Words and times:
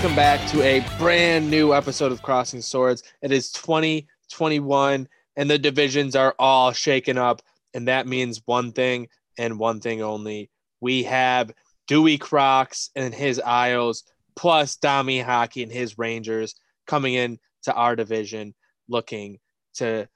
Welcome 0.00 0.16
back 0.16 0.48
to 0.48 0.62
a 0.62 0.82
brand 0.96 1.50
new 1.50 1.74
episode 1.74 2.10
of 2.10 2.22
Crossing 2.22 2.62
Swords. 2.62 3.02
It 3.20 3.32
is 3.32 3.52
2021 3.52 5.06
and 5.36 5.50
the 5.50 5.58
divisions 5.58 6.16
are 6.16 6.34
all 6.38 6.72
shaken 6.72 7.18
up. 7.18 7.42
And 7.74 7.86
that 7.86 8.06
means 8.06 8.40
one 8.46 8.72
thing 8.72 9.08
and 9.36 9.58
one 9.58 9.78
thing 9.78 10.00
only. 10.00 10.48
We 10.80 11.02
have 11.02 11.52
Dewey 11.86 12.16
Crocs 12.16 12.88
and 12.96 13.14
his 13.14 13.38
Isles, 13.40 14.04
plus 14.36 14.76
Domi 14.76 15.20
Hockey 15.20 15.62
and 15.64 15.70
his 15.70 15.98
Rangers 15.98 16.54
coming 16.86 17.12
in 17.12 17.38
to 17.64 17.74
our 17.74 17.94
division 17.94 18.54
looking 18.88 19.38
to 19.74 20.08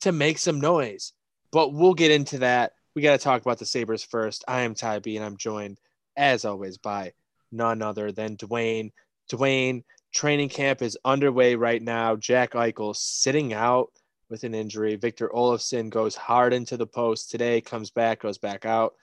to 0.00 0.12
make 0.12 0.38
some 0.38 0.62
noise. 0.62 1.12
But 1.52 1.74
we'll 1.74 1.92
get 1.92 2.10
into 2.10 2.38
that. 2.38 2.72
We 2.94 3.02
got 3.02 3.20
to 3.20 3.22
talk 3.22 3.42
about 3.42 3.58
the 3.58 3.66
Sabres 3.66 4.02
first. 4.02 4.44
I 4.48 4.62
am 4.62 4.74
Ty 4.74 5.00
B 5.00 5.14
and 5.14 5.26
I'm 5.26 5.36
joined 5.36 5.78
as 6.16 6.46
always 6.46 6.78
by 6.78 7.12
none 7.52 7.82
other 7.82 8.12
than 8.12 8.38
Dwayne. 8.38 8.92
Dwayne, 9.30 9.84
training 10.14 10.48
camp 10.48 10.82
is 10.82 10.98
underway 11.04 11.54
right 11.54 11.82
now. 11.82 12.16
Jack 12.16 12.52
Eichel 12.52 12.94
sitting 12.96 13.52
out 13.52 13.90
with 14.28 14.44
an 14.44 14.54
injury. 14.54 14.96
Victor 14.96 15.28
Olofsson 15.28 15.90
goes 15.90 16.14
hard 16.14 16.52
into 16.52 16.76
the 16.76 16.86
post 16.86 17.30
today, 17.30 17.60
comes 17.60 17.90
back, 17.90 18.20
goes 18.20 18.38
back 18.38 18.64
out. 18.64 18.94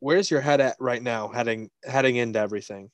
Where's 0.00 0.30
your 0.30 0.40
head 0.40 0.60
at 0.60 0.76
right 0.78 1.02
now, 1.02 1.28
heading 1.28 1.70
heading 1.84 2.16
into 2.16 2.38
everything? 2.38 2.90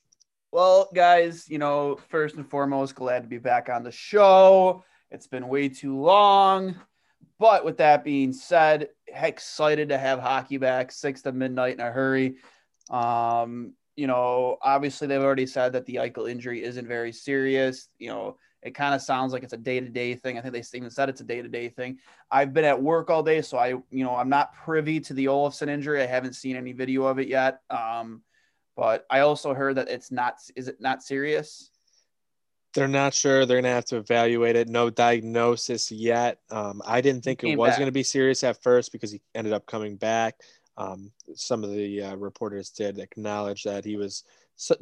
Well, 0.53 0.89
guys, 0.95 1.49
you 1.49 1.59
know, 1.59 1.99
first 2.09 2.37
and 2.37 2.49
foremost, 2.49 2.95
glad 2.95 3.23
to 3.23 3.29
be 3.29 3.39
back 3.39 3.69
on 3.69 3.83
the 3.83 3.91
show. 3.91 4.85
It's 5.11 5.27
been 5.27 5.49
way 5.49 5.69
too 5.69 5.99
long. 5.99 6.77
But 7.39 7.65
with 7.65 7.79
that 7.79 8.05
being 8.05 8.33
said, 8.33 8.91
excited 9.09 9.89
to 9.89 9.99
have 9.99 10.21
hockey 10.21 10.59
back, 10.59 10.93
six 10.93 11.23
to 11.23 11.33
midnight 11.33 11.75
in 11.75 11.81
a 11.81 11.91
hurry. 11.91 12.37
Um, 12.89 13.73
you 13.97 14.07
know, 14.07 14.57
obviously 14.63 15.07
they've 15.07 15.21
already 15.21 15.47
said 15.47 15.73
that 15.75 15.87
the 15.87 15.97
Eichel 15.97 16.31
injury 16.31 16.63
isn't 16.63 16.87
very 16.87 17.13
serious. 17.13 17.89
You 17.99 18.09
know, 18.09 18.37
it 18.63 18.75
kind 18.75 18.95
of 18.95 19.03
sounds 19.03 19.33
like 19.33 19.43
it's 19.43 19.53
a 19.53 19.59
day 19.59 19.81
to 19.81 19.89
day 19.89 20.15
thing. 20.15 20.39
I 20.39 20.41
think 20.41 20.55
they 20.55 20.63
even 20.77 20.91
said 20.91 21.09
it's 21.09 21.21
a 21.21 21.25
day 21.25 21.43
to 21.43 21.49
day 21.49 21.69
thing. 21.69 21.99
I've 22.31 22.55
been 22.55 22.65
at 22.65 22.81
work 22.81 23.11
all 23.11 23.23
day, 23.23 23.43
so 23.43 23.59
I, 23.59 23.69
you 23.69 24.05
know, 24.05 24.15
I'm 24.15 24.29
not 24.29 24.55
privy 24.55 25.01
to 25.01 25.15
the 25.15 25.27
Olofsson 25.27 25.69
injury. 25.69 26.03
I 26.03 26.07
haven't 26.07 26.35
seen 26.35 26.57
any 26.57 26.73
video 26.73 27.05
of 27.05 27.19
it 27.19 27.29
yet. 27.29 27.61
Um, 27.71 28.23
but 28.77 29.05
I 29.11 29.21
also 29.21 29.53
heard 29.53 29.77
that 29.77 29.89
it's 29.89 30.11
not. 30.11 30.37
Is 30.57 30.69
it 30.69 30.81
not 30.81 31.03
serious? 31.03 31.71
They're 32.75 32.89
not 32.89 33.13
sure. 33.13 33.45
They're 33.45 33.61
gonna 33.61 33.75
have 33.75 33.85
to 33.87 33.97
evaluate 33.97 34.57
it. 34.57 34.69
No 34.69 34.89
diagnosis 34.89 35.91
yet. 35.91 36.39
Um, 36.51 36.81
I 36.87 37.01
didn't 37.03 37.23
think 37.23 37.45
it 37.45 37.57
was 37.57 37.73
back. 37.73 37.79
gonna 37.79 37.93
be 37.93 38.03
serious 38.03 38.43
at 38.45 38.63
first 38.63 38.93
because 38.93 39.13
he 39.13 39.21
ended 39.35 39.53
up 39.53 39.67
coming 39.67 39.97
back. 39.97 40.37
Um, 40.77 41.13
some 41.35 41.65
of 41.65 41.73
the 41.73 42.03
uh, 42.03 42.17
reporters 42.17 42.71
did 42.71 42.99
acknowledge 42.99 43.63
that 43.65 43.85
he 43.85 43.97
was 43.97 44.25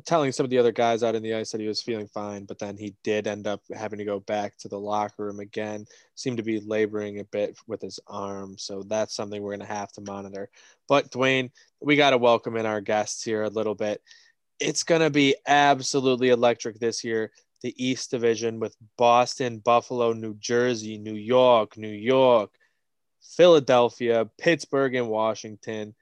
telling 0.05 0.31
some 0.33 0.45
of 0.45 0.51
the 0.51 0.59
other 0.59 0.73
guys 0.73 1.03
out 1.03 1.15
in 1.15 1.23
the 1.23 1.35
ice 1.35 1.51
that 1.53 1.61
he 1.61 1.67
was 1.67 1.83
feeling 1.83 2.07
fine, 2.09 2.45
but 2.45 2.59
then 2.59 2.77
he 2.77 2.95
did 3.03 3.27
end 3.27 3.47
up 3.47 3.63
having 3.75 3.99
to 3.99 4.05
go 4.05 4.21
back 4.21 4.57
to 4.59 4.69
the 4.69 4.79
locker 4.79 5.25
room 5.25 5.41
again. 5.41 5.87
Seemed 6.15 6.37
to 6.37 6.43
be 6.43 6.61
laboring 6.61 7.21
a 7.21 7.25
bit 7.25 7.57
with 7.67 7.81
his 7.81 7.99
arm, 8.07 8.57
so 8.59 8.83
that's 8.83 9.15
something 9.15 9.41
we're 9.41 9.57
going 9.57 9.67
to 9.67 9.75
have 9.75 9.93
to 9.93 10.03
monitor. 10.03 10.51
But 10.89 11.11
Dwayne, 11.11 11.51
we 11.81 11.97
got 11.97 12.11
to 12.11 12.19
welcome 12.19 12.57
in 12.57 12.67
our 12.67 12.81
guests 12.81 13.23
here 13.23 13.43
a 13.43 13.49
little 13.49 13.75
bit. 13.75 14.03
It's 14.59 14.83
going 14.83 15.01
to 15.01 15.11
be 15.11 15.37
absolutely 15.47 16.29
electric 16.29 16.79
this 16.79 17.03
year. 17.03 17.31
The 17.63 17.75
East 17.83 18.11
Division 18.11 18.59
with 18.59 18.77
Boston, 18.97 19.59
Buffalo, 19.59 20.13
New 20.13 20.35
Jersey, 20.35 20.99
New 20.99 21.15
York, 21.15 21.77
New 21.77 21.89
York, 21.89 22.51
Philadelphia, 23.21 24.29
Pittsburgh, 24.39 24.95
and 24.95 25.09
Washington. 25.09 25.95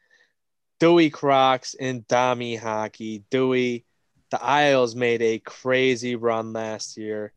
Dewey 0.81 1.11
Crocs 1.11 1.75
and 1.79 2.07
Domi 2.07 2.57
Hockey. 2.57 3.25
Dewey, 3.31 3.85
the 4.31 4.43
Isles 4.43 4.95
made 4.95 5.23
a 5.23 5.39
crazy 5.41 6.15
run 6.17 6.53
last 6.53 6.97
year. 6.97 7.33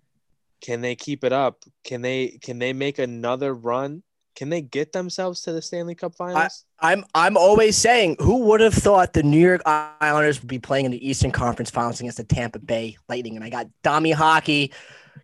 Can 0.61 0.81
they 0.81 0.95
keep 0.95 1.23
it 1.23 1.33
up? 1.33 1.63
Can 1.83 2.01
they 2.01 2.39
can 2.41 2.59
they 2.59 2.71
make 2.71 2.99
another 2.99 3.53
run? 3.53 4.03
Can 4.35 4.49
they 4.49 4.61
get 4.61 4.93
themselves 4.93 5.41
to 5.41 5.51
the 5.51 5.61
Stanley 5.61 5.95
Cup 5.95 6.15
Finals? 6.15 6.65
I, 6.79 6.93
am 6.93 6.99
I'm, 6.99 7.05
I'm 7.13 7.37
always 7.37 7.77
saying, 7.77 8.17
who 8.19 8.37
would 8.45 8.61
have 8.61 8.73
thought 8.73 9.13
the 9.13 9.23
New 9.23 9.39
York 9.39 9.61
Islanders 9.65 10.39
would 10.39 10.47
be 10.47 10.59
playing 10.59 10.85
in 10.85 10.91
the 10.91 11.07
Eastern 11.07 11.31
Conference 11.31 11.69
Finals 11.69 11.99
against 11.99 12.17
the 12.17 12.23
Tampa 12.23 12.59
Bay 12.59 12.97
Lightning? 13.09 13.35
And 13.35 13.43
I 13.43 13.49
got 13.49 13.67
Domi 13.83 14.11
Hockey 14.11 14.71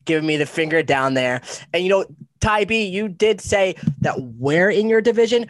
giving 0.05 0.27
me 0.27 0.37
the 0.37 0.45
finger 0.45 0.81
down 0.83 1.13
there. 1.13 1.41
And 1.73 1.83
you 1.83 1.89
know, 1.89 2.05
Ty 2.39 2.65
B, 2.65 2.85
you 2.85 3.07
did 3.09 3.41
say 3.41 3.75
that 4.01 4.19
we're 4.19 4.69
in 4.69 4.89
your 4.89 5.01
division. 5.01 5.47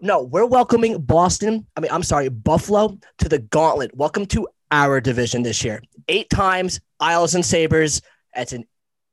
No, 0.00 0.22
we're 0.22 0.46
welcoming 0.46 1.00
Boston. 1.00 1.66
I 1.76 1.80
mean, 1.80 1.90
I'm 1.90 2.02
sorry, 2.02 2.28
Buffalo 2.28 2.98
to 3.18 3.28
the 3.28 3.40
gauntlet. 3.40 3.96
Welcome 3.96 4.26
to 4.26 4.48
our 4.70 5.00
division 5.00 5.42
this 5.42 5.64
year. 5.64 5.82
Eight 6.08 6.30
times 6.30 6.80
Isles 7.00 7.34
and 7.34 7.44
Sabres. 7.44 8.00
That's 8.34 8.52
an 8.52 8.64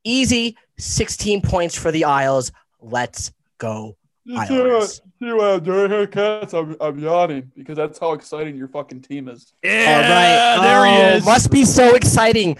easy 0.04 0.56
16 0.78 1.42
points 1.42 1.76
for 1.76 1.90
the 1.90 2.04
Isles. 2.04 2.52
Let's 2.80 3.32
go. 3.58 3.96
You 4.24 4.38
Islanders. 4.38 5.00
See 5.22 5.32
what 5.32 5.64
during 5.64 5.90
her 5.90 6.06
cats, 6.06 6.52
I'm, 6.52 6.76
I'm 6.80 6.98
yawning 6.98 7.50
because 7.56 7.76
that's 7.76 7.98
how 7.98 8.12
exciting 8.12 8.54
your 8.54 8.68
fucking 8.68 9.00
team 9.00 9.28
is. 9.28 9.54
Yeah, 9.64 9.70
All 9.70 10.60
right. 10.60 10.68
there 10.68 10.80
oh, 10.80 10.84
he 10.84 11.16
is. 11.16 11.24
Must 11.24 11.50
be 11.50 11.64
so 11.64 11.94
exciting 11.94 12.58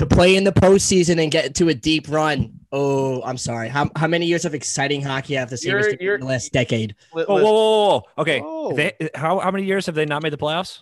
to 0.00 0.06
play 0.06 0.34
in 0.34 0.44
the 0.44 0.52
postseason 0.52 1.22
and 1.22 1.30
get 1.30 1.54
to 1.56 1.68
a 1.68 1.74
deep 1.74 2.08
run. 2.08 2.58
Oh, 2.72 3.22
I'm 3.22 3.36
sorry. 3.36 3.68
How, 3.68 3.90
how 3.96 4.06
many 4.06 4.24
years 4.24 4.46
of 4.46 4.54
exciting 4.54 5.02
hockey 5.02 5.34
have 5.34 5.50
the 5.50 5.58
Sabres 5.58 5.88
in 5.88 6.20
the 6.20 6.26
last 6.26 6.52
decade? 6.52 6.96
Oh, 7.12 7.24
whoa, 7.24 7.24
whoa, 7.26 7.42
whoa, 7.42 7.88
whoa. 7.88 8.02
Okay. 8.18 8.42
Oh. 8.42 8.74
They, 8.74 8.92
how, 9.14 9.38
how 9.40 9.50
many 9.50 9.66
years 9.66 9.86
have 9.86 9.94
they 9.94 10.06
not 10.06 10.22
made 10.22 10.32
the 10.32 10.38
playoffs? 10.38 10.80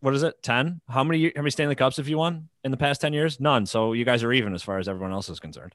What 0.00 0.14
is 0.14 0.22
it? 0.22 0.42
10? 0.42 0.80
How 0.88 1.04
many 1.04 1.26
how 1.36 1.42
many 1.42 1.50
Stanley 1.50 1.74
Cups 1.74 1.98
have 1.98 2.08
you 2.08 2.18
won 2.18 2.48
in 2.64 2.70
the 2.70 2.76
past 2.76 3.02
10 3.02 3.12
years? 3.12 3.38
None. 3.38 3.66
So 3.66 3.92
you 3.92 4.04
guys 4.04 4.24
are 4.24 4.32
even 4.32 4.54
as 4.54 4.62
far 4.62 4.78
as 4.78 4.88
everyone 4.88 5.12
else 5.12 5.28
is 5.28 5.38
concerned. 5.38 5.74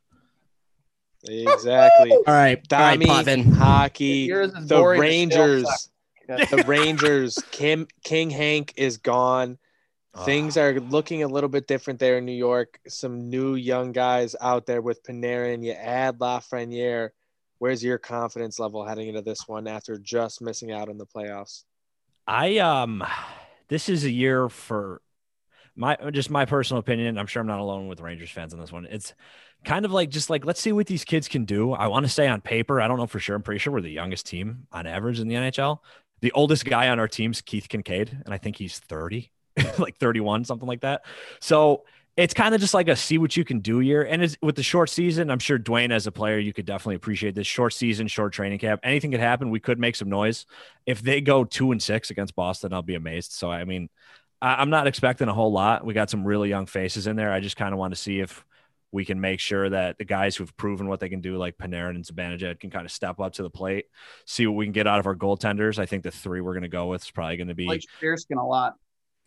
Exactly. 1.23 2.11
All 2.11 2.23
right. 2.27 2.61
Domi, 2.67 3.07
All 3.07 3.23
right, 3.23 3.45
hockey, 3.45 4.29
the 4.29 4.95
Rangers. 4.97 5.67
The 6.27 6.65
Rangers. 6.67 7.39
Kim 7.51 7.87
King 8.03 8.29
Hank 8.29 8.73
is 8.75 8.97
gone. 8.97 9.57
Things 10.25 10.57
are 10.57 10.79
looking 10.79 11.23
a 11.23 11.27
little 11.27 11.49
bit 11.49 11.67
different 11.67 11.99
there 11.99 12.17
in 12.17 12.25
New 12.25 12.31
York. 12.31 12.79
Some 12.87 13.29
new 13.29 13.55
young 13.55 13.91
guys 13.91 14.35
out 14.41 14.65
there 14.65 14.81
with 14.81 15.03
Panarin. 15.03 15.63
You 15.63 15.73
add 15.73 16.19
Lafreniere. 16.19 17.09
Where's 17.59 17.83
your 17.83 17.97
confidence 17.97 18.59
level 18.59 18.85
heading 18.85 19.07
into 19.07 19.21
this 19.21 19.47
one 19.47 19.67
after 19.67 19.97
just 19.97 20.41
missing 20.41 20.71
out 20.71 20.89
on 20.89 20.97
the 20.97 21.05
playoffs? 21.05 21.63
I 22.27 22.57
um, 22.57 23.03
this 23.67 23.89
is 23.89 24.03
a 24.03 24.11
year 24.11 24.49
for 24.49 25.01
my 25.75 25.95
just 26.11 26.29
my 26.29 26.45
personal 26.45 26.79
opinion. 26.79 27.17
I'm 27.17 27.27
sure 27.27 27.41
I'm 27.41 27.47
not 27.47 27.59
alone 27.59 27.87
with 27.87 28.01
Rangers 28.01 28.29
fans 28.29 28.53
on 28.53 28.59
this 28.59 28.71
one. 28.71 28.85
It's 28.89 29.13
kind 29.63 29.85
of 29.85 29.91
like 29.91 30.09
just 30.09 30.29
like 30.29 30.45
let's 30.45 30.61
see 30.61 30.71
what 30.71 30.87
these 30.87 31.05
kids 31.05 31.27
can 31.27 31.45
do. 31.45 31.73
I 31.73 31.87
want 31.87 32.05
to 32.05 32.11
say 32.11 32.27
on 32.27 32.41
paper, 32.41 32.81
I 32.81 32.87
don't 32.87 32.97
know 32.97 33.07
for 33.07 33.19
sure. 33.19 33.35
I'm 33.35 33.43
pretty 33.43 33.59
sure 33.59 33.73
we're 33.73 33.81
the 33.81 33.89
youngest 33.89 34.25
team 34.25 34.67
on 34.71 34.85
average 34.85 35.19
in 35.19 35.27
the 35.27 35.35
NHL. 35.35 35.79
The 36.19 36.31
oldest 36.31 36.65
guy 36.65 36.89
on 36.89 36.99
our 36.99 37.07
team's 37.07 37.41
Keith 37.41 37.69
Kinkaid, 37.69 38.23
and 38.25 38.33
I 38.33 38.37
think 38.37 38.57
he's 38.57 38.79
30. 38.79 39.31
like 39.79 39.97
31, 39.97 40.45
something 40.45 40.67
like 40.67 40.81
that. 40.81 41.05
So 41.39 41.83
it's 42.15 42.33
kind 42.33 42.55
of 42.55 42.59
just 42.61 42.73
like 42.73 42.87
a 42.87 42.95
see 42.95 43.19
what 43.19 43.37
you 43.37 43.45
can 43.45 43.59
do 43.59 43.79
year. 43.79 44.01
And 44.03 44.35
with 44.41 44.55
the 44.55 44.63
short 44.63 44.89
season, 44.89 45.29
I'm 45.29 45.39
sure 45.39 45.59
Dwayne, 45.59 45.91
as 45.91 46.07
a 46.07 46.11
player, 46.11 46.39
you 46.39 46.51
could 46.51 46.65
definitely 46.65 46.95
appreciate 46.95 47.35
this 47.35 47.45
short 47.45 47.73
season, 47.73 48.07
short 48.07 48.33
training 48.33 48.57
camp. 48.57 48.81
Anything 48.83 49.11
could 49.11 49.19
happen. 49.19 49.51
We 49.51 49.59
could 49.59 49.79
make 49.79 49.95
some 49.95 50.09
noise. 50.09 50.47
If 50.87 51.01
they 51.01 51.21
go 51.21 51.43
two 51.43 51.71
and 51.71 51.81
six 51.81 52.09
against 52.09 52.35
Boston, 52.35 52.73
I'll 52.73 52.81
be 52.81 52.95
amazed. 52.95 53.33
So, 53.33 53.51
I 53.51 53.65
mean, 53.65 53.89
I'm 54.41 54.71
not 54.71 54.87
expecting 54.87 55.27
a 55.27 55.33
whole 55.33 55.51
lot. 55.51 55.85
We 55.85 55.93
got 55.93 56.09
some 56.09 56.25
really 56.25 56.49
young 56.49 56.65
faces 56.65 57.05
in 57.05 57.15
there. 57.15 57.31
I 57.31 57.39
just 57.39 57.55
kind 57.55 57.73
of 57.73 57.79
want 57.79 57.93
to 57.93 57.99
see 57.99 58.19
if 58.19 58.43
we 58.91 59.05
can 59.05 59.19
make 59.19 59.39
sure 59.39 59.69
that 59.69 59.97
the 59.97 60.05
guys 60.05 60.35
who've 60.35 60.55
proven 60.57 60.87
what 60.87 60.99
they 60.99 61.09
can 61.09 61.21
do, 61.21 61.37
like 61.37 61.57
Panarin 61.57 61.95
and 61.95 62.05
Zibanejad, 62.05 62.59
can 62.59 62.69
kind 62.69 62.85
of 62.85 62.91
step 62.91 63.19
up 63.19 63.33
to 63.33 63.43
the 63.43 63.49
plate, 63.49 63.85
see 64.25 64.47
what 64.47 64.55
we 64.55 64.65
can 64.65 64.71
get 64.71 64.87
out 64.87 64.99
of 64.99 65.05
our 65.05 65.15
goaltenders. 65.15 65.77
I 65.77 65.85
think 65.85 66.03
the 66.03 66.11
three 66.11 66.41
we're 66.41 66.53
going 66.53 66.63
to 66.63 66.69
go 66.69 66.87
with 66.87 67.03
is 67.03 67.11
probably 67.11 67.37
going 67.37 67.49
to 67.49 67.55
be 67.55 67.67
like 67.67 67.83
Shesterkin 68.01 68.41
a 68.41 68.45
lot. 68.45 68.75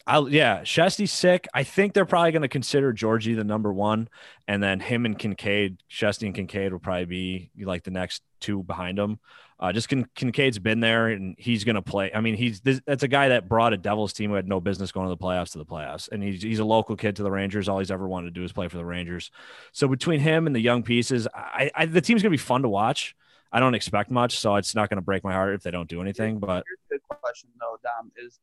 I 0.06 0.18
yeah, 0.28 0.62
Shesty's 0.62 1.12
sick. 1.12 1.46
I 1.54 1.62
think 1.62 1.92
they're 1.92 2.04
probably 2.04 2.32
going 2.32 2.42
to 2.42 2.48
consider 2.48 2.92
Georgie 2.92 3.34
the 3.34 3.44
number 3.44 3.72
one, 3.72 4.08
and 4.48 4.62
then 4.62 4.80
him 4.80 5.04
and 5.06 5.18
Kinkaid, 5.18 5.78
Shesty 5.90 6.26
and 6.26 6.34
Kinkaid 6.34 6.72
will 6.72 6.78
probably 6.78 7.04
be 7.04 7.50
like 7.60 7.84
the 7.84 7.90
next 7.90 8.22
two 8.40 8.62
behind 8.62 8.98
him. 8.98 9.18
Uh, 9.60 9.72
just 9.72 9.90
Kin- 9.90 10.08
Kinkaid's 10.16 10.58
been 10.58 10.80
there 10.80 11.08
and 11.08 11.36
he's 11.38 11.64
going 11.64 11.76
to 11.76 11.82
play. 11.82 12.10
I 12.14 12.22
mean, 12.22 12.34
he's 12.34 12.62
this, 12.62 12.80
that's 12.86 13.02
a 13.02 13.08
guy 13.08 13.28
that 13.28 13.46
brought 13.46 13.74
a 13.74 13.76
Devils 13.76 14.14
team 14.14 14.30
who 14.30 14.36
had 14.36 14.48
no 14.48 14.58
business 14.58 14.90
going 14.90 15.06
to 15.06 15.10
the 15.10 15.22
playoffs 15.22 15.52
to 15.52 15.58
the 15.58 15.66
playoffs, 15.66 16.08
and 16.10 16.22
he's 16.22 16.42
he's 16.42 16.58
a 16.60 16.64
local 16.64 16.96
kid 16.96 17.16
to 17.16 17.22
the 17.22 17.30
Rangers. 17.30 17.68
All 17.68 17.78
he's 17.78 17.90
ever 17.90 18.08
wanted 18.08 18.34
to 18.34 18.40
do 18.40 18.42
is 18.42 18.52
play 18.52 18.68
for 18.68 18.78
the 18.78 18.84
Rangers. 18.84 19.30
So 19.72 19.86
between 19.86 20.20
him 20.20 20.46
and 20.46 20.56
the 20.56 20.60
young 20.60 20.82
pieces, 20.82 21.28
I, 21.34 21.70
I 21.74 21.86
the 21.86 22.00
team's 22.00 22.22
going 22.22 22.32
to 22.32 22.38
be 22.38 22.42
fun 22.42 22.62
to 22.62 22.68
watch. 22.68 23.14
I 23.52 23.60
don't 23.60 23.74
expect 23.74 24.10
much, 24.10 24.38
so 24.38 24.56
it's 24.56 24.74
not 24.74 24.88
going 24.88 24.96
to 24.96 25.02
break 25.02 25.24
my 25.24 25.32
heart 25.32 25.54
if 25.54 25.62
they 25.62 25.70
don't 25.70 25.88
do 25.88 26.00
anything. 26.00 26.38
But 26.38 26.64
here's 26.66 27.02
the 27.02 27.16
question 27.16 27.50
though, 27.60 27.76
Dom, 27.82 28.12
is 28.16 28.38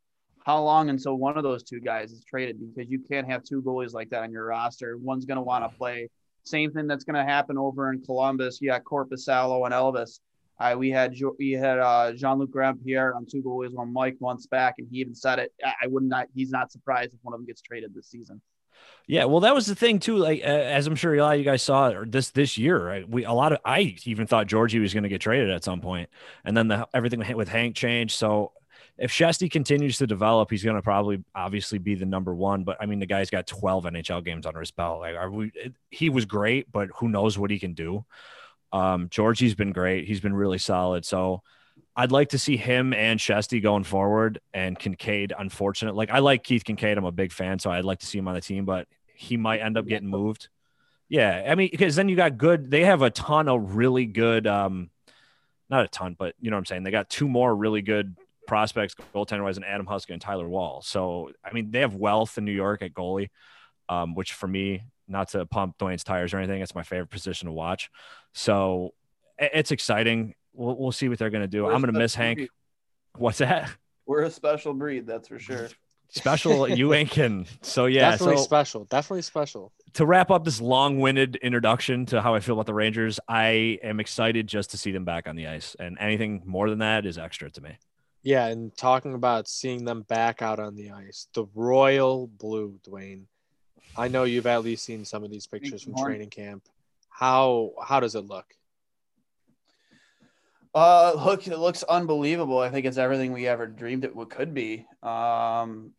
how 0.47 0.63
long 0.63 0.89
until 0.89 1.15
one 1.15 1.37
of 1.37 1.43
those 1.43 1.61
two 1.61 1.81
guys 1.81 2.13
is 2.13 2.23
traded? 2.23 2.57
Because 2.57 2.89
you 2.89 2.99
can't 2.99 3.29
have 3.29 3.43
two 3.43 3.61
goalies 3.61 3.93
like 3.93 4.09
that 4.11 4.23
on 4.23 4.31
your 4.31 4.45
roster. 4.45 4.97
One's 4.97 5.25
going 5.25 5.35
to 5.35 5.41
want 5.41 5.69
to 5.69 5.77
play. 5.77 6.09
Same 6.45 6.71
thing 6.71 6.87
that's 6.87 7.03
going 7.03 7.17
to 7.17 7.29
happen 7.29 7.57
over 7.57 7.91
in 7.91 8.01
Columbus. 8.01 8.59
You 8.61 8.69
got 8.69 8.85
Korpisalo 8.85 9.65
and 9.65 9.73
Elvis. 9.73 10.21
Uh, 10.57 10.75
we 10.77 10.89
had 10.89 11.13
we 11.37 11.51
had 11.51 11.79
uh, 11.79 12.13
Jean-Luc 12.13 12.49
Grandpierre 12.49 13.13
on 13.13 13.25
two 13.29 13.43
goalies 13.43 13.77
on 13.77 13.91
Mike 13.91 14.15
months 14.21 14.47
back, 14.47 14.75
and 14.77 14.87
he 14.89 14.99
even 14.99 15.13
said 15.13 15.37
it. 15.37 15.51
I, 15.63 15.73
I 15.83 15.87
would 15.87 16.03
not. 16.03 16.27
He's 16.33 16.49
not 16.49 16.71
surprised 16.71 17.13
if 17.13 17.19
one 17.23 17.33
of 17.33 17.41
them 17.41 17.45
gets 17.45 17.61
traded 17.61 17.93
this 17.93 18.07
season. 18.07 18.41
Yeah, 19.05 19.25
well, 19.25 19.41
that 19.41 19.53
was 19.53 19.65
the 19.65 19.75
thing 19.75 19.99
too. 19.99 20.15
Like, 20.15 20.41
uh, 20.41 20.45
as 20.45 20.87
I'm 20.87 20.95
sure 20.95 21.13
a 21.13 21.21
lot 21.21 21.33
of 21.33 21.39
you 21.39 21.45
guys 21.45 21.61
saw 21.61 21.93
this 22.07 22.29
this 22.29 22.57
year, 22.57 22.81
right? 22.81 23.07
we 23.07 23.25
a 23.25 23.33
lot 23.33 23.51
of 23.51 23.59
I 23.65 23.97
even 24.05 24.27
thought 24.27 24.47
Georgie 24.47 24.79
was 24.79 24.93
going 24.93 25.03
to 25.03 25.09
get 25.09 25.19
traded 25.19 25.49
at 25.49 25.65
some 25.65 25.81
point, 25.81 26.09
and 26.45 26.55
then 26.55 26.69
the 26.69 26.87
everything 26.93 27.21
with 27.35 27.49
Hank 27.49 27.75
changed. 27.75 28.15
So 28.15 28.53
if 28.97 29.11
Shesty 29.11 29.49
continues 29.49 29.97
to 29.99 30.07
develop, 30.07 30.49
he's 30.49 30.63
going 30.63 30.75
to 30.75 30.81
probably 30.81 31.23
obviously 31.35 31.77
be 31.77 31.95
the 31.95 32.05
number 32.05 32.33
one. 32.33 32.63
But 32.63 32.77
I 32.79 32.87
mean, 32.87 32.99
the 32.99 33.05
guy's 33.05 33.29
got 33.29 33.45
12 33.45 33.83
NHL 33.85 34.23
games 34.23 34.45
under 34.45 34.59
his 34.59 34.71
belt. 34.71 35.01
Like, 35.01 35.15
are 35.15 35.29
we? 35.29 35.51
He 35.91 36.09
was 36.09 36.25
great, 36.25 36.71
but 36.71 36.89
who 36.95 37.07
knows 37.07 37.37
what 37.37 37.51
he 37.51 37.59
can 37.59 37.73
do? 37.73 38.05
Um, 38.73 39.09
Georgie's 39.09 39.55
been 39.55 39.71
great. 39.71 40.07
He's 40.07 40.19
been 40.19 40.33
really 40.33 40.57
solid. 40.57 41.05
So 41.05 41.43
I'd 41.95 42.11
like 42.11 42.29
to 42.29 42.39
see 42.39 42.57
him 42.57 42.93
and 42.93 43.19
Shesty 43.19 43.61
going 43.61 43.83
forward, 43.83 44.39
and 44.53 44.77
Kinkaid, 44.77 45.31
Unfortunate, 45.37 45.95
like 45.95 46.09
I 46.09 46.19
like 46.19 46.43
Keith 46.43 46.63
Kinkaid. 46.63 46.97
I'm 46.97 47.05
a 47.05 47.11
big 47.11 47.31
fan, 47.31 47.59
so 47.59 47.71
I'd 47.71 47.85
like 47.85 47.99
to 47.99 48.05
see 48.05 48.17
him 48.17 48.27
on 48.27 48.33
the 48.33 48.41
team, 48.41 48.65
but 48.65 48.87
he 49.13 49.37
might 49.37 49.61
end 49.61 49.77
up 49.77 49.87
getting 49.87 50.07
moved. 50.07 50.49
Yeah, 51.09 51.45
I 51.47 51.55
mean, 51.55 51.69
because 51.71 51.95
then 51.95 52.09
you 52.09 52.15
got 52.15 52.37
good. 52.37 52.69
They 52.69 52.83
have 52.83 53.01
a 53.01 53.09
ton 53.09 53.47
of 53.47 53.75
really 53.75 54.05
good. 54.05 54.47
um 54.47 54.89
not 55.69 55.83
a 55.83 55.87
ton, 55.89 56.15
but 56.17 56.33
you 56.39 56.49
know 56.49 56.55
what 56.55 56.61
I'm 56.61 56.65
saying. 56.65 56.83
They 56.83 56.91
got 56.91 57.09
two 57.09 57.27
more 57.27 57.53
really 57.53 57.81
good 57.81 58.15
prospects 58.47 58.95
goaltender 59.13 59.43
wise 59.43 59.57
and 59.57 59.65
Adam 59.65 59.85
Huska 59.85 60.11
and 60.11 60.21
Tyler 60.21 60.47
Wall. 60.47 60.81
So 60.81 61.31
I 61.43 61.53
mean 61.53 61.71
they 61.71 61.81
have 61.81 61.95
wealth 61.95 62.37
in 62.37 62.45
New 62.45 62.51
York 62.51 62.81
at 62.81 62.93
goalie, 62.93 63.29
um, 63.89 64.15
which 64.15 64.33
for 64.33 64.47
me, 64.47 64.83
not 65.07 65.29
to 65.29 65.45
pump 65.45 65.77
Dwayne's 65.77 66.03
tires 66.03 66.33
or 66.33 66.37
anything, 66.37 66.61
it's 66.61 66.75
my 66.75 66.83
favorite 66.83 67.09
position 67.09 67.47
to 67.47 67.51
watch. 67.51 67.89
So 68.33 68.93
it's 69.37 69.71
exciting. 69.71 70.33
We'll, 70.53 70.75
we'll 70.75 70.91
see 70.91 71.09
what 71.09 71.19
they're 71.19 71.29
gonna 71.29 71.47
do. 71.47 71.63
We're 71.63 71.73
I'm 71.73 71.81
gonna 71.81 71.97
miss 71.97 72.15
breed. 72.15 72.23
Hank. 72.23 72.49
What's 73.17 73.39
that? 73.39 73.69
We're 74.05 74.23
a 74.23 74.31
special 74.31 74.73
breed, 74.73 75.05
that's 75.05 75.27
for 75.27 75.39
sure. 75.39 75.69
Special, 76.09 76.69
you 76.69 76.93
ain't 76.93 77.09
kidding. 77.09 77.45
So 77.61 77.85
yeah, 77.85 78.11
definitely 78.11 78.37
so, 78.37 78.43
special. 78.43 78.85
Definitely 78.85 79.23
special. 79.23 79.73
To 79.95 80.05
wrap 80.05 80.31
up 80.31 80.45
this 80.45 80.61
long-winded 80.61 81.35
introduction 81.37 82.05
to 82.07 82.21
how 82.21 82.33
I 82.33 82.39
feel 82.39 82.55
about 82.55 82.65
the 82.65 82.73
Rangers, 82.73 83.19
I 83.27 83.79
am 83.83 83.99
excited 83.99 84.47
just 84.47 84.71
to 84.71 84.77
see 84.77 84.91
them 84.91 85.03
back 85.03 85.27
on 85.27 85.35
the 85.35 85.47
ice, 85.47 85.75
and 85.79 85.97
anything 85.99 86.43
more 86.45 86.69
than 86.69 86.79
that 86.79 87.05
is 87.05 87.17
extra 87.17 87.49
to 87.51 87.61
me. 87.61 87.77
Yeah, 88.27 88.47
and 88.47 88.75
talking 88.75 89.13
about 89.13 89.47
seeing 89.47 89.85
them 89.85 90.01
back 90.01 90.41
out 90.41 90.59
on 90.59 90.75
the 90.75 90.91
ice, 90.91 91.29
the 91.33 91.45
royal 91.55 92.27
blue, 92.27 92.77
Dwayne. 92.85 93.23
I 93.95 94.09
know 94.09 94.25
you've 94.25 94.47
at 94.47 94.65
least 94.65 94.83
seen 94.83 95.05
some 95.05 95.23
of 95.23 95.31
these 95.31 95.47
pictures 95.47 95.83
from 95.83 95.95
training 95.95 96.29
camp. 96.29 96.63
How 97.09 97.71
how 97.81 98.01
does 98.01 98.15
it 98.15 98.25
look? 98.25 98.53
Uh, 100.75 101.13
look, 101.15 101.47
it 101.47 101.57
looks 101.57 101.83
unbelievable. 101.83 102.59
I 102.59 102.69
think 102.69 102.85
it's 102.85 102.97
everything 102.97 103.31
we 103.31 103.47
ever 103.47 103.65
dreamed 103.65 104.03
it 104.03 104.13
would 104.13 104.29
could 104.29 104.53
be. 104.53 104.85
Um, 105.01 105.93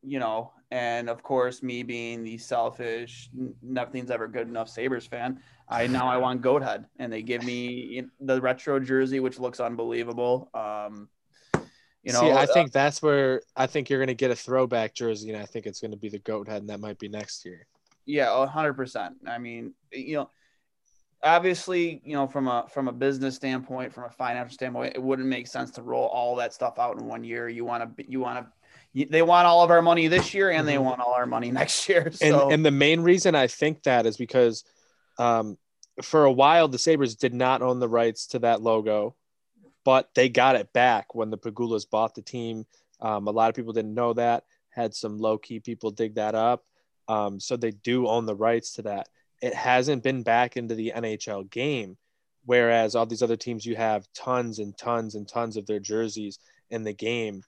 you 0.00 0.20
know, 0.20 0.52
and 0.70 1.10
of 1.10 1.24
course, 1.24 1.60
me 1.60 1.82
being 1.82 2.22
the 2.22 2.38
selfish, 2.38 3.30
nothing's 3.60 4.12
ever 4.12 4.28
good 4.28 4.46
enough 4.46 4.68
Sabres 4.68 5.08
fan. 5.08 5.40
I 5.68 5.88
now 5.88 6.06
I 6.06 6.18
want 6.24 6.40
goat 6.40 6.62
head, 6.62 6.86
and 7.00 7.12
they 7.12 7.22
give 7.22 7.42
me 7.42 8.04
the 8.20 8.40
retro 8.40 8.78
jersey, 8.78 9.18
which 9.18 9.40
looks 9.40 9.58
unbelievable. 9.58 10.50
Um, 10.54 11.08
you 12.04 12.12
know, 12.12 12.20
See, 12.20 12.30
I 12.30 12.44
uh, 12.44 12.46
think 12.46 12.70
that's 12.70 13.00
where 13.00 13.40
I 13.56 13.66
think 13.66 13.88
you're 13.88 13.98
going 13.98 14.08
to 14.08 14.14
get 14.14 14.30
a 14.30 14.36
throwback 14.36 14.94
jersey, 14.94 15.32
and 15.32 15.42
I 15.42 15.46
think 15.46 15.66
it's 15.66 15.80
going 15.80 15.92
to 15.92 15.96
be 15.96 16.10
the 16.10 16.18
goat 16.18 16.48
head, 16.48 16.60
and 16.60 16.68
that 16.68 16.78
might 16.78 16.98
be 16.98 17.08
next 17.08 17.46
year. 17.46 17.66
Yeah, 18.04 18.46
hundred 18.46 18.74
percent. 18.74 19.14
I 19.26 19.38
mean, 19.38 19.72
you 19.90 20.16
know, 20.16 20.30
obviously, 21.22 22.02
you 22.04 22.12
know, 22.12 22.26
from 22.26 22.46
a 22.46 22.66
from 22.70 22.88
a 22.88 22.92
business 22.92 23.36
standpoint, 23.36 23.94
from 23.94 24.04
a 24.04 24.10
financial 24.10 24.52
standpoint, 24.52 24.94
it 24.94 25.02
wouldn't 25.02 25.26
make 25.26 25.46
sense 25.46 25.70
to 25.72 25.82
roll 25.82 26.06
all 26.08 26.36
that 26.36 26.52
stuff 26.52 26.78
out 26.78 26.98
in 26.98 27.06
one 27.06 27.24
year. 27.24 27.48
You 27.48 27.64
want 27.64 27.96
to, 27.96 28.04
you 28.06 28.20
want 28.20 28.46
to, 28.94 29.06
they 29.06 29.22
want 29.22 29.46
all 29.46 29.64
of 29.64 29.70
our 29.70 29.80
money 29.80 30.06
this 30.06 30.34
year, 30.34 30.50
and 30.50 30.68
they 30.68 30.74
mm-hmm. 30.74 30.84
want 30.84 31.00
all 31.00 31.14
our 31.14 31.26
money 31.26 31.50
next 31.52 31.88
year. 31.88 32.12
So. 32.12 32.26
And 32.26 32.52
and 32.52 32.66
the 32.66 32.70
main 32.70 33.00
reason 33.00 33.34
I 33.34 33.46
think 33.46 33.82
that 33.84 34.04
is 34.04 34.18
because, 34.18 34.62
um, 35.18 35.56
for 36.02 36.26
a 36.26 36.32
while 36.32 36.68
the 36.68 36.78
Sabres 36.78 37.14
did 37.14 37.32
not 37.32 37.62
own 37.62 37.80
the 37.80 37.88
rights 37.88 38.26
to 38.28 38.40
that 38.40 38.60
logo 38.60 39.16
but 39.84 40.10
they 40.14 40.28
got 40.28 40.56
it 40.56 40.72
back 40.72 41.14
when 41.14 41.30
the 41.30 41.38
Pegulas 41.38 41.88
bought 41.88 42.14
the 42.14 42.22
team. 42.22 42.66
Um, 43.00 43.28
a 43.28 43.30
lot 43.30 43.50
of 43.50 43.54
people 43.54 43.72
didn't 43.72 43.94
know 43.94 44.12
that. 44.14 44.44
Had 44.70 44.94
some 44.94 45.18
low 45.18 45.38
key 45.38 45.60
people 45.60 45.90
dig 45.90 46.14
that 46.14 46.34
up. 46.34 46.64
Um, 47.06 47.38
so 47.38 47.56
they 47.56 47.70
do 47.70 48.06
own 48.08 48.26
the 48.26 48.34
rights 48.34 48.74
to 48.74 48.82
that. 48.82 49.08
It 49.42 49.54
hasn't 49.54 50.02
been 50.02 50.22
back 50.22 50.56
into 50.56 50.74
the 50.74 50.92
NHL 50.96 51.50
game, 51.50 51.98
whereas 52.46 52.94
all 52.94 53.04
these 53.04 53.22
other 53.22 53.36
teams, 53.36 53.66
you 53.66 53.76
have 53.76 54.08
tons 54.14 54.58
and 54.58 54.76
tons 54.76 55.14
and 55.14 55.28
tons 55.28 55.56
of 55.56 55.66
their 55.66 55.80
jerseys 55.80 56.38
in 56.70 56.82
the 56.82 56.94
game. 56.94 57.42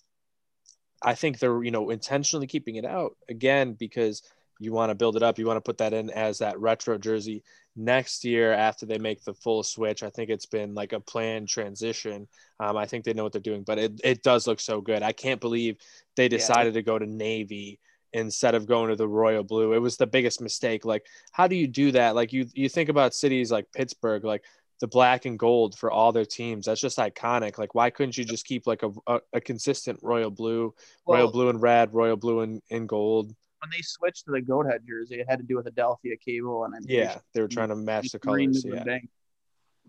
I 1.02 1.14
think 1.14 1.38
they're 1.38 1.62
you 1.62 1.70
know 1.70 1.90
intentionally 1.90 2.46
keeping 2.46 2.76
it 2.76 2.84
out 2.84 3.16
again 3.28 3.74
because 3.74 4.22
you 4.58 4.72
want 4.72 4.90
to 4.90 4.94
build 4.94 5.16
it 5.16 5.22
up. 5.22 5.38
You 5.38 5.46
want 5.46 5.58
to 5.58 5.68
put 5.68 5.78
that 5.78 5.92
in 5.92 6.10
as 6.10 6.38
that 6.38 6.58
retro 6.58 6.98
jersey 6.98 7.42
next 7.76 8.24
year 8.24 8.52
after 8.52 8.86
they 8.86 8.98
make 8.98 9.22
the 9.22 9.34
full 9.34 9.62
switch. 9.62 10.02
I 10.02 10.10
think 10.10 10.30
it's 10.30 10.46
been 10.46 10.74
like 10.74 10.92
a 10.92 11.00
planned 11.00 11.48
transition. 11.48 12.26
Um, 12.58 12.76
I 12.76 12.86
think 12.86 13.04
they 13.04 13.12
know 13.12 13.22
what 13.22 13.32
they're 13.32 13.40
doing, 13.40 13.62
but 13.62 13.78
it, 13.78 14.00
it 14.02 14.22
does 14.22 14.46
look 14.46 14.60
so 14.60 14.80
good. 14.80 15.02
I 15.02 15.12
can't 15.12 15.40
believe 15.40 15.76
they 16.16 16.28
decided 16.28 16.74
yeah. 16.74 16.80
to 16.80 16.84
go 16.84 16.98
to 16.98 17.06
navy 17.06 17.78
instead 18.12 18.54
of 18.54 18.66
going 18.66 18.88
to 18.88 18.96
the 18.96 19.06
royal 19.08 19.42
blue. 19.42 19.74
It 19.74 19.78
was 19.78 19.98
the 19.98 20.06
biggest 20.06 20.40
mistake. 20.40 20.84
Like, 20.84 21.04
how 21.32 21.46
do 21.46 21.54
you 21.54 21.66
do 21.66 21.92
that? 21.92 22.14
Like 22.14 22.32
you 22.32 22.46
you 22.54 22.68
think 22.68 22.88
about 22.88 23.14
cities 23.14 23.52
like 23.52 23.70
Pittsburgh, 23.72 24.25
like 24.25 24.42
the 24.80 24.86
black 24.86 25.25
and 25.25 25.38
gold 25.38 25.78
for 25.78 25.90
all 25.90 26.12
their 26.12 26.25
teams. 26.25 26.66
That's 26.66 26.80
just 26.80 26.98
iconic. 26.98 27.58
Like, 27.58 27.75
why 27.75 27.90
couldn't 27.90 28.16
you 28.16 28.25
just 28.25 28.46
keep 28.46 28.66
like 28.66 28.82
a, 28.82 28.90
a, 29.06 29.20
a 29.34 29.40
consistent 29.40 29.98
royal 30.02 30.30
blue, 30.30 30.75
well, 31.06 31.18
royal 31.18 31.32
blue 31.32 31.48
and 31.48 31.60
red, 31.60 31.94
royal 31.94 32.16
blue 32.16 32.40
and, 32.40 32.62
and 32.70 32.88
gold? 32.88 33.34
When 33.66 33.76
they 33.76 33.82
switched 33.82 34.26
to 34.26 34.32
the 34.32 34.40
goat 34.40 34.66
head 34.66 34.82
jersey, 34.87 35.16
it 35.16 35.26
had 35.28 35.38
to 35.38 35.44
do 35.44 35.56
with 35.56 35.66
Adelphia 35.66 36.20
cable 36.25 36.64
and 36.64 36.75
yeah, 36.88 37.18
they 37.35 37.40
were 37.40 37.49
trying 37.49 37.68
to 37.68 37.76
match 37.76 38.11
the 38.11 38.18
colors. 38.18 38.64
Yeah. 38.64 38.85
Bank. 38.85 39.08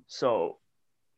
So, 0.08 0.58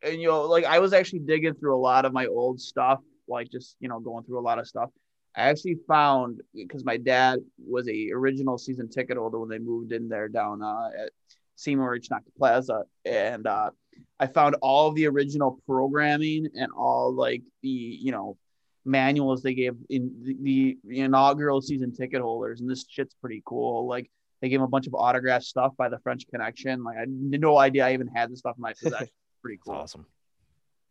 and 0.02 0.20
you 0.20 0.28
know, 0.28 0.42
like 0.42 0.64
I 0.64 0.78
was 0.78 0.92
actually 0.92 1.20
digging 1.20 1.54
through 1.54 1.74
a 1.74 1.80
lot 1.80 2.04
of 2.04 2.12
my 2.12 2.26
old 2.26 2.60
stuff, 2.60 3.00
like 3.28 3.50
just 3.50 3.76
you 3.80 3.88
know 3.88 4.00
going 4.00 4.24
through 4.24 4.38
a 4.38 4.42
lot 4.42 4.58
of 4.58 4.66
stuff. 4.66 4.90
I 5.34 5.42
actually 5.42 5.78
found 5.86 6.40
because 6.54 6.84
my 6.84 6.96
dad 6.96 7.38
was 7.58 7.88
a 7.88 8.10
original 8.10 8.58
season 8.58 8.88
ticket 8.88 9.16
holder 9.16 9.38
when 9.38 9.48
they 9.48 9.58
moved 9.58 9.92
in 9.92 10.08
there 10.08 10.28
down 10.28 10.62
uh, 10.62 10.90
at 10.98 11.10
Seymour 11.54 11.98
Chinaka 11.98 12.34
Plaza, 12.36 12.82
and 13.04 13.46
uh, 13.46 13.70
I 14.18 14.26
found 14.26 14.56
all 14.60 14.88
of 14.88 14.96
the 14.96 15.06
original 15.06 15.60
programming 15.66 16.48
and 16.54 16.72
all 16.76 17.14
like 17.14 17.42
the 17.62 17.68
you 17.68 18.12
know 18.12 18.36
manuals 18.84 19.42
they 19.42 19.54
gave 19.54 19.74
in 19.88 20.12
the, 20.22 20.78
the, 20.84 21.00
inaugural 21.00 21.60
season 21.60 21.92
ticket 21.92 22.20
holders, 22.20 22.60
and 22.60 22.70
this 22.70 22.84
shit's 22.88 23.14
pretty 23.14 23.42
cool. 23.44 23.86
Like 23.86 24.10
they 24.40 24.48
gave 24.48 24.62
a 24.62 24.68
bunch 24.68 24.86
of 24.86 24.94
autographed 24.94 25.44
stuff 25.44 25.76
by 25.76 25.88
the 25.88 25.98
French 25.98 26.26
Connection. 26.28 26.82
Like 26.82 26.96
I 26.96 27.00
had 27.00 27.10
no 27.10 27.58
idea 27.58 27.86
I 27.86 27.92
even 27.92 28.08
had 28.08 28.30
this 28.30 28.40
stuff 28.40 28.56
in 28.56 28.62
my 28.62 28.72
possession. 28.72 29.08
pretty 29.42 29.60
cool. 29.64 29.74
awesome. 29.74 30.06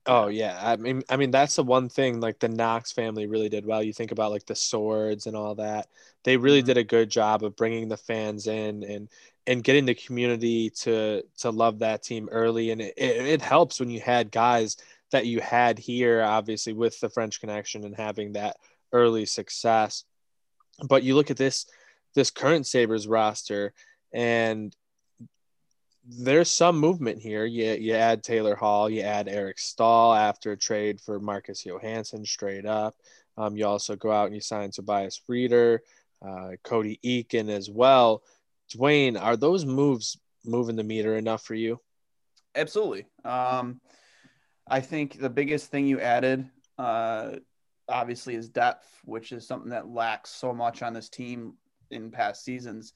Oh 0.05 0.27
yeah, 0.27 0.57
I 0.61 0.75
mean, 0.77 1.03
I 1.09 1.17
mean 1.17 1.29
that's 1.29 1.55
the 1.55 1.63
one 1.63 1.89
thing 1.89 2.19
like 2.19 2.39
the 2.39 2.47
Knox 2.47 2.91
family 2.91 3.27
really 3.27 3.49
did 3.49 3.65
well. 3.65 3.83
You 3.83 3.93
think 3.93 4.11
about 4.11 4.31
like 4.31 4.45
the 4.45 4.55
swords 4.55 5.27
and 5.27 5.35
all 5.35 5.55
that; 5.55 5.87
they 6.23 6.37
really 6.37 6.59
mm-hmm. 6.59 6.67
did 6.67 6.77
a 6.77 6.83
good 6.83 7.09
job 7.09 7.43
of 7.43 7.55
bringing 7.55 7.89
the 7.89 7.97
fans 7.97 8.47
in 8.47 8.83
and 8.83 9.09
and 9.45 9.63
getting 9.63 9.85
the 9.85 9.95
community 9.95 10.69
to 10.69 11.23
to 11.39 11.49
love 11.49 11.79
that 11.79 12.01
team 12.01 12.29
early. 12.31 12.71
And 12.71 12.81
it, 12.81 12.93
it, 12.97 13.25
it 13.25 13.41
helps 13.41 13.79
when 13.79 13.89
you 13.89 13.99
had 13.99 14.31
guys 14.31 14.77
that 15.11 15.25
you 15.25 15.39
had 15.41 15.79
here, 15.79 16.21
obviously 16.21 16.73
with 16.73 16.99
the 16.99 17.09
French 17.09 17.39
connection 17.39 17.83
and 17.83 17.95
having 17.95 18.33
that 18.33 18.57
early 18.91 19.25
success. 19.25 20.03
But 20.87 21.03
you 21.03 21.15
look 21.15 21.31
at 21.31 21.37
this 21.37 21.65
this 22.15 22.31
current 22.31 22.65
Sabres 22.65 23.07
roster 23.07 23.73
and 24.13 24.75
there's 26.05 26.49
some 26.49 26.79
movement 26.79 27.21
here. 27.21 27.45
You, 27.45 27.73
you 27.73 27.93
add 27.93 28.23
Taylor 28.23 28.55
Hall, 28.55 28.89
you 28.89 29.01
add 29.01 29.27
Eric 29.27 29.59
Staal 29.59 30.13
after 30.13 30.51
a 30.51 30.57
trade 30.57 30.99
for 30.99 31.19
Marcus 31.19 31.63
Johansson 31.65 32.25
straight 32.25 32.65
up. 32.65 32.95
Um, 33.37 33.55
you 33.55 33.65
also 33.65 33.95
go 33.95 34.11
out 34.11 34.25
and 34.25 34.35
you 34.35 34.41
sign 34.41 34.71
Tobias 34.71 35.21
Rieder, 35.29 35.79
uh, 36.25 36.51
Cody 36.63 36.99
Eakin 37.05 37.49
as 37.49 37.69
well. 37.69 38.23
Dwayne, 38.73 39.21
are 39.21 39.37
those 39.37 39.65
moves 39.65 40.17
moving 40.45 40.75
the 40.75 40.83
meter 40.83 41.15
enough 41.15 41.43
for 41.43 41.55
you? 41.55 41.79
Absolutely. 42.55 43.05
Um, 43.23 43.79
I 44.69 44.81
think 44.81 45.19
the 45.19 45.29
biggest 45.29 45.71
thing 45.71 45.87
you 45.87 45.99
added, 45.99 46.47
uh, 46.77 47.31
obviously, 47.87 48.35
is 48.35 48.49
depth, 48.49 48.87
which 49.03 49.31
is 49.31 49.47
something 49.47 49.71
that 49.71 49.87
lacks 49.87 50.29
so 50.29 50.53
much 50.53 50.83
on 50.83 50.93
this 50.93 51.09
team 51.09 51.53
in 51.89 52.11
past 52.11 52.43
seasons. 52.43 52.93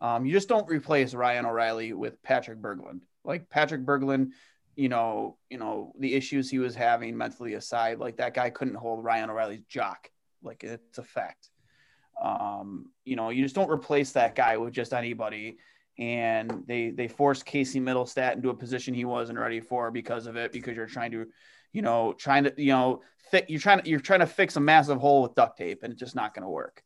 Um, 0.00 0.24
you 0.24 0.32
just 0.32 0.48
don't 0.48 0.68
replace 0.68 1.12
Ryan 1.12 1.44
O'Reilly 1.44 1.92
with 1.92 2.22
Patrick 2.22 2.60
Berglund. 2.60 3.00
Like 3.22 3.50
Patrick 3.50 3.84
Berglund, 3.84 4.30
you 4.76 4.88
know, 4.88 5.36
you 5.50 5.58
know 5.58 5.92
the 5.98 6.14
issues 6.14 6.48
he 6.48 6.58
was 6.58 6.74
having 6.74 7.16
mentally 7.16 7.54
aside, 7.54 7.98
like 7.98 8.16
that 8.16 8.32
guy 8.34 8.48
couldn't 8.48 8.76
hold 8.76 9.04
Ryan 9.04 9.30
O'Reilly's 9.30 9.64
jock. 9.68 10.10
Like 10.42 10.64
it's 10.64 10.96
a 10.96 11.02
fact. 11.02 11.50
Um, 12.22 12.86
you 13.04 13.16
know, 13.16 13.28
you 13.28 13.42
just 13.42 13.54
don't 13.54 13.70
replace 13.70 14.12
that 14.12 14.34
guy 14.34 14.56
with 14.56 14.72
just 14.72 14.94
anybody 14.94 15.58
and 16.00 16.64
they 16.66 16.90
they 16.90 17.08
forced 17.08 17.46
Casey 17.46 17.80
Mittelstadt 17.80 18.36
into 18.36 18.50
a 18.50 18.54
position 18.56 18.94
he 18.94 19.06
wasn't 19.06 19.38
ready 19.38 19.60
for 19.60 19.92
because 19.92 20.26
of 20.26 20.36
it 20.36 20.52
because 20.52 20.76
you're 20.76 20.86
trying 20.86 21.12
to 21.12 21.26
you 21.72 21.82
know 21.82 22.14
trying 22.14 22.44
to 22.44 22.54
you 22.58 22.72
know 22.72 23.02
fi- 23.30 23.46
you're 23.48 23.60
trying 23.60 23.80
to 23.82 23.90
you're 23.90 24.00
trying 24.00 24.20
to 24.20 24.26
fix 24.26 24.56
a 24.56 24.60
massive 24.60 24.98
hole 25.00 25.22
with 25.22 25.36
duct 25.36 25.58
tape 25.58 25.82
and 25.84 25.92
it's 25.92 26.00
just 26.00 26.16
not 26.16 26.34
going 26.34 26.44
to 26.44 26.50
work 26.50 26.82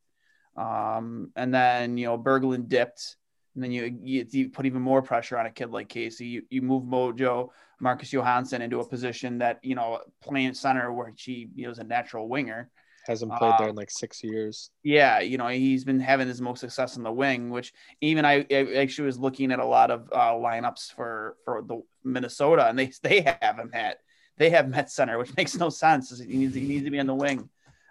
Um, 0.57 1.33
and 1.37 1.53
then 1.55 1.99
you 1.99 2.07
know 2.07 2.19
Berglund 2.19 2.69
dipped, 2.69 3.17
and 3.55 3.65
then 3.65 3.73
you, 3.73 3.99
you, 4.03 4.27
you 4.31 4.51
put 4.51 4.67
even 4.67 4.83
more 4.83 5.03
pressure 5.03 5.39
on 5.39 5.47
a 5.47 5.51
kid 5.51 5.71
like 5.71 5.89
Casey. 5.89 6.27
You 6.27 6.43
you 6.51 6.63
move 6.63 6.85
Mojo 6.85 7.51
Marcus 7.81 8.13
Johansson 8.13 8.63
into 8.63 8.81
a 8.81 8.89
position 8.89 9.39
that 9.39 9.59
you 9.63 9.75
know 9.75 10.01
playing 10.23 10.55
center 10.55 10.93
where 10.93 11.13
she 11.17 11.51
you 11.57 11.65
know, 11.65 11.71
is 11.71 11.79
a 11.79 11.85
natural 11.85 12.29
winger. 12.29 12.71
Hasn't 13.07 13.33
played 13.35 13.55
there 13.59 13.67
in 13.67 13.71
um, 13.71 13.77
like 13.77 13.91
six 13.91 14.25
years. 14.25 14.71
Yeah, 14.83 15.21
you 15.21 15.37
know 15.37 15.49
he's 15.49 15.85
been 15.85 16.01
having 16.01 16.27
his 16.27 16.41
most 16.41 16.61
success 16.61 16.97
in 16.97 17.03
the 17.03 17.13
wing, 17.13 17.51
which 17.51 17.73
even 18.01 18.25
I, 18.25 18.47
I 18.51 18.75
actually 18.77 19.07
was 19.07 19.19
looking 19.19 19.53
at 19.53 19.59
a 19.59 19.65
lot 19.65 19.91
of 19.91 20.09
uh, 20.11 20.33
lineups 20.33 20.93
for 20.95 21.37
for 21.45 21.63
the 21.63 21.83
Minnesota, 22.03 22.69
and 22.69 22.79
they 22.79 22.93
they 23.03 23.21
have 23.21 23.59
him 23.59 23.71
at 23.75 23.99
they 24.37 24.51
have 24.51 24.69
Met 24.69 24.91
center, 24.91 25.19
which 25.19 25.35
makes 25.37 25.57
no 25.57 25.69
sense. 25.69 26.19
He 26.19 26.37
needs 26.37 26.55
he 26.55 26.67
needs 26.67 26.85
to 26.85 26.91
be 26.91 27.01
on 27.01 27.07
the 27.07 27.15
wing. 27.15 27.49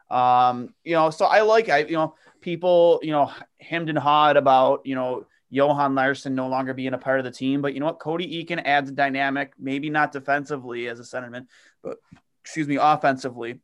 Um, 0.10 0.74
you 0.84 0.93
know, 0.93 1.10
so 1.10 1.25
I 1.25 1.41
like 1.41 1.70
I 1.70 1.79
you 1.79 1.93
know 1.93 2.15
people 2.41 3.00
you 3.03 3.12
know 3.12 3.32
hemmed 3.60 3.89
and 3.89 3.98
hawed 3.98 4.38
about 4.38 4.86
you 4.86 4.96
know 4.96 5.25
Johan 5.50 5.93
Larsson 5.93 6.34
no 6.34 6.48
longer 6.48 6.74
being 6.74 6.96
a 6.96 6.98
part 6.98 7.20
of 7.20 7.25
the 7.25 7.32
team. 7.32 7.62
But 7.62 7.75
you 7.75 7.79
know 7.79 7.86
what? 7.86 8.00
Cody 8.00 8.43
Eakin 8.43 8.63
adds 8.65 8.89
a 8.89 8.93
dynamic, 8.93 9.53
maybe 9.60 9.91
not 9.91 10.12
defensively 10.12 10.88
as 10.88 11.00
a 11.00 11.03
centerman, 11.03 11.46
but 11.84 11.98
excuse 12.43 12.67
me, 12.67 12.77
offensively, 12.82 13.60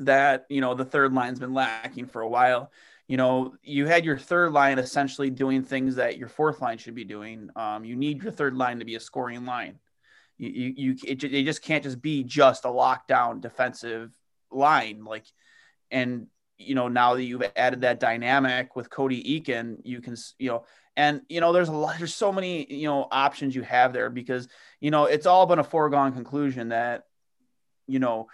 that, 0.00 0.46
you 0.48 0.60
know, 0.60 0.74
the 0.74 0.84
third 0.84 1.12
line's 1.12 1.40
been 1.40 1.54
lacking 1.54 2.06
for 2.06 2.22
a 2.22 2.28
while. 2.28 2.70
You 3.08 3.16
know, 3.16 3.54
you 3.62 3.86
had 3.86 4.04
your 4.04 4.18
third 4.18 4.52
line 4.52 4.78
essentially 4.78 5.30
doing 5.30 5.62
things 5.62 5.96
that 5.96 6.16
your 6.16 6.28
fourth 6.28 6.60
line 6.60 6.78
should 6.78 6.94
be 6.94 7.04
doing. 7.04 7.50
Um, 7.56 7.84
you 7.84 7.96
need 7.96 8.22
your 8.22 8.32
third 8.32 8.54
line 8.56 8.78
to 8.78 8.84
be 8.84 8.94
a 8.94 9.00
scoring 9.00 9.44
line. 9.44 9.78
You, 10.38 10.48
you, 10.48 10.74
you 10.76 10.96
it, 11.04 11.20
they 11.20 11.42
just 11.42 11.62
can't 11.62 11.82
just 11.82 12.00
be 12.00 12.22
just 12.22 12.64
a 12.64 12.68
lockdown 12.68 13.40
defensive 13.40 14.12
line. 14.50 15.04
Like, 15.04 15.24
and 15.90 16.28
you 16.56 16.74
know, 16.74 16.88
now 16.88 17.14
that 17.14 17.24
you've 17.24 17.42
added 17.56 17.80
that 17.80 18.00
dynamic 18.00 18.76
with 18.76 18.90
Cody 18.90 19.40
Eakin, 19.40 19.78
you 19.82 20.00
can, 20.00 20.16
you 20.38 20.50
know, 20.50 20.64
and 20.96 21.22
you 21.28 21.40
know, 21.40 21.52
there's 21.52 21.68
a 21.68 21.72
lot, 21.72 21.98
there's 21.98 22.14
so 22.14 22.32
many, 22.32 22.72
you 22.72 22.86
know, 22.86 23.08
options 23.10 23.54
you 23.54 23.62
have 23.62 23.92
there 23.92 24.10
because, 24.10 24.46
you 24.80 24.90
know, 24.90 25.06
it's 25.06 25.26
all 25.26 25.46
been 25.46 25.58
a 25.58 25.64
foregone 25.64 26.12
conclusion 26.12 26.68
that, 26.68 27.06
you 27.88 27.98
know, 27.98 28.28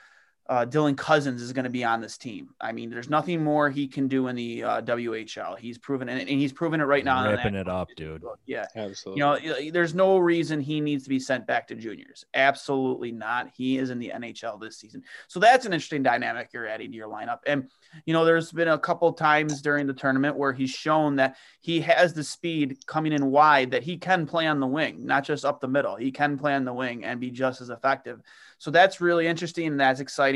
uh, 0.49 0.65
Dylan 0.65 0.97
Cozens 0.97 1.43
is 1.43 1.53
going 1.53 1.65
to 1.65 1.71
be 1.71 1.85
on 1.85 2.01
this 2.01 2.17
team. 2.17 2.51
I 2.61 2.73
mean, 2.73 2.91
there's 2.91 3.11
nothing 3.11 3.43
more 3.43 3.69
he 3.69 3.89
can 3.89 4.07
do 4.07 4.29
in 4.29 4.37
the 4.37 4.63
uh, 4.63 4.83
WHL. 4.83 5.59
He's 5.59 5.77
proven 5.77 6.09
it, 6.09 6.21
and 6.21 6.29
he's 6.29 6.53
proven 6.53 6.81
it 6.81 6.85
right 6.85 7.05
now. 7.05 7.29
Ripping 7.29 7.55
it 7.55 7.69
up, 7.69 7.89
dude. 7.97 8.23
Yeah, 8.47 8.67
absolutely. 8.77 9.21
You 9.21 9.53
know, 9.53 9.71
there's 9.73 9.95
no 9.95 10.19
reason 10.19 10.61
he 10.61 10.81
needs 10.81 11.03
to 11.05 11.09
be 11.09 11.19
sent 11.19 11.47
back 11.47 11.67
to 11.69 11.75
juniors. 11.75 12.25
Absolutely 12.35 13.11
not. 13.11 13.51
He 13.55 13.79
is 13.79 13.91
in 13.91 13.99
the 13.99 14.13
NHL 14.15 14.61
this 14.61 14.79
season, 14.79 15.03
so 15.27 15.41
that's 15.41 15.67
an 15.67 15.73
interesting 15.73 16.03
dynamic 16.03 16.51
you're 16.53 16.69
adding 16.69 16.91
to 16.93 16.97
your 16.97 17.09
lineup. 17.09 17.41
And 17.47 17.69
you 18.05 18.13
know, 18.13 18.25
there's 18.25 18.53
been 18.53 18.69
a 18.69 18.79
couple 18.79 19.13
times 19.15 19.63
during 19.63 19.87
the 19.87 19.95
tournament 19.95 20.37
where 20.37 20.53
he's 20.53 20.71
shown 20.71 21.17
that 21.17 21.37
he 21.61 21.81
has 21.81 22.13
the 22.13 22.25
speed 22.25 22.87
coming 22.87 23.13
in 23.13 23.27
wide 23.27 23.73
that 23.73 23.83
he 23.83 23.97
can 23.97 24.27
play 24.27 24.47
on 24.47 24.61
the 24.61 24.67
wing, 24.67 25.07
not 25.07 25.25
just 25.25 25.45
up 25.45 25.61
the 25.61 25.69
middle. 25.69 25.97
He 25.97 26.13
can 26.13 26.39
play 26.39 26.55
on 26.55 26.65
the 26.65 26.73
wing 26.73 27.05
and 27.05 27.19
be 27.19 27.31
just 27.31 27.61
as 27.61 27.71
effective. 27.71 28.21
So 28.59 28.71
that's 28.71 29.01
really 29.01 29.27
interesting 29.27 29.67
and 29.67 29.81
that's 29.81 30.01
exciting. 30.01 30.36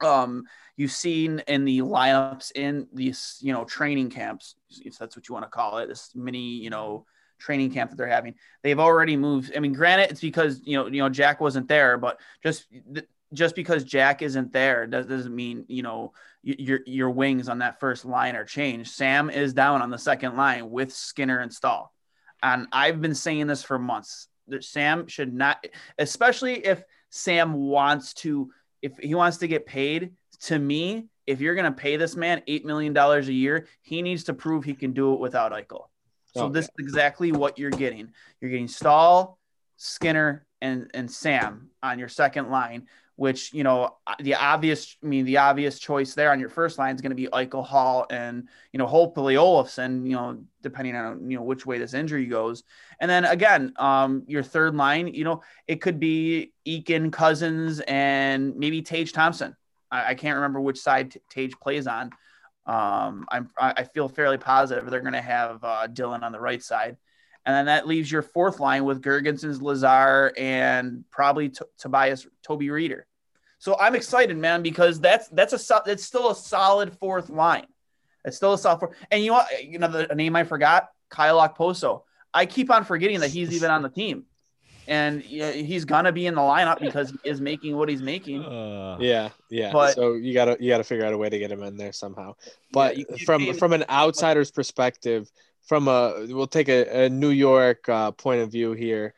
Um, 0.00 0.44
you've 0.76 0.92
seen 0.92 1.42
in 1.48 1.64
the 1.64 1.80
lineups 1.80 2.52
in 2.54 2.86
these, 2.92 3.38
you 3.40 3.52
know, 3.52 3.64
training 3.64 4.10
camps, 4.10 4.54
if 4.70 4.96
that's 4.96 5.16
what 5.16 5.28
you 5.28 5.32
want 5.32 5.44
to 5.44 5.50
call 5.50 5.78
it, 5.78 5.88
this 5.88 6.12
mini, 6.14 6.38
you 6.38 6.70
know, 6.70 7.04
training 7.38 7.72
camp 7.72 7.90
that 7.90 7.96
they're 7.96 8.06
having. 8.06 8.34
They've 8.62 8.78
already 8.78 9.16
moved. 9.16 9.52
I 9.56 9.60
mean, 9.60 9.72
granted, 9.72 10.10
it's 10.10 10.20
because 10.20 10.60
you 10.64 10.76
know, 10.76 10.86
you 10.86 11.02
know, 11.02 11.08
Jack 11.08 11.40
wasn't 11.40 11.68
there, 11.68 11.98
but 11.98 12.20
just 12.42 12.66
just 13.32 13.54
because 13.54 13.84
Jack 13.84 14.22
isn't 14.22 14.52
there 14.52 14.86
doesn't 14.86 15.34
mean 15.34 15.64
you 15.68 15.82
know 15.82 16.12
your 16.42 16.80
your 16.86 17.10
wings 17.10 17.48
on 17.48 17.58
that 17.58 17.80
first 17.80 18.04
line 18.04 18.36
are 18.36 18.44
changed. 18.44 18.90
Sam 18.92 19.30
is 19.30 19.52
down 19.52 19.82
on 19.82 19.90
the 19.90 19.98
second 19.98 20.36
line 20.36 20.70
with 20.70 20.92
Skinner 20.92 21.38
and 21.38 21.52
Staal, 21.52 21.92
and 22.42 22.66
I've 22.72 23.00
been 23.00 23.14
saying 23.14 23.46
this 23.46 23.62
for 23.62 23.78
months. 23.78 24.28
That 24.48 24.64
Sam 24.64 25.08
should 25.08 25.34
not, 25.34 25.62
especially 25.98 26.64
if 26.64 26.82
Sam 27.10 27.52
wants 27.52 28.14
to, 28.14 28.50
if 28.82 28.96
he 28.98 29.14
wants 29.14 29.38
to 29.38 29.48
get 29.48 29.66
paid, 29.66 30.12
to 30.40 30.58
me, 30.58 31.06
if 31.26 31.40
you're 31.40 31.54
going 31.54 31.72
to 31.72 31.78
pay 31.78 31.96
this 31.96 32.16
man 32.16 32.42
$8 32.48 32.64
million 32.64 32.96
a 32.96 33.20
year, 33.20 33.66
he 33.82 34.02
needs 34.02 34.24
to 34.24 34.34
prove 34.34 34.64
he 34.64 34.74
can 34.74 34.92
do 34.92 35.12
it 35.14 35.20
without 35.20 35.52
Eichel. 35.52 35.86
So 36.34 36.44
okay. 36.44 36.52
this 36.52 36.66
is 36.66 36.74
exactly 36.78 37.32
what 37.32 37.58
you're 37.58 37.70
getting. 37.70 38.12
You're 38.40 38.50
getting 38.50 38.68
Staal, 38.68 39.38
Skinner, 39.76 40.46
and, 40.60 40.90
and 40.94 41.10
Sam 41.10 41.70
on 41.82 41.98
your 41.98 42.08
second 42.08 42.50
line 42.50 42.86
which 43.18 43.52
you 43.52 43.64
know 43.64 43.96
the 44.20 44.36
obvious 44.36 44.96
I 45.02 45.06
mean 45.08 45.24
the 45.24 45.38
obvious 45.38 45.80
choice 45.80 46.14
there 46.14 46.30
on 46.30 46.38
your 46.38 46.48
first 46.48 46.78
line 46.78 46.94
is 46.94 47.00
going 47.00 47.10
to 47.10 47.16
be 47.16 47.26
Eichel 47.26 47.66
Hall 47.66 48.06
and 48.10 48.48
you 48.72 48.78
know 48.78 48.86
hopefully 48.86 49.34
Olofsson 49.34 50.06
you 50.06 50.12
know 50.12 50.40
depending 50.62 50.94
on 50.94 51.28
you 51.28 51.36
know 51.36 51.42
which 51.42 51.66
way 51.66 51.78
this 51.78 51.94
injury 51.94 52.26
goes. 52.26 52.62
And 53.00 53.10
then 53.10 53.24
again 53.24 53.72
um 53.76 54.22
your 54.28 54.44
third 54.44 54.76
line 54.76 55.08
you 55.08 55.24
know 55.24 55.42
it 55.66 55.80
could 55.80 55.98
be 55.98 56.52
Eakin 56.64 57.10
Cozens 57.10 57.80
and 57.80 58.54
maybe 58.54 58.82
Tage 58.82 59.12
Thompson. 59.12 59.56
I, 59.90 60.10
I 60.10 60.14
can't 60.14 60.36
remember 60.36 60.60
which 60.60 60.78
side 60.78 61.18
Tage 61.28 61.58
plays 61.58 61.88
on. 61.88 62.10
Um 62.66 63.26
I'm 63.32 63.50
I 63.58 63.82
feel 63.82 64.08
fairly 64.08 64.38
positive 64.38 64.88
they're 64.88 65.00
going 65.00 65.12
to 65.14 65.20
have 65.20 65.64
uh, 65.64 65.88
Dylan 65.88 66.22
on 66.22 66.30
the 66.30 66.40
right 66.40 66.62
side 66.62 66.96
and 67.48 67.56
then 67.56 67.64
that 67.64 67.86
leaves 67.86 68.12
your 68.12 68.20
fourth 68.20 68.60
line 68.60 68.84
with 68.84 69.00
Girgensons, 69.00 69.62
Lazar, 69.62 70.34
and 70.36 71.02
probably 71.10 71.48
T- 71.48 71.64
Tobias 71.78 72.26
Toby 72.42 72.66
Rieder. 72.66 73.04
So 73.58 73.74
I'm 73.80 73.94
excited, 73.94 74.36
man, 74.36 74.62
because 74.62 75.00
that's 75.00 75.28
that's 75.28 75.54
a 75.54 75.82
that's 75.86 76.04
still 76.04 76.30
a 76.30 76.34
solid 76.34 76.92
fourth 76.98 77.30
line. 77.30 77.66
It's 78.26 78.36
still 78.36 78.52
a 78.52 78.58
solid 78.58 78.80
fourth. 78.80 78.96
And 79.10 79.24
you 79.24 79.30
know, 79.30 79.42
you 79.62 79.78
know 79.78 79.88
the 79.88 80.14
name 80.14 80.36
I 80.36 80.44
forgot, 80.44 80.90
Kyle 81.08 81.40
Okposo. 81.40 82.02
I 82.34 82.44
keep 82.44 82.70
on 82.70 82.84
forgetting 82.84 83.20
that 83.20 83.30
he's 83.30 83.54
even 83.54 83.70
on 83.70 83.80
the 83.80 83.88
team, 83.88 84.26
and 84.86 85.22
he's 85.22 85.86
gonna 85.86 86.12
be 86.12 86.26
in 86.26 86.34
the 86.34 86.42
lineup 86.42 86.80
because 86.80 87.12
he 87.12 87.30
is 87.30 87.40
making 87.40 87.78
what 87.78 87.88
he's 87.88 88.02
making. 88.02 88.44
Uh, 88.44 88.98
yeah, 89.00 89.30
yeah. 89.48 89.72
But, 89.72 89.94
so 89.94 90.12
you 90.12 90.34
gotta 90.34 90.58
you 90.60 90.68
gotta 90.68 90.84
figure 90.84 91.06
out 91.06 91.14
a 91.14 91.18
way 91.18 91.30
to 91.30 91.38
get 91.38 91.50
him 91.50 91.62
in 91.62 91.78
there 91.78 91.92
somehow. 91.92 92.34
But 92.74 92.98
yeah, 92.98 93.04
from 93.24 93.54
from 93.54 93.72
an 93.72 93.86
outsider's 93.88 94.50
perspective, 94.50 95.30
from 95.68 95.86
a 95.86 96.26
we'll 96.28 96.46
take 96.46 96.68
a, 96.68 97.04
a 97.04 97.08
New 97.08 97.30
York 97.30 97.88
uh, 97.88 98.10
point 98.10 98.40
of 98.40 98.50
view 98.50 98.72
here. 98.72 99.14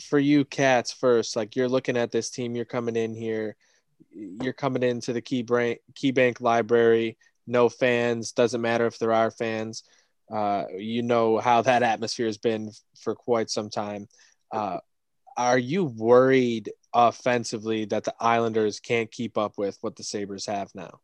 For 0.00 0.18
you 0.18 0.44
cats 0.44 0.92
first 0.92 1.36
like 1.36 1.56
you're 1.56 1.68
looking 1.68 1.96
at 1.96 2.10
this 2.10 2.30
team 2.30 2.56
you're 2.56 2.64
coming 2.64 2.96
in 2.96 3.14
here 3.14 3.56
you're 4.10 4.54
coming 4.54 4.82
into 4.82 5.12
the 5.12 5.20
key 5.20 5.42
brain 5.42 5.76
key 5.94 6.10
bank 6.10 6.40
library 6.40 7.18
no 7.48 7.68
fans 7.68 8.32
doesn't 8.32 8.60
matter 8.60 8.86
if 8.86 8.98
there 8.98 9.12
are 9.12 9.30
fans. 9.30 9.82
Uh, 10.30 10.64
you 10.76 11.02
know 11.02 11.38
how 11.38 11.62
that 11.62 11.82
atmosphere 11.82 12.26
has 12.26 12.36
been 12.36 12.70
for 13.00 13.14
quite 13.14 13.48
some 13.48 13.70
time. 13.70 14.06
Uh, 14.52 14.78
are 15.36 15.58
you 15.58 15.84
worried 15.84 16.70
offensively 16.92 17.86
that 17.86 18.04
the 18.04 18.14
islanders 18.20 18.80
can't 18.80 19.10
keep 19.10 19.38
up 19.38 19.56
with 19.56 19.78
what 19.80 19.96
the 19.96 20.02
sabres 20.02 20.46
have 20.46 20.70
now 20.74 21.00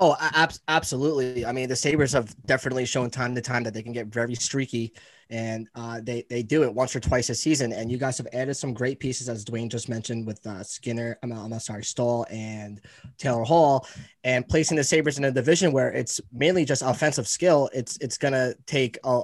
Oh, 0.00 0.16
ab- 0.20 0.52
absolutely. 0.68 1.44
I 1.44 1.50
mean, 1.50 1.68
the 1.68 1.74
Sabres 1.74 2.12
have 2.12 2.34
definitely 2.46 2.86
shown 2.86 3.10
time 3.10 3.34
to 3.34 3.40
time 3.40 3.64
that 3.64 3.74
they 3.74 3.82
can 3.82 3.92
get 3.92 4.06
very 4.06 4.36
streaky, 4.36 4.92
and 5.28 5.68
uh, 5.74 6.00
they 6.00 6.24
they 6.30 6.44
do 6.44 6.62
it 6.62 6.72
once 6.72 6.94
or 6.94 7.00
twice 7.00 7.30
a 7.30 7.34
season. 7.34 7.72
And 7.72 7.90
you 7.90 7.98
guys 7.98 8.16
have 8.18 8.28
added 8.32 8.54
some 8.54 8.72
great 8.72 9.00
pieces, 9.00 9.28
as 9.28 9.44
Dwayne 9.44 9.68
just 9.68 9.88
mentioned, 9.88 10.24
with 10.24 10.46
uh, 10.46 10.62
Skinner. 10.62 11.18
I'm, 11.24 11.32
I'm 11.32 11.58
sorry, 11.58 11.82
Staal 11.82 12.26
and 12.30 12.80
Taylor 13.18 13.42
Hall, 13.42 13.88
and 14.22 14.46
placing 14.46 14.76
the 14.76 14.84
Sabres 14.84 15.18
in 15.18 15.24
a 15.24 15.32
division 15.32 15.72
where 15.72 15.92
it's 15.92 16.20
mainly 16.32 16.64
just 16.64 16.82
offensive 16.82 17.26
skill. 17.26 17.68
It's 17.74 17.98
it's 18.00 18.18
gonna 18.18 18.54
take 18.66 18.98
a 19.02 19.22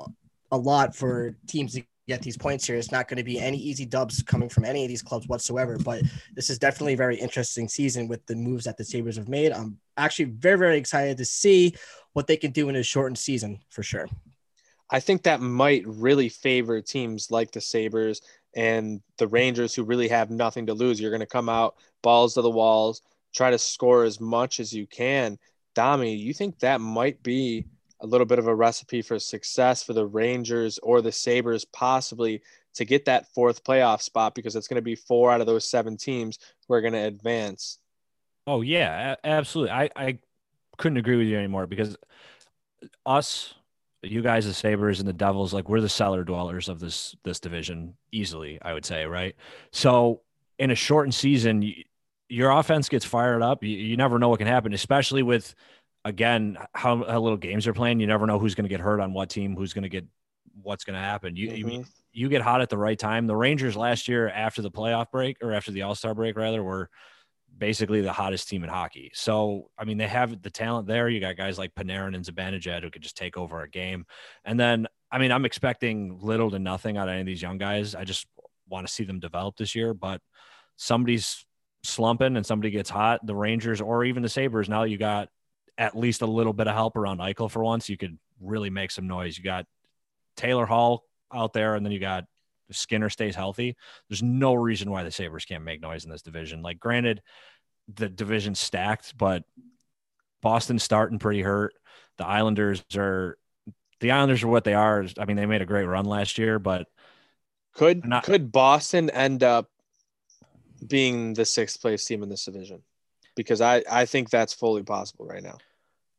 a 0.50 0.58
lot 0.58 0.94
for 0.96 1.36
teams 1.46 1.74
to 1.74 1.84
get 2.08 2.20
these 2.20 2.36
points 2.36 2.66
here. 2.66 2.76
It's 2.76 2.92
not 2.92 3.08
going 3.08 3.16
to 3.16 3.24
be 3.24 3.40
any 3.40 3.56
easy 3.56 3.86
dubs 3.86 4.22
coming 4.22 4.48
from 4.48 4.64
any 4.64 4.82
of 4.84 4.88
these 4.88 5.02
clubs 5.02 5.26
whatsoever. 5.26 5.78
But 5.78 6.02
this 6.34 6.50
is 6.50 6.58
definitely 6.58 6.92
a 6.94 6.98
very 6.98 7.16
interesting 7.16 7.68
season 7.68 8.08
with 8.08 8.26
the 8.26 8.36
moves 8.36 8.64
that 8.64 8.76
the 8.76 8.84
Sabres 8.84 9.16
have 9.16 9.28
made. 9.28 9.52
I'm 9.52 9.78
actually 9.96 10.26
very, 10.26 10.58
very 10.58 10.78
excited 10.78 11.18
to 11.18 11.24
see 11.24 11.74
what 12.12 12.26
they 12.26 12.36
can 12.36 12.50
do 12.52 12.68
in 12.68 12.76
a 12.76 12.82
shortened 12.82 13.18
season 13.18 13.60
for 13.70 13.82
sure. 13.82 14.08
I 14.90 15.00
think 15.00 15.22
that 15.22 15.40
might 15.40 15.82
really 15.86 16.28
favor 16.28 16.80
teams 16.80 17.30
like 17.30 17.50
the 17.50 17.60
Sabres 17.60 18.20
and 18.54 19.00
the 19.18 19.26
Rangers 19.26 19.74
who 19.74 19.82
really 19.82 20.08
have 20.08 20.30
nothing 20.30 20.66
to 20.66 20.74
lose. 20.74 21.00
You're 21.00 21.10
going 21.10 21.20
to 21.20 21.26
come 21.26 21.48
out 21.48 21.76
balls 22.02 22.34
to 22.34 22.42
the 22.42 22.50
walls, 22.50 23.02
try 23.34 23.50
to 23.50 23.58
score 23.58 24.04
as 24.04 24.20
much 24.20 24.60
as 24.60 24.72
you 24.72 24.86
can. 24.86 25.38
Dami, 25.74 26.18
you 26.18 26.32
think 26.32 26.60
that 26.60 26.80
might 26.80 27.22
be 27.22 27.64
a 28.00 28.06
little 28.06 28.26
bit 28.26 28.38
of 28.38 28.46
a 28.46 28.54
recipe 28.54 29.02
for 29.02 29.18
success 29.18 29.82
for 29.82 29.92
the 29.92 30.06
Rangers 30.06 30.78
or 30.78 31.00
the 31.00 31.10
Sabres, 31.10 31.64
possibly 31.64 32.42
to 32.74 32.84
get 32.84 33.06
that 33.06 33.32
fourth 33.34 33.64
playoff 33.64 34.02
spot 34.02 34.34
because 34.34 34.56
it's 34.56 34.68
going 34.68 34.76
to 34.76 34.82
be 34.82 34.94
four 34.94 35.30
out 35.30 35.40
of 35.40 35.46
those 35.46 35.68
seven 35.68 35.96
teams 35.96 36.38
who 36.66 36.74
are 36.74 36.80
going 36.80 36.92
to 36.92 36.98
advance. 36.98 37.78
Oh, 38.46 38.60
yeah, 38.60 39.16
absolutely. 39.24 39.72
I, 39.72 39.90
I 39.96 40.18
couldn't 40.76 40.98
agree 40.98 41.16
with 41.16 41.26
you 41.26 41.38
anymore 41.38 41.66
because 41.66 41.96
us, 43.06 43.54
you 44.02 44.22
guys, 44.22 44.44
the 44.44 44.52
Sabres 44.52 45.00
and 45.00 45.08
the 45.08 45.14
Devils, 45.14 45.54
like 45.54 45.68
we're 45.68 45.80
the 45.80 45.88
cellar 45.88 46.24
dwellers 46.24 46.68
of 46.68 46.78
this 46.78 47.16
this 47.24 47.40
division 47.40 47.94
easily, 48.12 48.58
I 48.60 48.74
would 48.74 48.84
say, 48.84 49.06
right? 49.06 49.34
So 49.70 50.20
in 50.58 50.70
a 50.70 50.74
shortened 50.74 51.14
season, 51.14 51.62
you, 51.62 51.74
your 52.28 52.50
offense 52.50 52.88
gets 52.88 53.04
fired 53.04 53.42
up. 53.42 53.62
You, 53.62 53.70
you 53.70 53.96
never 53.96 54.18
know 54.18 54.28
what 54.28 54.38
can 54.38 54.46
happen, 54.46 54.72
especially 54.74 55.22
with 55.22 55.54
again, 56.04 56.58
how, 56.74 57.02
how 57.04 57.20
little 57.20 57.38
games 57.38 57.66
are 57.66 57.72
playing, 57.72 58.00
you 58.00 58.06
never 58.06 58.26
know 58.26 58.38
who's 58.38 58.54
going 58.54 58.64
to 58.64 58.68
get 58.68 58.80
hurt 58.80 59.00
on 59.00 59.14
what 59.14 59.30
team, 59.30 59.56
who's 59.56 59.72
going 59.72 59.84
to 59.84 59.88
get 59.88 60.04
what's 60.62 60.84
going 60.84 60.94
to 60.94 61.00
happen. 61.00 61.34
You, 61.36 61.48
mm-hmm. 61.48 61.68
you 61.68 61.84
you 62.12 62.28
get 62.28 62.42
hot 62.42 62.60
at 62.60 62.68
the 62.68 62.78
right 62.78 62.98
time. 62.98 63.26
The 63.26 63.34
Rangers 63.34 63.76
last 63.76 64.06
year 64.06 64.28
after 64.28 64.62
the 64.62 64.70
playoff 64.70 65.10
break 65.10 65.38
or 65.42 65.52
after 65.52 65.72
the 65.72 65.82
All 65.82 65.94
Star 65.94 66.14
break 66.14 66.36
rather 66.36 66.62
were 66.62 66.90
basically 67.56 68.00
the 68.00 68.12
hottest 68.12 68.48
team 68.48 68.64
in 68.64 68.70
hockey. 68.70 69.10
So 69.14 69.70
I 69.78 69.84
mean 69.84 69.98
they 69.98 70.08
have 70.08 70.42
the 70.42 70.50
talent 70.50 70.86
there. 70.86 71.08
You 71.08 71.20
got 71.20 71.36
guys 71.36 71.58
like 71.58 71.74
Panarin 71.74 72.14
and 72.14 72.24
Zibanejad 72.24 72.82
who 72.82 72.90
could 72.90 73.02
just 73.02 73.16
take 73.16 73.36
over 73.36 73.62
a 73.62 73.68
game. 73.68 74.06
And 74.44 74.58
then 74.58 74.86
I 75.10 75.18
mean 75.18 75.32
I'm 75.32 75.44
expecting 75.44 76.18
little 76.20 76.50
to 76.50 76.58
nothing 76.58 76.96
out 76.96 77.08
of 77.08 77.12
any 77.12 77.20
of 77.20 77.26
these 77.26 77.42
young 77.42 77.58
guys. 77.58 77.94
I 77.94 78.04
just 78.04 78.26
want 78.68 78.86
to 78.86 78.92
see 78.92 79.04
them 79.04 79.20
develop 79.20 79.56
this 79.56 79.74
year. 79.74 79.94
But 79.94 80.20
somebody's 80.76 81.44
slumping 81.82 82.36
and 82.36 82.44
somebody 82.44 82.70
gets 82.70 82.90
hot. 82.90 83.24
The 83.24 83.34
Rangers 83.34 83.80
or 83.80 84.04
even 84.04 84.22
the 84.22 84.28
Sabres 84.28 84.68
now 84.68 84.84
you 84.84 84.98
got 84.98 85.28
at 85.76 85.96
least 85.96 86.22
a 86.22 86.26
little 86.26 86.52
bit 86.52 86.66
of 86.66 86.74
help 86.74 86.96
around 86.96 87.18
Eichel 87.18 87.50
for 87.50 87.62
once. 87.62 87.88
You 87.88 87.96
could 87.96 88.18
really 88.40 88.70
make 88.70 88.90
some 88.90 89.06
noise. 89.06 89.36
You 89.36 89.44
got 89.44 89.66
Taylor 90.36 90.66
Hall 90.66 91.04
out 91.32 91.52
there, 91.52 91.74
and 91.74 91.84
then 91.84 91.92
you 91.92 92.00
got 92.00 92.24
Skinner 92.70 93.10
stays 93.10 93.34
healthy. 93.34 93.76
There's 94.08 94.22
no 94.22 94.54
reason 94.54 94.90
why 94.90 95.02
the 95.02 95.10
Sabres 95.10 95.44
can't 95.44 95.64
make 95.64 95.80
noise 95.80 96.04
in 96.04 96.10
this 96.10 96.22
division. 96.22 96.62
Like, 96.62 96.80
granted, 96.80 97.22
the 97.92 98.08
division's 98.08 98.58
stacked, 98.58 99.16
but 99.16 99.44
Boston's 100.42 100.82
starting 100.82 101.18
pretty 101.18 101.42
hurt. 101.42 101.74
The 102.18 102.26
Islanders 102.26 102.82
are 102.96 103.36
the 104.00 104.10
Islanders 104.10 104.42
are 104.42 104.48
what 104.48 104.64
they 104.64 104.74
are. 104.74 105.04
I 105.18 105.24
mean, 105.24 105.36
they 105.36 105.46
made 105.46 105.62
a 105.62 105.66
great 105.66 105.84
run 105.84 106.04
last 106.04 106.38
year, 106.38 106.58
but 106.58 106.86
could 107.74 108.06
not, 108.06 108.24
could 108.24 108.52
Boston 108.52 109.10
end 109.10 109.42
up 109.42 109.68
being 110.86 111.34
the 111.34 111.44
sixth 111.44 111.80
place 111.80 112.04
team 112.04 112.22
in 112.22 112.28
this 112.28 112.44
division? 112.44 112.82
Because 113.36 113.60
I 113.60 113.82
I 113.90 114.06
think 114.06 114.30
that's 114.30 114.54
fully 114.54 114.82
possible 114.82 115.26
right 115.26 115.42
now. 115.42 115.58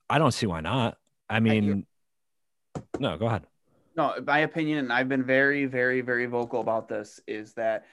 I 0.09 0.19
don't 0.19 0.33
see 0.33 0.45
why 0.45 0.61
not. 0.61 0.97
I 1.29 1.39
mean, 1.39 1.85
no, 2.99 3.17
go 3.17 3.25
ahead 3.25 3.45
no, 3.95 4.13
my 4.25 4.39
opinion, 4.39 4.79
and 4.79 4.93
I've 4.93 5.09
been 5.09 5.23
very, 5.23 5.65
very, 5.65 6.01
very 6.01 6.25
vocal 6.25 6.61
about 6.61 6.87
this, 6.87 7.19
is 7.27 7.53
that 7.53 7.85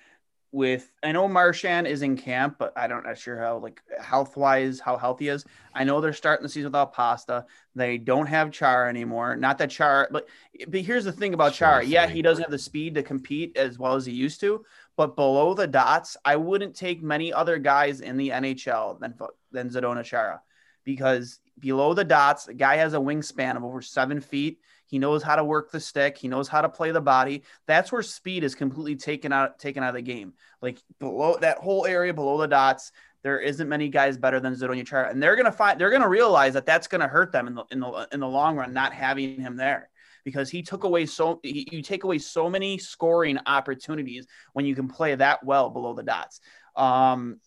with 0.53 0.93
I 1.03 1.13
know 1.13 1.27
Marchand 1.29 1.87
is 1.87 2.03
in 2.03 2.17
camp, 2.17 2.57
but 2.59 2.75
I 2.77 2.87
don't 2.87 3.05
know 3.05 3.15
sure 3.15 3.39
how 3.39 3.57
like 3.57 3.81
health 3.99 4.37
wise 4.37 4.79
how 4.81 4.99
healthy 4.99 5.29
is. 5.29 5.47
I 5.75 5.85
know 5.85 6.01
they're 6.01 6.13
starting 6.13 6.43
the 6.43 6.49
season 6.49 6.67
without 6.67 6.93
Pasta. 6.93 7.47
They 7.75 7.97
don't 7.97 8.27
have 8.27 8.53
Char 8.53 8.87
anymore. 8.87 9.35
Not 9.35 9.57
that 9.59 9.71
Char, 9.71 10.09
but 10.13 10.29
but 10.69 10.81
here's 10.83 11.05
the 11.05 11.13
thing 11.13 11.33
about 11.33 11.55
Char. 11.55 11.83
Yeah, 11.83 12.07
he 12.07 12.21
doesn't 12.21 12.43
have 12.43 12.51
the 12.51 12.59
speed 12.59 12.95
to 12.95 13.03
compete 13.03 13.57
as 13.57 13.79
well 13.79 13.95
as 13.95 14.05
he 14.05 14.13
used 14.13 14.41
to. 14.41 14.63
But 14.95 15.17
below 15.17 15.55
the 15.55 15.67
dots, 15.67 16.19
I 16.23 16.37
wouldn't 16.37 16.77
take 16.77 17.03
many 17.03 17.33
other 17.33 17.57
guys 17.59 18.03
in 18.03 18.19
the 18.19 18.29
NHL 18.29 19.01
than 19.01 19.15
than 19.53 19.71
Zdeno 19.71 20.05
Chara, 20.05 20.43
because 20.85 21.41
below 21.59 21.95
the 21.95 22.05
dots, 22.05 22.49
a 22.49 22.55
guy 22.55 22.77
has 22.77 22.93
a 22.93 22.99
wingspan 22.99 23.57
of 23.57 23.65
over 23.65 23.81
seven 23.81 24.21
feet 24.21 24.61
he 24.93 24.99
knows 24.99 25.23
how 25.23 25.37
to 25.37 25.43
work 25.43 25.71
the 25.71 25.81
stick. 25.81 26.19
He 26.19 26.29
knows 26.29 26.49
how 26.49 26.61
to 26.61 26.69
play 26.69 26.91
the 26.91 27.01
body. 27.01 27.45
That's 27.67 27.91
where 27.91 28.03
speed 28.03 28.45
is 28.45 28.55
completely 28.55 28.95
taken 28.95 29.33
out 29.33 29.59
taken 29.59 29.83
out 29.83 29.89
of 29.89 29.95
the 29.95 30.03
game. 30.03 30.35
Like 30.61 30.83
below 31.01 31.39
that 31.41 31.57
whole 31.57 31.87
area 31.87 32.13
below 32.13 32.37
the 32.37 32.47
dots, 32.47 32.93
there 33.23 33.41
isn't 33.41 33.71
many 33.71 33.89
guys 33.89 34.19
better 34.19 34.39
than 34.39 34.53
Zdeno 34.55 34.87
Chara, 34.87 35.09
and 35.09 35.23
they're 35.23 35.35
gonna 35.35 35.51
find 35.51 35.81
they're 35.81 35.91
gonna 35.91 36.11
realize 36.11 36.53
that 36.53 36.67
that's 36.67 36.89
gonna 36.89 37.09
hurt 37.09 37.33
them 37.33 37.47
in 37.47 37.55
the 37.55 37.65
in 37.71 37.81
the 37.81 38.09
in 38.13 38.21
the 38.21 38.29
long 38.29 38.55
run 38.55 38.75
not 38.75 38.93
having 38.93 39.41
him 39.41 39.57
there 39.57 39.89
because 40.25 40.51
he 40.51 40.61
took 40.61 40.85
away 40.85 41.07
so 41.07 41.41
he, 41.43 41.67
you 41.73 41.81
take 41.81 42.05
away 42.05 42.19
so 42.19 42.51
many 42.51 42.77
scoring 42.77 43.39
opportunities 43.47 44.27
when 44.53 44.67
you 44.67 44.75
can 44.75 44.89
play 44.89 45.15
that 45.15 45.43
well 45.43 45.71
below 45.71 45.95
the 45.95 46.03
dots. 46.03 46.43
Um, 46.77 47.41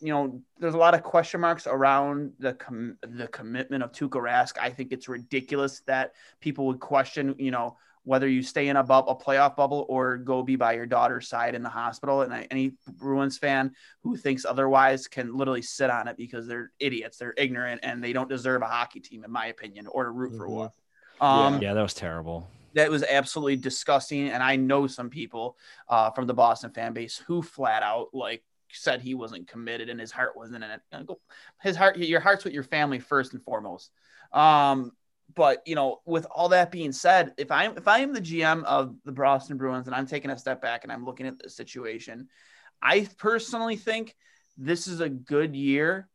you 0.00 0.12
know, 0.12 0.40
there's 0.58 0.74
a 0.74 0.78
lot 0.78 0.94
of 0.94 1.02
question 1.02 1.40
marks 1.40 1.66
around 1.66 2.32
the 2.38 2.54
com- 2.54 2.96
the 3.02 3.28
commitment 3.28 3.82
of 3.82 3.92
Tuukka 3.92 4.20
Rask. 4.20 4.58
I 4.60 4.70
think 4.70 4.92
it's 4.92 5.08
ridiculous 5.08 5.80
that 5.86 6.14
people 6.40 6.66
would 6.66 6.80
question, 6.80 7.34
you 7.38 7.50
know, 7.50 7.76
whether 8.04 8.26
you 8.26 8.42
stay 8.42 8.68
in 8.68 8.76
a 8.76 8.82
bubble, 8.82 9.12
a 9.12 9.16
playoff 9.16 9.56
bubble, 9.56 9.86
or 9.88 10.16
go 10.16 10.42
be 10.42 10.56
by 10.56 10.72
your 10.72 10.86
daughter's 10.86 11.28
side 11.28 11.54
in 11.54 11.62
the 11.62 11.68
hospital. 11.68 12.22
And 12.22 12.46
any 12.50 12.72
Bruins 12.88 13.36
fan 13.36 13.72
who 14.02 14.16
thinks 14.16 14.44
otherwise 14.44 15.06
can 15.06 15.36
literally 15.36 15.62
sit 15.62 15.90
on 15.90 16.08
it 16.08 16.16
because 16.16 16.46
they're 16.46 16.72
idiots, 16.80 17.18
they're 17.18 17.34
ignorant, 17.36 17.80
and 17.82 18.02
they 18.02 18.12
don't 18.12 18.28
deserve 18.28 18.62
a 18.62 18.66
hockey 18.66 19.00
team, 19.00 19.24
in 19.24 19.30
my 19.30 19.46
opinion, 19.46 19.86
or 19.86 20.04
to 20.04 20.10
root 20.10 20.30
mm-hmm. 20.30 20.38
for 20.38 20.48
one. 20.48 20.70
Um, 21.20 21.54
yeah. 21.54 21.68
yeah, 21.68 21.74
that 21.74 21.82
was 21.82 21.94
terrible 21.94 22.48
that 22.74 22.90
was 22.90 23.02
absolutely 23.02 23.56
disgusting. 23.56 24.28
And 24.28 24.42
I 24.42 24.56
know 24.56 24.86
some 24.86 25.10
people 25.10 25.56
uh, 25.88 26.10
from 26.10 26.26
the 26.26 26.34
Boston 26.34 26.70
fan 26.70 26.92
base 26.92 27.16
who 27.26 27.42
flat 27.42 27.82
out 27.82 28.08
like 28.12 28.42
said 28.72 29.00
he 29.00 29.14
wasn't 29.14 29.48
committed 29.48 29.88
and 29.88 30.00
his 30.00 30.12
heart 30.12 30.36
wasn't 30.36 30.64
in 30.64 30.70
it. 30.70 30.80
His 31.62 31.76
heart, 31.76 31.96
your 31.98 32.20
heart's 32.20 32.44
with 32.44 32.52
your 32.52 32.62
family 32.62 32.98
first 32.98 33.32
and 33.32 33.42
foremost. 33.42 33.90
Um, 34.32 34.92
but 35.34 35.62
you 35.66 35.74
know, 35.74 36.00
with 36.06 36.26
all 36.26 36.48
that 36.50 36.70
being 36.70 36.92
said, 36.92 37.34
if 37.36 37.50
I'm 37.50 37.76
if 37.76 37.86
I 37.88 38.00
am 38.00 38.12
the 38.12 38.20
GM 38.20 38.64
of 38.64 38.96
the 39.04 39.12
Boston 39.12 39.56
Bruins 39.56 39.86
and 39.86 39.94
I'm 39.94 40.06
taking 40.06 40.30
a 40.30 40.38
step 40.38 40.60
back 40.60 40.84
and 40.84 40.92
I'm 40.92 41.04
looking 41.04 41.26
at 41.26 41.38
the 41.38 41.48
situation, 41.48 42.28
I 42.82 43.08
personally 43.18 43.76
think 43.76 44.16
this 44.56 44.86
is 44.86 45.00
a 45.00 45.08
good 45.08 45.54
year 45.54 46.08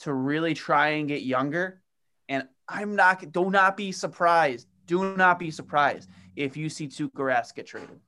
to 0.00 0.12
really 0.12 0.54
try 0.54 0.88
and 0.90 1.08
get 1.08 1.22
younger. 1.22 1.82
And 2.28 2.48
I'm 2.68 2.96
not 2.96 3.32
do 3.32 3.50
not 3.50 3.76
be 3.76 3.92
surprised. 3.92 4.66
Do 4.86 5.16
not 5.16 5.38
be 5.38 5.50
surprised 5.50 6.08
if 6.34 6.56
you 6.56 6.68
see 6.68 6.88
Tuukka 6.88 7.10
Rask 7.14 7.54
get 7.54 7.66
traded. 7.66 8.00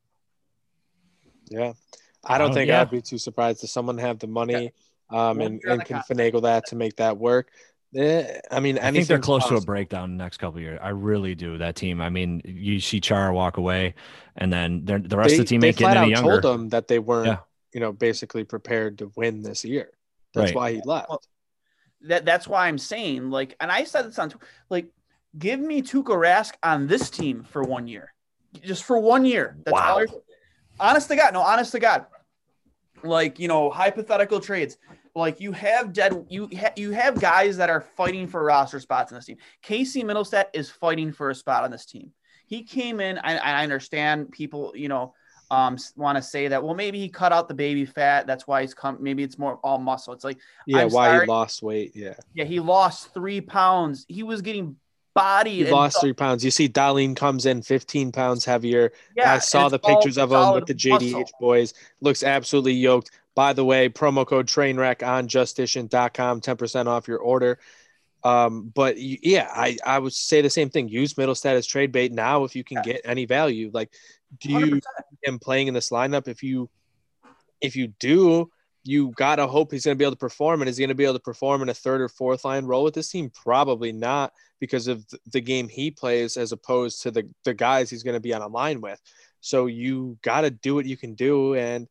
Yeah. 1.48 1.72
I 2.24 2.38
don't 2.38 2.50
oh, 2.50 2.54
think 2.54 2.68
yeah. 2.68 2.80
I'd 2.80 2.90
be 2.90 3.02
too 3.02 3.18
surprised 3.18 3.64
if 3.64 3.70
someone 3.70 3.98
have 3.98 4.18
the 4.18 4.26
money 4.26 4.72
um, 5.10 5.40
and, 5.40 5.60
and 5.64 5.84
can 5.84 6.02
finagle 6.08 6.42
that 6.42 6.66
to 6.66 6.76
make 6.76 6.96
that 6.96 7.18
work. 7.18 7.50
Eh, 7.94 8.38
I 8.50 8.60
mean, 8.60 8.78
I 8.78 8.90
think 8.90 9.06
they're 9.06 9.18
close 9.18 9.42
possible. 9.42 9.60
to 9.60 9.64
a 9.64 9.66
breakdown 9.66 10.16
next 10.16 10.38
couple 10.38 10.60
years. 10.60 10.78
I 10.82 10.90
really 10.90 11.34
do. 11.34 11.58
That 11.58 11.76
team. 11.76 12.00
I 12.00 12.08
mean, 12.08 12.40
you 12.44 12.80
see 12.80 13.00
Chara 13.00 13.34
walk 13.34 13.58
away, 13.58 13.94
and 14.36 14.52
then 14.52 14.84
the 14.84 14.98
rest 14.98 15.30
they, 15.30 15.34
of 15.34 15.38
the 15.40 15.44
team 15.44 15.62
ain't 15.64 15.76
getting 15.76 16.02
any 16.02 16.12
younger. 16.12 16.40
Told 16.40 16.42
them 16.42 16.68
that 16.70 16.88
they 16.88 16.98
weren't, 16.98 17.26
yeah. 17.26 17.38
you 17.74 17.80
know, 17.80 17.92
basically 17.92 18.44
prepared 18.44 18.98
to 18.98 19.12
win 19.14 19.42
this 19.42 19.64
year. 19.64 19.90
That's 20.32 20.52
right. 20.52 20.56
why 20.56 20.72
he 20.72 20.80
left. 20.84 21.10
Well, 21.10 21.22
that 22.02 22.24
that's 22.24 22.48
why 22.48 22.66
I'm 22.66 22.78
saying 22.78 23.30
like, 23.30 23.56
and 23.60 23.70
I 23.70 23.84
said 23.84 24.06
this 24.06 24.18
on 24.18 24.32
like, 24.70 24.86
give 25.38 25.60
me 25.60 25.82
Tuukka 25.82 26.16
Rask 26.16 26.54
on 26.62 26.86
this 26.86 27.10
team 27.10 27.44
for 27.44 27.62
one 27.62 27.86
year, 27.86 28.14
just 28.62 28.84
for 28.84 28.98
one 28.98 29.26
year. 29.26 29.56
That's 29.66 29.72
wow. 29.72 29.98
all. 29.98 30.22
Honest 30.82 31.08
to 31.08 31.16
God, 31.16 31.32
no, 31.32 31.40
honest 31.40 31.70
to 31.72 31.78
God, 31.78 32.06
like 33.04 33.38
you 33.38 33.46
know 33.46 33.70
hypothetical 33.70 34.40
trades. 34.40 34.76
Like 35.14 35.40
you 35.40 35.52
have 35.52 35.92
dead 35.92 36.26
you 36.28 36.48
ha- 36.58 36.72
you 36.76 36.90
have 36.90 37.20
guys 37.20 37.56
that 37.58 37.70
are 37.70 37.80
fighting 37.80 38.26
for 38.26 38.42
roster 38.42 38.80
spots 38.80 39.12
in 39.12 39.16
this 39.16 39.26
team. 39.26 39.36
Casey 39.62 40.02
mittelstadt 40.02 40.46
is 40.52 40.70
fighting 40.70 41.12
for 41.12 41.30
a 41.30 41.34
spot 41.34 41.62
on 41.62 41.70
this 41.70 41.86
team. 41.86 42.10
He 42.46 42.64
came 42.64 43.00
in 43.00 43.18
i, 43.18 43.36
I 43.36 43.62
understand 43.62 44.32
people 44.32 44.72
you 44.74 44.88
know 44.88 45.14
um, 45.50 45.76
want 45.96 46.16
to 46.16 46.22
say 46.22 46.48
that 46.48 46.64
well 46.64 46.74
maybe 46.74 46.98
he 46.98 47.08
cut 47.08 47.30
out 47.30 47.46
the 47.46 47.54
baby 47.54 47.84
fat 47.84 48.26
that's 48.26 48.46
why 48.46 48.62
he's 48.62 48.74
come 48.74 48.96
maybe 49.00 49.22
it's 49.22 49.38
more 49.38 49.58
all 49.62 49.78
muscle. 49.78 50.12
It's 50.12 50.24
like 50.24 50.38
yeah 50.66 50.80
I'm 50.80 50.90
why 50.90 51.08
sorry. 51.08 51.26
he 51.26 51.30
lost 51.30 51.62
weight 51.62 51.92
yeah. 51.94 52.14
Yeah 52.34 52.44
he 52.44 52.58
lost 52.58 53.14
three 53.14 53.40
pounds. 53.40 54.04
He 54.08 54.24
was 54.24 54.42
getting 54.42 54.76
body. 55.14 55.64
Lost 55.68 56.00
three 56.00 56.12
pounds. 56.12 56.44
You 56.44 56.50
see, 56.50 56.68
Dahlin 56.68 57.16
comes 57.16 57.46
in 57.46 57.62
15 57.62 58.12
pounds 58.12 58.44
heavier. 58.44 58.92
Yeah, 59.16 59.34
I 59.34 59.38
saw 59.38 59.68
the 59.68 59.78
pictures 59.78 60.18
of 60.18 60.32
him 60.32 60.54
with 60.54 60.66
the 60.66 60.74
JDH 60.74 61.12
muscle. 61.12 61.38
boys. 61.40 61.74
Looks 62.00 62.22
absolutely 62.22 62.74
yoked. 62.74 63.10
By 63.34 63.52
the 63.52 63.64
way, 63.64 63.88
promo 63.88 64.26
code 64.26 64.46
trainwreck 64.46 65.06
on 65.06 65.26
justicient.com, 65.26 66.40
10% 66.40 66.86
off 66.86 67.08
your 67.08 67.18
order. 67.18 67.58
Um, 68.24 68.70
but 68.74 68.98
yeah, 68.98 69.50
I, 69.50 69.78
I 69.84 69.98
would 69.98 70.12
say 70.12 70.42
the 70.42 70.50
same 70.50 70.70
thing. 70.70 70.88
Use 70.88 71.14
Mittelstadt 71.14 71.54
as 71.54 71.66
trade 71.66 71.92
bait 71.92 72.12
now 72.12 72.44
if 72.44 72.54
you 72.54 72.62
can 72.62 72.76
yeah. 72.78 72.94
get 72.94 73.00
any 73.04 73.24
value. 73.24 73.70
Like, 73.72 73.90
do 74.40 74.50
you 74.50 74.80
him 75.22 75.38
playing 75.38 75.68
in 75.68 75.74
this 75.74 75.90
lineup? 75.90 76.28
If 76.28 76.42
you 76.42 76.70
if 77.60 77.76
you 77.76 77.88
do, 77.88 78.50
you 78.84 79.12
gotta 79.16 79.46
hope 79.46 79.70
he's 79.70 79.84
gonna 79.84 79.96
be 79.96 80.04
able 80.04 80.12
to 80.12 80.18
perform. 80.18 80.62
And 80.62 80.68
is 80.68 80.76
he 80.76 80.84
gonna 80.84 80.94
be 80.94 81.04
able 81.04 81.14
to 81.14 81.20
perform 81.20 81.62
in 81.62 81.68
a 81.68 81.74
third 81.74 82.00
or 82.00 82.08
fourth 82.08 82.44
line 82.44 82.64
role 82.64 82.84
with 82.84 82.94
this 82.94 83.10
team? 83.10 83.30
Probably 83.30 83.92
not 83.92 84.32
because 84.60 84.86
of 84.86 85.04
the 85.32 85.40
game 85.40 85.68
he 85.68 85.90
plays 85.90 86.36
as 86.36 86.52
opposed 86.52 87.02
to 87.02 87.10
the, 87.10 87.28
the 87.44 87.54
guys 87.54 87.90
he's 87.90 88.02
to 88.02 88.20
be 88.20 88.34
on 88.34 88.42
a 88.42 88.46
line 88.46 88.80
with. 88.80 89.00
So 89.40 89.66
you 89.66 90.18
got 90.22 90.42
to 90.42 90.50
do 90.50 90.74
what 90.76 90.86
you 90.86 90.96
can 90.96 91.14
do. 91.14 91.56
And 91.56 91.88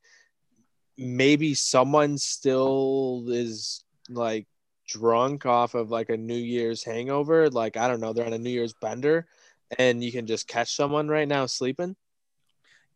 maybe 0.97 1.53
someone 1.53 2.17
still 2.17 3.25
is 3.27 3.83
like 4.09 4.47
drunk 4.87 5.45
off 5.45 5.75
of 5.75 5.91
like 5.91 6.09
a 6.09 6.17
New 6.17 6.33
Year's 6.33 6.83
hangover. 6.83 7.49
Like, 7.49 7.75
I 7.75 7.89
don't 7.89 7.99
know, 7.99 8.13
they're 8.13 8.25
on 8.25 8.33
a 8.33 8.37
New 8.37 8.49
Year's 8.49 8.73
bender 8.73 9.27
and 9.77 10.03
you 10.03 10.11
can 10.11 10.25
just 10.25 10.47
catch 10.47 10.75
someone 10.75 11.07
right 11.07 11.27
now 11.27 11.45
sleeping 11.45 11.95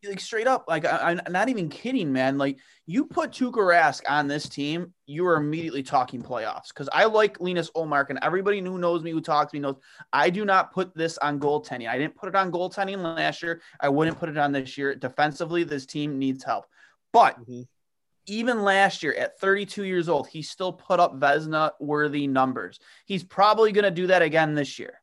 like 0.04 0.20
straight 0.20 0.48
up, 0.48 0.66
like 0.68 0.86
I, 0.86 1.12
am 1.12 1.32
not 1.32 1.50
even 1.50 1.70
kidding, 1.70 2.12
man. 2.12 2.38
Like 2.38 2.58
you 2.86 3.06
put 3.06 3.32
Tuukka 3.32 3.54
Rask 3.54 4.02
on 4.08 4.28
this 4.28 4.48
team, 4.48 4.94
you 5.06 5.26
are 5.26 5.38
immediately 5.38 5.84
talking 5.84 6.22
playoffs. 6.22 6.70
Because 6.70 6.90
I 6.92 7.06
like 7.06 7.40
Linus 7.40 7.72
Ullmark, 7.72 8.10
and 8.10 8.20
everybody 8.22 8.60
who 8.62 8.78
knows 8.78 9.04
me, 9.04 9.12
who 9.12 9.22
talks 9.22 9.52
to 9.52 9.58
me, 9.58 9.62
knows 9.62 9.78
I 10.14 10.30
do 10.30 10.46
not 10.46 10.74
put 10.74 10.96
this 10.96 11.18
on 11.20 11.40
goaltending. 11.40 11.90
I 11.90 11.98
didn't 11.98 12.16
put 12.16 12.30
it 12.30 12.36
on 12.36 12.52
goaltending 12.52 12.98
last 12.98 13.42
year. 13.42 13.62
I 13.80 13.90
wouldn't 13.90 14.20
put 14.20 14.30
it 14.30 14.38
on 14.38 14.52
this 14.52 14.78
year. 14.78 14.96
Defensively, 14.96 15.64
this 15.64 15.86
team 15.86 16.20
needs 16.20 16.44
help. 16.44 16.66
But 17.12 17.40
mm-hmm. 17.40 17.62
even 18.28 18.64
last 18.64 19.04
year 19.04 19.14
at 19.14 19.40
32 19.40 19.84
years 19.84 20.10
old, 20.10 20.28
he 20.28 20.42
still 20.42 20.74
put 20.74 21.00
up 21.00 21.20
Vezina 21.20 21.72
worthy 21.80 22.28
numbers. 22.28 22.80
He's 23.06 23.24
probably 23.24 23.72
going 23.72 23.86
to 23.86 23.92
do 23.92 24.08
that 24.08 24.22
again 24.22 24.56
this 24.56 24.78
year. 24.80 25.02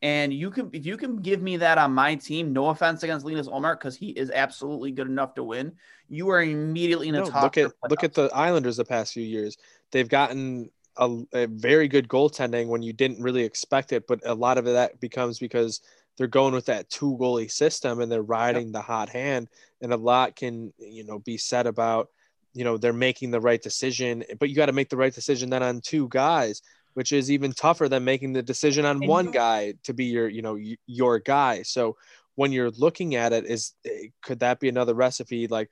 And 0.00 0.32
you 0.32 0.50
can, 0.50 0.70
if 0.72 0.86
you 0.86 0.96
can 0.96 1.16
give 1.16 1.42
me 1.42 1.56
that 1.56 1.76
on 1.76 1.92
my 1.92 2.14
team, 2.14 2.52
no 2.52 2.68
offense 2.68 3.02
against 3.02 3.26
Linus 3.26 3.48
Ullmark, 3.48 3.80
because 3.80 3.96
he 3.96 4.10
is 4.10 4.30
absolutely 4.30 4.92
good 4.92 5.08
enough 5.08 5.34
to 5.34 5.42
win. 5.42 5.72
You 6.08 6.28
are 6.30 6.42
immediately 6.42 7.08
in 7.08 7.16
a 7.16 7.20
no, 7.20 7.30
top. 7.30 7.42
Look 7.42 7.58
at 7.58 7.72
look 7.90 8.04
at 8.04 8.14
the 8.14 8.30
Islanders 8.32 8.76
the 8.76 8.84
past 8.84 9.12
few 9.12 9.24
years. 9.24 9.56
They've 9.90 10.08
gotten 10.08 10.70
a, 10.96 11.18
a, 11.32 11.46
very 11.46 11.88
good 11.88 12.08
goaltending 12.08 12.68
when 12.68 12.82
you 12.82 12.92
didn't 12.92 13.22
really 13.22 13.42
expect 13.42 13.92
it, 13.92 14.06
but 14.06 14.20
a 14.24 14.34
lot 14.34 14.58
of 14.58 14.64
that 14.66 15.00
becomes 15.00 15.38
because 15.38 15.80
they're 16.16 16.26
going 16.26 16.54
with 16.54 16.66
that 16.66 16.90
two 16.90 17.16
goalie 17.20 17.50
system 17.50 18.00
and 18.00 18.10
they're 18.10 18.22
riding 18.22 18.66
yep. 18.66 18.72
the 18.72 18.80
hot 18.82 19.08
hand. 19.08 19.48
And 19.80 19.92
a 19.92 19.96
lot 19.96 20.36
can 20.36 20.72
you 20.78 21.04
know 21.04 21.18
be 21.18 21.38
said 21.38 21.66
about 21.66 22.08
you 22.54 22.62
know 22.62 22.76
they're 22.76 22.92
making 22.92 23.32
the 23.32 23.40
right 23.40 23.60
decision, 23.60 24.22
but 24.38 24.48
you 24.48 24.54
got 24.54 24.66
to 24.66 24.72
make 24.72 24.90
the 24.90 24.96
right 24.96 25.14
decision 25.14 25.50
then 25.50 25.64
on 25.64 25.80
two 25.80 26.08
guys 26.08 26.62
which 26.94 27.12
is 27.12 27.30
even 27.30 27.52
tougher 27.52 27.88
than 27.88 28.04
making 28.04 28.32
the 28.32 28.42
decision 28.42 28.84
on 28.84 29.06
one 29.06 29.30
guy 29.30 29.74
to 29.84 29.94
be 29.94 30.06
your, 30.06 30.28
you 30.28 30.42
know, 30.42 30.58
your 30.86 31.18
guy. 31.18 31.62
So 31.62 31.96
when 32.34 32.52
you're 32.52 32.70
looking 32.70 33.14
at 33.14 33.32
it, 33.32 33.46
is 33.46 33.72
eh, 33.84 34.08
could 34.22 34.40
that 34.40 34.60
be 34.60 34.68
another 34.68 34.94
recipe 34.94 35.46
like 35.46 35.70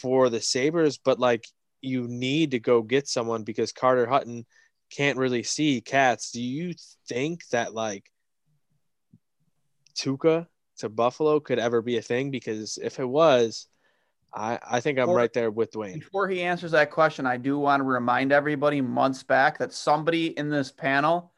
for 0.00 0.28
the 0.28 0.40
Sabres? 0.40 0.98
But 0.98 1.18
like 1.18 1.46
you 1.80 2.06
need 2.08 2.52
to 2.52 2.60
go 2.60 2.82
get 2.82 3.08
someone 3.08 3.42
because 3.42 3.72
Carter 3.72 4.06
Hutton 4.06 4.46
can't 4.90 5.18
really 5.18 5.42
see 5.42 5.80
cats. 5.80 6.30
Do 6.30 6.42
you 6.42 6.74
think 7.08 7.46
that 7.48 7.74
like 7.74 8.10
Tuukka 9.98 10.46
to 10.78 10.88
Buffalo 10.88 11.40
could 11.40 11.58
ever 11.58 11.82
be 11.82 11.96
a 11.96 12.02
thing? 12.02 12.30
Because 12.30 12.78
if 12.80 12.98
it 12.98 13.08
was, 13.08 13.66
I, 14.34 14.58
I 14.62 14.80
think 14.80 14.98
I'm 14.98 15.04
before, 15.04 15.16
right 15.16 15.32
there 15.32 15.50
with 15.50 15.72
Dwayne. 15.72 15.94
Before 15.94 16.28
he 16.28 16.42
answers 16.42 16.70
that 16.70 16.90
question, 16.90 17.26
I 17.26 17.36
do 17.36 17.58
want 17.58 17.80
to 17.80 17.84
remind 17.84 18.32
everybody 18.32 18.80
months 18.80 19.22
back 19.22 19.58
that 19.58 19.72
somebody 19.72 20.38
in 20.38 20.48
this 20.48 20.72
panel, 20.72 21.32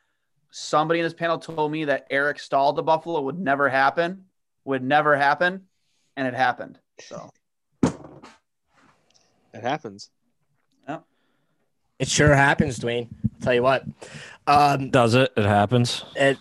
somebody 0.51 1.01
in 1.01 1.05
this 1.05 1.15
panel 1.15 1.39
told 1.39 1.73
me 1.73 1.85
that 1.87 2.07
Eric 2.11 2.39
Staal 2.39 2.73
to 2.75 2.83
Buffalo 2.83 3.21
would 3.23 3.39
never 3.39 3.69
happen, 3.69 4.25
would 4.65 4.83
never 4.83 5.17
happen, 5.17 5.63
and 6.17 6.29
it 6.29 6.35
happened. 6.35 6.79
So 7.01 7.31
it 7.83 9.63
happens. 9.63 10.11
Yeah. 10.89 10.99
It 11.99 12.09
sure 12.09 12.35
happens, 12.35 12.79
Dwayne. 12.79 13.09
I'll 13.25 13.41
tell 13.41 13.55
you 13.55 13.63
what. 13.63 13.85
Um, 14.47 14.91
Does 14.91 15.15
it? 15.15 15.33
It 15.37 15.45
happens. 15.45 16.05
It 16.15 16.39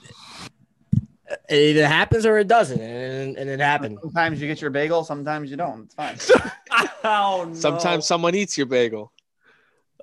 it 1.50 1.56
either 1.56 1.88
happens 1.88 2.26
or 2.26 2.38
it 2.38 2.48
doesn't, 2.48 2.80
and, 2.80 3.38
and 3.38 3.50
it 3.50 3.60
happened. 3.60 3.98
Sometimes 4.02 4.42
you 4.42 4.48
get 4.48 4.62
your 4.62 4.72
bagel, 4.72 5.04
sometimes 5.04 5.50
you 5.52 5.58
don't. 5.58 5.84
It's 6.00 6.32
fine. 6.32 6.52
oh, 7.04 7.46
no. 7.48 7.54
Sometimes 7.54 8.06
someone 8.06 8.36
eats 8.36 8.58
your 8.58 8.68
bagel. 8.68 9.12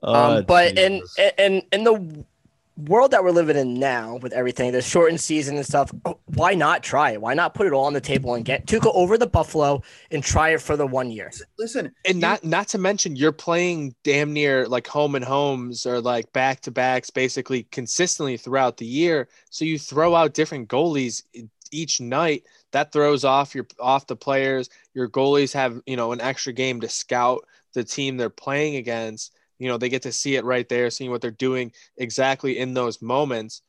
Oh, 0.03 0.39
um, 0.39 0.45
but 0.45 0.79
in, 0.79 1.03
in 1.37 1.63
in 1.73 1.85
the 1.85 2.25
world 2.89 3.11
that 3.13 3.23
we're 3.23 3.31
living 3.31 3.57
in 3.57 3.75
now 3.75 4.17
with 4.17 4.33
everything, 4.33 4.73
the 4.73 4.83
shortened 4.83 5.21
season 5.21 5.57
and 5.57 5.65
stuff, 5.67 5.93
oh, 6.05 6.19
why 6.27 6.55
not 6.55 6.83
try 6.83 7.13
it? 7.13 7.21
Why 7.21 7.35
not 7.35 7.55
put 7.55 7.67
it 7.67 7.73
all 7.73 7.85
on 7.85 7.93
the 7.93 8.01
table 8.01 8.35
and 8.35 8.45
get 8.45 8.67
Tuukka 8.67 8.91
over 8.95 9.17
the 9.19 9.27
Buffalo 9.27 9.83
and 10.11 10.23
try 10.23 10.51
it 10.51 10.61
for 10.61 10.77
the 10.77 10.87
one 10.87 11.11
year? 11.11 11.31
Listen, 11.59 11.93
and 12.07 12.17
you, 12.17 12.21
not 12.21 12.45
not 12.45 12.69
to 12.69 12.79
mention 12.79 13.17
you're 13.17 13.33
playing 13.33 13.95
damn 14.05 14.33
near 14.33 14.67
like 14.67 14.87
home 14.87 15.15
and 15.15 15.25
homes 15.25 15.87
or 15.87 16.01
like 16.01 16.33
back 16.33 16.61
to 16.63 16.71
backs 16.71 17.11
basically 17.11 17.65
consistently 17.65 18.37
throughout 18.37 18.77
the 18.77 18.87
year. 18.87 19.29
So 19.51 19.65
you 19.65 19.79
throw 19.79 20.15
out 20.15 20.35
different 20.35 20.69
goalies 20.69 21.23
each 21.71 22.01
night. 22.01 22.45
That 22.73 22.93
throws 22.93 23.25
off 23.25 23.55
your 23.55 23.67
off 23.79 24.07
the 24.07 24.17
players. 24.17 24.71
Your 24.95 25.09
goalies 25.09 25.53
have 25.53 25.81
you 25.87 25.97
know 25.97 26.13
an 26.13 26.21
extra 26.21 26.53
game 26.53 26.81
to 26.81 26.89
scout 26.89 27.45
the 27.73 27.85
team 27.85 28.17
they're 28.17 28.31
playing 28.31 28.77
against 28.77 29.33
you 29.61 29.69
know, 29.69 29.77
they 29.77 29.91
get 29.91 30.03
to 30.03 30.13
see 30.13 30.35
it 30.35 30.45
right 30.45 30.69
there, 30.69 30.91
seeing 30.91 31.11
what 31.11 31.21
they're 31.21 31.31
doing 31.31 31.71
exactly 31.99 32.59
in 32.59 32.75
those 32.75 33.01
moments. 33.01 33.63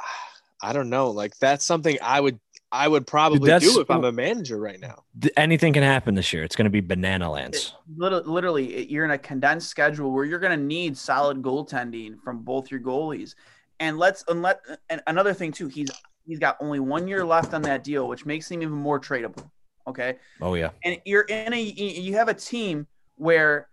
I 0.62 0.72
don't 0.72 0.88
know. 0.88 1.10
Like 1.10 1.38
that's 1.38 1.66
something 1.66 1.98
I 2.02 2.18
would 2.18 2.40
I 2.72 2.88
would 2.88 3.06
probably 3.06 3.58
do 3.60 3.80
if 3.80 3.90
I'm 3.90 4.04
a 4.04 4.10
manager 4.10 4.58
right 4.58 4.80
now. 4.80 5.04
Anything 5.36 5.74
can 5.74 5.82
happen 5.82 6.14
this 6.14 6.32
year. 6.32 6.42
It's 6.42 6.56
going 6.56 6.64
to 6.64 6.70
be 6.70 6.80
banana 6.80 7.30
lands. 7.30 7.74
Literally, 7.96 8.24
literally, 8.26 8.90
you're 8.90 9.04
in 9.04 9.12
a 9.12 9.18
condensed 9.18 9.68
schedule 9.68 10.10
where 10.10 10.24
you're 10.24 10.38
going 10.38 10.58
to 10.58 10.64
need 10.64 10.96
solid 10.96 11.42
goaltending 11.42 12.18
from 12.24 12.42
both 12.42 12.70
your 12.70 12.80
goalies. 12.80 13.34
And 13.78 13.98
let's 13.98 14.24
and 14.28 14.40
let 14.40 14.62
and 14.88 15.02
another 15.06 15.34
thing 15.34 15.52
too. 15.52 15.68
He's 15.68 15.90
he's 16.26 16.38
got 16.38 16.56
only 16.60 16.80
one 16.80 17.06
year 17.06 17.24
left 17.24 17.52
on 17.52 17.60
that 17.62 17.84
deal, 17.84 18.08
which 18.08 18.24
makes 18.24 18.50
him 18.50 18.62
even 18.62 18.74
more 18.74 18.98
tradable. 18.98 19.50
Okay. 19.86 20.16
Oh 20.40 20.54
yeah. 20.54 20.70
And 20.82 20.98
you're 21.04 21.22
in 21.22 21.52
a 21.52 21.60
you 21.60 22.14
have 22.14 22.28
a 22.28 22.34
team 22.34 22.86
where 23.16 23.68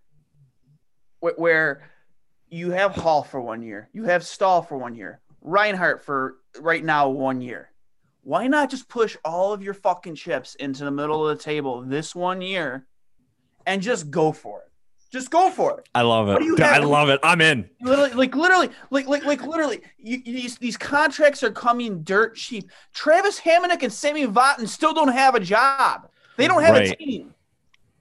where 1.31 1.89
you 2.49 2.71
have 2.71 2.95
Hall 2.95 3.23
for 3.23 3.41
one 3.41 3.61
year, 3.61 3.89
you 3.93 4.03
have 4.03 4.23
Staal 4.23 4.61
for 4.61 4.77
one 4.77 4.95
year, 4.95 5.19
Reinhart 5.41 6.03
for 6.03 6.35
right 6.59 6.83
now 6.83 7.09
one 7.09 7.41
year. 7.41 7.71
Why 8.21 8.47
not 8.47 8.69
just 8.69 8.87
push 8.87 9.17
all 9.25 9.51
of 9.51 9.63
your 9.63 9.73
fucking 9.73 10.15
chips 10.15 10.55
into 10.55 10.85
the 10.85 10.91
middle 10.91 11.27
of 11.27 11.37
the 11.37 11.43
table 11.43 11.81
this 11.81 12.15
one 12.15 12.41
year 12.41 12.85
and 13.65 13.81
just 13.81 14.11
go 14.11 14.31
for 14.31 14.59
it? 14.61 14.69
Just 15.11 15.29
go 15.29 15.51
for 15.51 15.79
it. 15.79 15.89
I 15.93 16.01
love 16.01 16.29
it. 16.29 16.61
I 16.61 16.79
love 16.79 17.09
it. 17.09 17.19
I'm 17.21 17.39
in. 17.41 17.69
Literally, 17.81 18.13
like 18.13 18.35
literally, 18.35 18.69
like 18.89 19.07
like 19.07 19.25
like 19.25 19.43
literally, 19.43 19.81
you, 19.97 20.23
these 20.23 20.57
these 20.57 20.77
contracts 20.77 21.43
are 21.43 21.51
coming 21.51 22.01
dirt 22.01 22.35
cheap. 22.35 22.71
Travis 22.93 23.39
Hamonic 23.39 23.83
and 23.83 23.93
Sami 23.93 24.25
Vatanen 24.25 24.67
still 24.67 24.93
don't 24.93 25.13
have 25.13 25.35
a 25.35 25.39
job. 25.39 26.09
They 26.35 26.47
don't 26.47 26.63
have 26.63 26.73
right. 26.73 26.91
a 26.91 26.95
team 26.95 27.35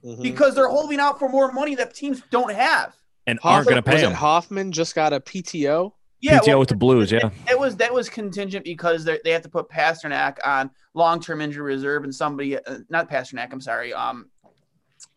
mm-hmm. 0.03 0.23
because 0.23 0.55
they're 0.55 0.69
holding 0.69 0.99
out 0.99 1.19
for 1.19 1.29
more 1.29 1.51
money 1.51 1.75
that 1.75 1.93
teams 1.93 2.23
don't 2.31 2.51
have 2.51 2.95
and 3.27 3.39
Hoffman, 3.39 3.55
aren't 3.55 3.67
going 3.67 3.83
to 3.83 3.83
pay 3.83 3.99
him. 3.99 4.11
It 4.11 4.15
Hoffman 4.15 4.71
just 4.71 4.95
got 4.95 5.13
a 5.13 5.19
PTO. 5.19 5.93
Yeah, 6.21 6.39
PTO 6.39 6.47
well, 6.47 6.59
with 6.59 6.69
the 6.69 6.75
Blues. 6.75 7.11
Yeah, 7.11 7.29
it 7.49 7.59
was 7.59 7.75
that 7.77 7.93
was 7.93 8.09
contingent 8.09 8.63
because 8.63 9.03
they 9.03 9.31
have 9.31 9.41
to 9.41 9.49
put 9.49 9.69
Pastrnak 9.69 10.37
on 10.45 10.71
long 10.93 11.19
term 11.19 11.41
injury 11.41 11.73
reserve 11.73 12.05
and 12.05 12.15
somebody 12.15 12.57
uh, 12.57 12.79
not 12.89 13.09
Pastrnak. 13.09 13.49
I'm 13.51 13.59
sorry. 13.59 13.93
Um, 13.93 14.29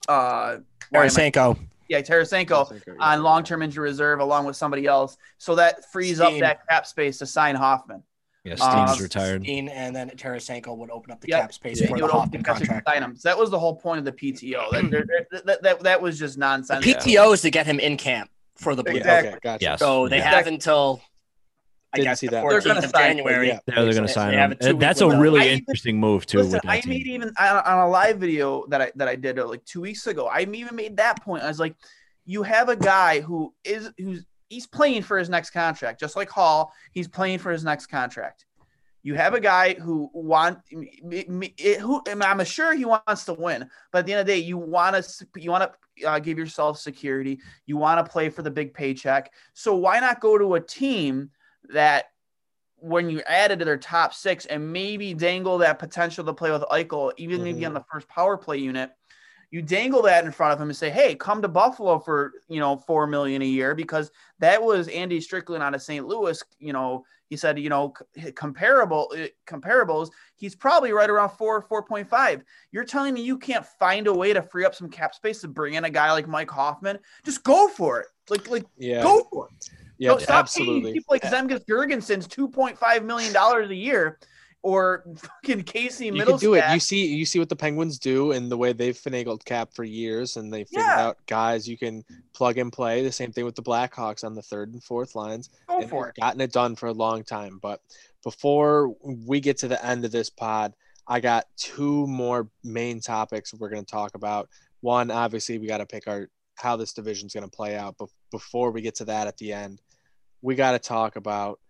uh, 0.08 0.58
Tarasenko. 0.92 1.58
Yeah, 1.88 2.00
Tarasenko, 2.00 2.46
Tarasenko 2.68 2.82
yeah. 2.86 2.94
on 2.98 3.22
long 3.22 3.44
term 3.44 3.62
injury 3.62 3.88
reserve 3.88 4.18
along 4.18 4.46
with 4.46 4.56
somebody 4.56 4.86
else, 4.86 5.16
so 5.38 5.54
that 5.54 5.90
frees 5.92 6.16
Steen. 6.16 6.34
up 6.34 6.40
that 6.40 6.68
cap 6.68 6.86
space 6.86 7.18
to 7.18 7.26
sign 7.26 7.54
Hoffman. 7.54 8.02
Yeah, 8.46 8.54
Steen's 8.54 9.00
uh, 9.00 9.02
retired. 9.02 9.42
Steen 9.42 9.68
and 9.68 9.94
then 9.94 10.10
Tarasenko 10.10 10.76
would 10.76 10.90
open 10.90 11.10
up 11.10 11.20
the 11.20 11.28
yep. 11.28 11.42
cap 11.42 11.52
space 11.52 11.80
yeah. 11.80 11.88
for 11.88 11.98
the 11.98 12.06
Hoffman 12.06 12.42
contract. 12.42 12.88
Sign 12.88 13.02
him. 13.02 13.16
So 13.16 13.28
that 13.28 13.36
was 13.36 13.50
the 13.50 13.58
whole 13.58 13.74
point 13.74 13.98
of 13.98 14.04
the 14.04 14.12
PTO. 14.12 14.70
that, 14.70 15.26
that, 15.46 15.62
that, 15.62 15.80
that, 15.80 16.00
was 16.00 16.18
just 16.18 16.38
nonsense. 16.38 16.84
The 16.84 16.94
PTO 16.94 17.34
is 17.34 17.42
to 17.42 17.50
get 17.50 17.66
him 17.66 17.80
in 17.80 17.96
camp 17.96 18.30
for 18.54 18.74
the 18.74 18.84
Blues. 18.84 18.98
Exactly. 18.98 19.30
Okay, 19.30 19.38
gotcha. 19.42 19.64
Yes. 19.64 19.78
So 19.80 20.08
they 20.08 20.20
have 20.20 20.46
until 20.46 21.00
I 21.92 21.98
Didn't 21.98 22.10
guess 22.10 22.20
see 22.20 22.26
the 22.28 22.36
14th 22.36 22.84
of 22.84 22.92
January. 22.92 23.48
Yeah, 23.48 23.58
they're 23.66 23.92
going 23.92 24.06
to 24.06 24.08
sign 24.08 24.34
him. 24.34 24.78
That's 24.78 25.00
a 25.00 25.08
really 25.08 25.40
I 25.40 25.48
interesting 25.48 25.98
move 25.98 26.26
too. 26.26 26.38
Listen, 26.38 26.60
I 26.66 26.80
team. 26.80 26.90
made 26.90 27.06
even 27.06 27.32
on 27.38 27.78
a 27.78 27.88
live 27.88 28.18
video 28.18 28.66
that 28.68 28.80
I 28.80 28.92
that 28.96 29.08
I 29.08 29.16
did 29.16 29.38
like 29.38 29.64
two 29.64 29.80
weeks 29.80 30.06
ago. 30.06 30.26
I 30.26 30.42
even 30.42 30.76
made 30.76 30.98
that 30.98 31.22
point. 31.22 31.42
I 31.42 31.48
was 31.48 31.58
like, 31.58 31.74
you 32.24 32.42
have 32.42 32.68
a 32.68 32.76
guy 32.76 33.20
who 33.20 33.54
is 33.64 33.90
who's 33.98 34.24
he's 34.48 34.66
playing 34.66 35.02
for 35.02 35.18
his 35.18 35.28
next 35.28 35.50
contract, 35.50 36.00
just 36.00 36.16
like 36.16 36.30
Hall. 36.30 36.72
He's 36.92 37.08
playing 37.08 37.38
for 37.38 37.50
his 37.50 37.64
next 37.64 37.86
contract. 37.86 38.46
You 39.02 39.14
have 39.14 39.34
a 39.34 39.40
guy 39.40 39.74
who 39.74 40.10
want 40.12 40.58
who 40.68 42.02
I'm 42.08 42.44
sure 42.44 42.74
he 42.74 42.84
wants 42.84 43.24
to 43.26 43.34
win, 43.34 43.70
but 43.92 44.00
at 44.00 44.06
the 44.06 44.12
end 44.12 44.20
of 44.20 44.26
the 44.26 44.32
day, 44.32 44.38
you 44.40 44.58
want 44.58 44.96
to 44.96 45.26
you 45.36 45.50
want 45.50 45.70
to 45.98 46.08
uh, 46.08 46.18
give 46.18 46.38
yourself 46.38 46.78
security. 46.78 47.38
You 47.66 47.76
want 47.76 48.04
to 48.04 48.10
play 48.10 48.30
for 48.30 48.42
the 48.42 48.50
big 48.50 48.74
paycheck. 48.74 49.32
So 49.54 49.76
why 49.76 50.00
not 50.00 50.20
go 50.20 50.36
to 50.38 50.54
a 50.54 50.60
team 50.60 51.30
that 51.70 52.06
when 52.78 53.08
you 53.08 53.22
add 53.26 53.52
it 53.52 53.60
to 53.60 53.64
their 53.64 53.76
top 53.76 54.12
six 54.12 54.44
and 54.46 54.72
maybe 54.72 55.14
dangle 55.14 55.58
that 55.58 55.78
potential 55.78 56.24
to 56.24 56.34
play 56.34 56.50
with 56.50 56.62
Eichel, 56.62 57.12
even 57.16 57.36
mm-hmm. 57.36 57.44
maybe 57.44 57.64
on 57.64 57.74
the 57.74 57.84
first 57.90 58.08
power 58.08 58.36
play 58.36 58.58
unit, 58.58 58.90
you 59.50 59.62
dangle 59.62 60.02
that 60.02 60.24
in 60.24 60.32
front 60.32 60.52
of 60.52 60.60
him 60.60 60.68
and 60.68 60.76
say, 60.76 60.90
"Hey, 60.90 61.14
come 61.14 61.40
to 61.42 61.48
Buffalo 61.48 61.98
for 61.98 62.32
you 62.48 62.60
know 62.60 62.76
four 62.76 63.06
million 63.06 63.42
a 63.42 63.46
year," 63.46 63.74
because 63.74 64.10
that 64.38 64.62
was 64.62 64.88
Andy 64.88 65.20
Strickland 65.20 65.62
out 65.62 65.74
of 65.74 65.82
St. 65.82 66.06
Louis. 66.06 66.42
You 66.58 66.72
know, 66.72 67.04
he 67.28 67.36
said, 67.36 67.58
you 67.58 67.68
know, 67.68 67.92
comparable 68.34 69.12
eh, 69.16 69.28
comparables, 69.46 70.10
he's 70.36 70.54
probably 70.54 70.92
right 70.92 71.10
around 71.10 71.30
four, 71.30 71.62
four 71.62 71.82
point 71.82 72.08
five. 72.08 72.42
You're 72.72 72.84
telling 72.84 73.14
me 73.14 73.22
you 73.22 73.38
can't 73.38 73.66
find 73.66 74.06
a 74.06 74.14
way 74.14 74.32
to 74.32 74.42
free 74.42 74.64
up 74.64 74.74
some 74.74 74.88
cap 74.88 75.14
space 75.14 75.40
to 75.40 75.48
bring 75.48 75.74
in 75.74 75.84
a 75.84 75.90
guy 75.90 76.12
like 76.12 76.28
Mike 76.28 76.50
Hoffman? 76.50 76.98
Just 77.24 77.42
go 77.42 77.68
for 77.68 78.00
it. 78.00 78.06
Like, 78.28 78.48
like, 78.48 78.66
yeah. 78.76 79.02
go 79.02 79.26
for 79.30 79.48
it. 79.48 79.70
Yeah, 79.98 80.10
no, 80.10 80.20
absolutely. 80.28 80.92
People 80.92 81.14
like 81.14 81.22
Zemgus 81.22 81.64
Girgensons 81.64 82.28
two 82.28 82.48
point 82.48 82.76
five 82.76 83.04
million 83.04 83.32
dollars 83.32 83.70
a 83.70 83.74
year 83.74 84.18
or 84.66 85.04
fucking 85.16 85.62
Casey 85.62 86.06
You 86.06 86.24
can 86.24 86.38
do 86.38 86.54
it. 86.54 86.64
You 86.72 86.80
see, 86.80 87.06
you 87.06 87.24
see 87.24 87.38
what 87.38 87.48
the 87.48 87.54
Penguins 87.54 88.00
do 88.00 88.32
and 88.32 88.50
the 88.50 88.56
way 88.56 88.72
they've 88.72 88.96
finagled 88.96 89.44
cap 89.44 89.68
for 89.72 89.84
years, 89.84 90.36
and 90.36 90.52
they 90.52 90.64
figured 90.64 90.86
yeah. 90.86 91.06
out 91.06 91.18
guys 91.26 91.68
you 91.68 91.78
can 91.78 92.04
plug 92.34 92.58
and 92.58 92.72
play. 92.72 93.04
The 93.04 93.12
same 93.12 93.30
thing 93.30 93.44
with 93.44 93.54
the 93.54 93.62
Blackhawks 93.62 94.24
on 94.24 94.34
the 94.34 94.42
third 94.42 94.72
and 94.72 94.82
fourth 94.82 95.14
lines. 95.14 95.50
Go 95.68 95.78
and 95.78 95.88
for 95.88 96.08
it. 96.08 96.16
Gotten 96.20 96.40
it 96.40 96.50
done 96.50 96.74
for 96.74 96.88
a 96.88 96.92
long 96.92 97.22
time. 97.22 97.60
But 97.62 97.80
before 98.24 98.92
we 99.04 99.38
get 99.38 99.58
to 99.58 99.68
the 99.68 99.86
end 99.86 100.04
of 100.04 100.10
this 100.10 100.30
pod, 100.30 100.74
I 101.06 101.20
got 101.20 101.44
two 101.56 102.04
more 102.08 102.48
main 102.64 103.00
topics 103.00 103.54
we're 103.54 103.68
going 103.68 103.84
to 103.84 103.90
talk 103.90 104.16
about. 104.16 104.48
One, 104.80 105.12
obviously, 105.12 105.58
we 105.58 105.68
got 105.68 105.78
to 105.78 105.86
pick 105.86 106.08
our 106.08 106.28
how 106.56 106.74
this 106.74 106.92
division's 106.92 107.34
going 107.34 107.48
to 107.48 107.56
play 107.56 107.76
out. 107.76 107.94
But 108.00 108.08
before 108.32 108.72
we 108.72 108.82
get 108.82 108.96
to 108.96 109.04
that 109.04 109.28
at 109.28 109.36
the 109.36 109.52
end, 109.52 109.80
we 110.42 110.56
got 110.56 110.72
to 110.72 110.80
talk 110.80 111.14
about 111.14 111.60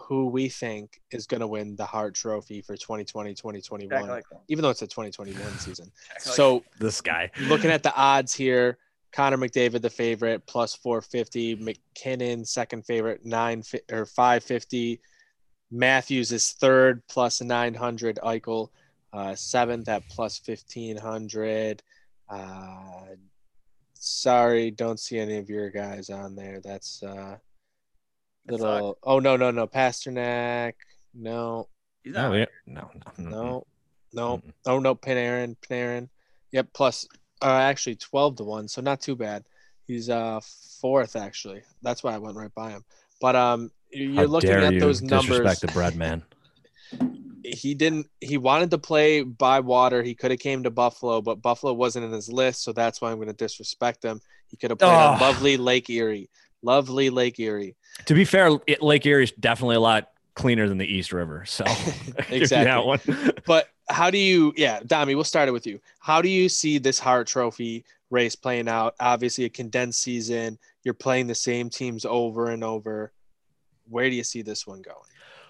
who 0.00 0.26
we 0.26 0.48
think 0.48 1.00
is 1.10 1.26
going 1.26 1.40
to 1.40 1.46
win 1.46 1.76
the 1.76 1.84
Hart 1.84 2.14
Trophy 2.14 2.60
for 2.60 2.76
2020 2.76 3.34
2021, 3.34 4.22
even 4.48 4.62
though 4.62 4.70
it's 4.70 4.82
a 4.82 4.86
2021 4.86 5.58
season. 5.58 5.90
so, 6.18 6.62
this 6.78 7.00
guy 7.00 7.30
looking 7.42 7.70
at 7.70 7.82
the 7.82 7.94
odds 7.94 8.32
here, 8.34 8.78
Connor 9.12 9.38
McDavid, 9.38 9.82
the 9.82 9.90
favorite, 9.90 10.46
plus 10.46 10.74
450, 10.74 11.56
MacKinnon, 11.56 12.44
second 12.44 12.84
favorite, 12.84 13.24
nine 13.24 13.62
or 13.92 14.06
550. 14.06 15.00
Matthews 15.70 16.32
is 16.32 16.52
third, 16.52 17.02
plus 17.08 17.40
900. 17.40 18.18
Eichel, 18.22 18.68
uh, 19.12 19.34
seventh 19.34 19.88
at 19.88 20.08
plus 20.08 20.40
1500. 20.44 21.82
Uh, 22.28 23.06
sorry, 23.94 24.70
don't 24.70 24.98
see 24.98 25.18
any 25.18 25.36
of 25.36 25.48
your 25.48 25.70
guys 25.70 26.10
on 26.10 26.34
there. 26.34 26.60
That's 26.62 27.02
uh, 27.02 27.36
little. 28.48 28.98
Oh 29.02 29.18
no, 29.18 29.36
no, 29.36 29.50
no. 29.50 29.66
Pastrnak. 29.66 30.74
No. 31.14 31.68
He's 32.02 32.14
not. 32.14 32.32
No, 32.32 32.46
no, 32.66 32.90
no, 32.94 33.30
no, 33.30 33.66
no. 34.12 34.42
Oh 34.66 34.78
no, 34.78 34.94
Panarin, 34.94 35.56
Panarin. 35.68 36.08
Yep, 36.52 36.68
plus 36.72 37.06
uh, 37.42 37.46
actually 37.46 37.96
twelve 37.96 38.36
to 38.36 38.44
one, 38.44 38.68
so 38.68 38.80
not 38.80 39.00
too 39.00 39.16
bad. 39.16 39.44
He's 39.86 40.08
uh 40.08 40.40
fourth 40.80 41.16
actually. 41.16 41.62
That's 41.82 42.02
why 42.02 42.14
I 42.14 42.18
went 42.18 42.36
right 42.36 42.54
by 42.54 42.70
him. 42.70 42.84
But 43.20 43.36
um, 43.36 43.70
you're 43.90 44.14
How 44.14 44.22
looking 44.24 44.50
at 44.50 44.78
those 44.78 45.02
numbers. 45.02 45.38
Disrespect 45.38 45.60
the 45.60 45.68
bread 45.68 45.96
man. 45.96 46.22
he 47.44 47.74
didn't. 47.74 48.08
He 48.20 48.38
wanted 48.38 48.70
to 48.70 48.78
play 48.78 49.22
by 49.22 49.60
water. 49.60 50.02
He 50.02 50.14
could 50.14 50.30
have 50.30 50.40
came 50.40 50.62
to 50.62 50.70
Buffalo, 50.70 51.20
but 51.20 51.42
Buffalo 51.42 51.72
wasn't 51.72 52.06
in 52.06 52.12
his 52.12 52.32
list, 52.32 52.62
so 52.62 52.72
that's 52.72 53.00
why 53.00 53.10
I'm 53.10 53.16
going 53.16 53.28
to 53.28 53.34
disrespect 53.34 54.04
him. 54.04 54.20
He 54.48 54.56
could 54.56 54.70
have 54.70 54.78
played 54.78 54.88
oh. 54.88 55.12
on 55.12 55.20
lovely 55.20 55.56
Lake 55.56 55.90
Erie, 55.90 56.30
lovely 56.62 57.10
Lake 57.10 57.38
Erie. 57.38 57.76
To 58.06 58.14
be 58.14 58.24
fair, 58.24 58.50
Lake 58.80 59.06
Erie 59.06 59.24
is 59.24 59.32
definitely 59.32 59.76
a 59.76 59.80
lot 59.80 60.10
cleaner 60.34 60.68
than 60.68 60.78
the 60.78 60.86
East 60.86 61.12
River. 61.12 61.44
So 61.46 61.64
exactly. 62.30 62.86
one. 62.86 63.00
but 63.46 63.68
how 63.88 64.10
do 64.10 64.18
you? 64.18 64.52
Yeah, 64.56 64.80
Dami, 64.80 65.14
we'll 65.14 65.24
start 65.24 65.48
it 65.48 65.52
with 65.52 65.66
you. 65.66 65.80
How 66.00 66.22
do 66.22 66.28
you 66.28 66.48
see 66.48 66.78
this 66.78 66.98
Hart 66.98 67.26
Trophy 67.26 67.84
race 68.10 68.34
playing 68.34 68.68
out? 68.68 68.94
Obviously, 69.00 69.44
a 69.44 69.48
condensed 69.48 70.00
season. 70.00 70.58
You're 70.82 70.94
playing 70.94 71.26
the 71.26 71.34
same 71.34 71.70
teams 71.70 72.04
over 72.04 72.50
and 72.50 72.62
over. 72.62 73.12
Where 73.88 74.08
do 74.08 74.16
you 74.16 74.24
see 74.24 74.42
this 74.42 74.66
one 74.66 74.82
going? 74.82 74.96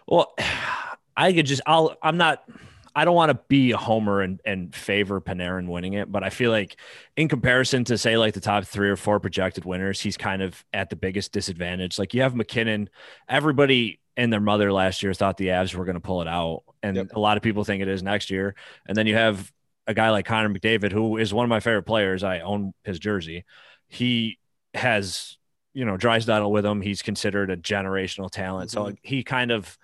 Well, 0.06 0.34
I 1.16 1.32
could 1.32 1.46
just. 1.46 1.62
I'll. 1.66 1.96
I'm 2.02 2.16
not. 2.16 2.48
I 2.94 3.04
don't 3.04 3.14
want 3.14 3.30
to 3.30 3.40
be 3.48 3.72
a 3.72 3.76
homer 3.76 4.20
and, 4.20 4.40
and 4.44 4.74
favor 4.74 5.20
Panarin 5.20 5.68
winning 5.68 5.94
it, 5.94 6.10
but 6.12 6.22
I 6.22 6.30
feel 6.30 6.50
like 6.50 6.76
in 7.16 7.28
comparison 7.28 7.84
to 7.84 7.98
say 7.98 8.16
like 8.16 8.34
the 8.34 8.40
top 8.40 8.64
three 8.64 8.88
or 8.88 8.96
four 8.96 9.18
projected 9.18 9.64
winners, 9.64 10.00
he's 10.00 10.16
kind 10.16 10.42
of 10.42 10.64
at 10.72 10.90
the 10.90 10.96
biggest 10.96 11.32
disadvantage. 11.32 11.98
Like 11.98 12.14
you 12.14 12.22
have 12.22 12.36
MacKinnon, 12.36 12.88
everybody 13.28 14.00
and 14.16 14.32
their 14.32 14.40
mother 14.40 14.72
last 14.72 15.02
year 15.02 15.12
thought 15.12 15.36
the 15.36 15.48
Avs 15.48 15.74
were 15.74 15.84
going 15.84 15.96
to 15.96 16.00
pull 16.00 16.22
it 16.22 16.28
out, 16.28 16.62
and 16.82 16.96
yep. 16.96 17.08
a 17.14 17.18
lot 17.18 17.36
of 17.36 17.42
people 17.42 17.64
think 17.64 17.82
it 17.82 17.88
is 17.88 18.02
next 18.02 18.30
year. 18.30 18.54
And 18.86 18.96
then 18.96 19.06
you 19.08 19.16
have 19.16 19.52
a 19.86 19.94
guy 19.94 20.10
like 20.10 20.24
Connor 20.24 20.48
McDavid, 20.48 20.92
who 20.92 21.16
is 21.16 21.34
one 21.34 21.44
of 21.44 21.50
my 21.50 21.60
favorite 21.60 21.82
players. 21.82 22.22
I 22.22 22.40
own 22.40 22.72
his 22.84 23.00
jersey. 23.00 23.44
He 23.88 24.38
has 24.72 25.36
you 25.72 25.84
know 25.84 25.96
Draisaitl 25.96 26.50
with 26.50 26.64
him. 26.64 26.80
He's 26.80 27.02
considered 27.02 27.50
a 27.50 27.56
generational 27.56 28.30
talent, 28.30 28.70
mm-hmm. 28.70 28.90
so 28.90 28.96
he 29.02 29.24
kind 29.24 29.50
of 29.50 29.76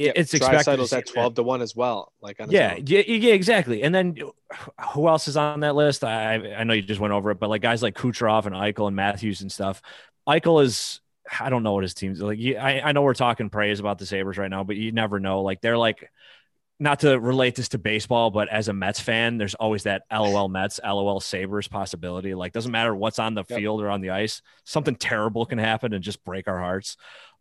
yeah, 0.00 0.12
it's 0.16 0.34
expected 0.34 0.80
at 0.92 1.06
12 1.06 1.34
to 1.34 1.42
1 1.42 1.62
as 1.62 1.76
well 1.76 2.12
like 2.20 2.38
yeah, 2.48 2.76
yeah 2.84 3.00
yeah 3.00 3.34
exactly 3.34 3.82
and 3.82 3.94
then 3.94 4.16
who 4.92 5.08
else 5.08 5.28
is 5.28 5.36
on 5.36 5.60
that 5.60 5.74
list 5.74 6.02
i 6.04 6.34
i 6.54 6.64
know 6.64 6.72
you 6.72 6.82
just 6.82 7.00
went 7.00 7.12
over 7.12 7.30
it 7.30 7.38
but 7.38 7.50
like 7.50 7.62
guys 7.62 7.82
like 7.82 7.94
kucherov 7.94 8.46
and 8.46 8.54
eichel 8.54 8.86
and 8.86 8.96
matthews 8.96 9.40
and 9.42 9.52
stuff 9.52 9.82
eichel 10.28 10.62
is 10.62 11.00
i 11.38 11.50
don't 11.50 11.62
know 11.62 11.72
what 11.72 11.82
his 11.82 11.94
team's 11.94 12.20
like 12.20 12.38
I, 12.38 12.80
I 12.80 12.92
know 12.92 13.02
we're 13.02 13.14
talking 13.14 13.50
praise 13.50 13.80
about 13.80 13.98
the 13.98 14.06
sabres 14.06 14.38
right 14.38 14.50
now 14.50 14.64
but 14.64 14.76
you 14.76 14.92
never 14.92 15.20
know 15.20 15.42
like 15.42 15.60
they're 15.60 15.78
like 15.78 16.10
not 16.82 17.00
to 17.00 17.20
relate 17.20 17.54
this 17.54 17.68
to 17.68 17.78
baseball, 17.78 18.30
but 18.30 18.48
as 18.48 18.68
a 18.68 18.72
Mets 18.72 18.98
fan, 18.98 19.36
there's 19.36 19.54
always 19.54 19.82
that 19.82 20.04
LOL 20.10 20.48
Mets, 20.48 20.80
LOL 20.82 21.20
Sabres 21.20 21.68
possibility. 21.68 22.34
Like, 22.34 22.54
doesn't 22.54 22.72
matter 22.72 22.94
what's 22.94 23.18
on 23.18 23.34
the 23.34 23.44
yep. 23.46 23.58
field 23.58 23.82
or 23.82 23.90
on 23.90 24.00
the 24.00 24.10
ice, 24.10 24.40
something 24.64 24.96
terrible 24.96 25.44
can 25.44 25.58
happen 25.58 25.92
and 25.92 26.02
just 26.02 26.24
break 26.24 26.48
our 26.48 26.58
hearts. 26.58 26.96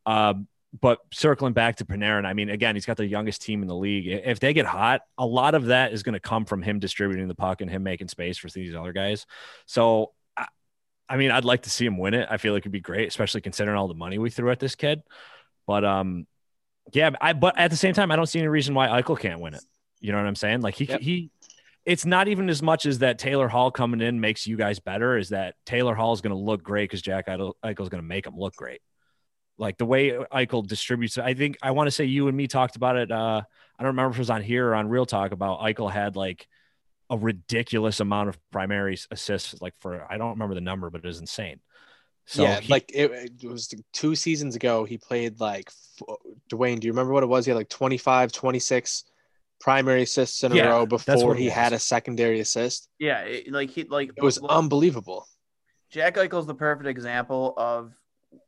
Um, 0.06 0.50
but 0.80 1.00
circling 1.12 1.54
back 1.54 1.78
to 1.78 1.86
Panarin, 1.86 2.26
I 2.26 2.34
mean, 2.34 2.50
again, 2.50 2.76
he's 2.76 2.86
got 2.86 2.98
the 2.98 3.06
youngest 3.06 3.42
team 3.42 3.62
in 3.62 3.68
the 3.68 3.76
league. 3.76 4.08
If 4.08 4.40
they 4.40 4.54
get 4.54 4.66
hot, 4.66 5.02
a 5.18 5.26
lot 5.26 5.56
of 5.56 5.66
that 5.68 5.94
is 5.94 6.04
going 6.04 6.14
to 6.14 6.20
come 6.20 6.46
from 6.46 6.62
him 6.62 6.80
distributing 6.80 7.28
the 7.28 7.36
puck 7.36 7.62
and 7.62 7.70
him 7.70 7.82
making 7.82 8.08
space 8.08 8.38
for 8.38 8.50
these 8.50 8.76
other 8.76 8.94
guys. 8.94 9.26
So, 9.66 10.12
I 11.08 11.18
mean, 11.18 11.32
I'd 11.32 11.46
like 11.46 11.64
to 11.64 11.72
see 11.72 11.88
him 11.88 11.98
win 11.98 12.14
it. 12.14 12.28
I 12.30 12.38
feel 12.38 12.54
like 12.54 12.62
it'd 12.62 12.72
be 12.72 12.82
great, 12.82 13.08
especially 13.08 13.42
considering 13.42 13.78
all 13.78 13.88
the 13.88 13.96
money 13.96 14.20
we 14.20 14.30
threw 14.30 14.52
at 14.52 14.60
this 14.60 14.76
kid. 14.76 15.02
But 15.66 15.84
um, 15.84 16.28
yeah, 16.94 17.12
I 17.20 17.34
but 17.34 17.58
at 17.58 17.72
the 17.72 17.78
same 17.78 17.96
time, 17.96 18.12
I 18.12 18.16
don't 18.16 18.28
see 18.28 18.40
any 18.40 18.48
reason 18.48 18.76
why 18.76 18.88
Eichel 18.88 19.20
can't 19.20 19.40
win 19.40 19.56
it. 19.56 19.64
You 20.00 20.12
know 20.12 20.20
what 20.20 20.28
I'm 20.28 20.36
saying? 20.36 20.62
Like 20.62 20.76
he 20.76 20.86
yep. 20.86 21.02
he, 21.02 21.32
it's 21.84 22.06
not 22.06 22.28
even 22.28 22.48
as 22.48 22.62
much 22.62 22.86
as 22.86 23.00
that 23.00 23.18
Taylor 23.18 23.48
Hall 23.48 23.72
coming 23.72 24.02
in 24.02 24.20
makes 24.20 24.46
you 24.46 24.56
guys 24.56 24.80
better. 24.80 25.18
Is 25.18 25.30
that 25.30 25.56
Taylor 25.66 25.96
Hall 25.96 26.14
is 26.14 26.22
going 26.22 26.36
to 26.36 26.40
look 26.40 26.62
great 26.62 26.84
because 26.84 27.02
Jack 27.02 27.28
Eichel 27.28 27.54
is 27.64 27.90
going 27.90 28.02
to 28.02 28.08
make 28.08 28.28
him 28.28 28.38
look 28.38 28.56
great 28.56 28.82
like 29.60 29.78
the 29.78 29.86
way 29.86 30.12
Eichel 30.12 30.66
distributes. 30.66 31.18
I 31.18 31.34
think 31.34 31.58
I 31.62 31.72
want 31.72 31.88
to 31.88 31.92
say 31.92 32.06
you 32.06 32.28
and 32.28 32.36
me 32.36 32.48
talked 32.48 32.76
about 32.76 32.96
it. 32.96 33.12
Uh, 33.12 33.42
I 33.78 33.84
don't 33.84 33.92
remember 33.92 34.12
if 34.12 34.18
it 34.18 34.20
was 34.20 34.30
on 34.30 34.42
here 34.42 34.70
or 34.70 34.76
on 34.76 34.90
Real 34.90 35.06
Talk 35.06 35.32
about 35.32 35.60
Eichel 35.60 35.92
had 35.92 36.16
like 36.16 36.48
a 37.10 37.18
ridiculous 37.18 38.00
amount 38.00 38.30
of 38.30 38.40
primary 38.52 38.98
assists. 39.12 39.62
Like 39.62 39.74
for 39.80 40.06
I 40.10 40.18
don't 40.18 40.32
remember 40.32 40.56
the 40.56 40.62
number, 40.62 40.90
but 40.90 41.04
it 41.04 41.08
was 41.08 41.20
insane. 41.20 41.60
So 42.26 42.44
yeah, 42.44 42.60
he, 42.60 42.72
like 42.72 42.92
it, 42.94 43.32
it, 43.42 43.48
was 43.50 43.74
two 43.92 44.16
seasons 44.16 44.56
ago. 44.56 44.86
He 44.86 44.98
played 44.98 45.40
like 45.40 45.72
Dwayne. 46.50 46.80
Do 46.80 46.88
you 46.88 46.94
remember 46.94 47.12
what 47.12 47.24
it 47.24 47.28
was? 47.28 47.46
He 47.46 47.52
had 47.52 47.58
like 47.58 47.70
25, 47.70 48.32
26 48.32 49.04
primary 49.60 50.04
assists 50.04 50.44
in 50.44 50.54
yeah, 50.54 50.68
a 50.68 50.70
row 50.70 50.86
before 50.86 51.36
he 51.36 51.50
had 51.50 51.74
a 51.74 51.80
secondary 51.80 52.40
assist. 52.40 52.88
Yeah, 53.00 53.22
it, 53.22 53.52
like 53.52 53.72
he 53.72 53.84
like 53.84 54.12
it 54.16 54.24
was 54.24 54.38
unbelievable. 54.38 55.28
Jack 55.90 56.16
Eichel's 56.16 56.46
the 56.46 56.54
perfect 56.54 56.88
example 56.88 57.56
of 57.58 57.94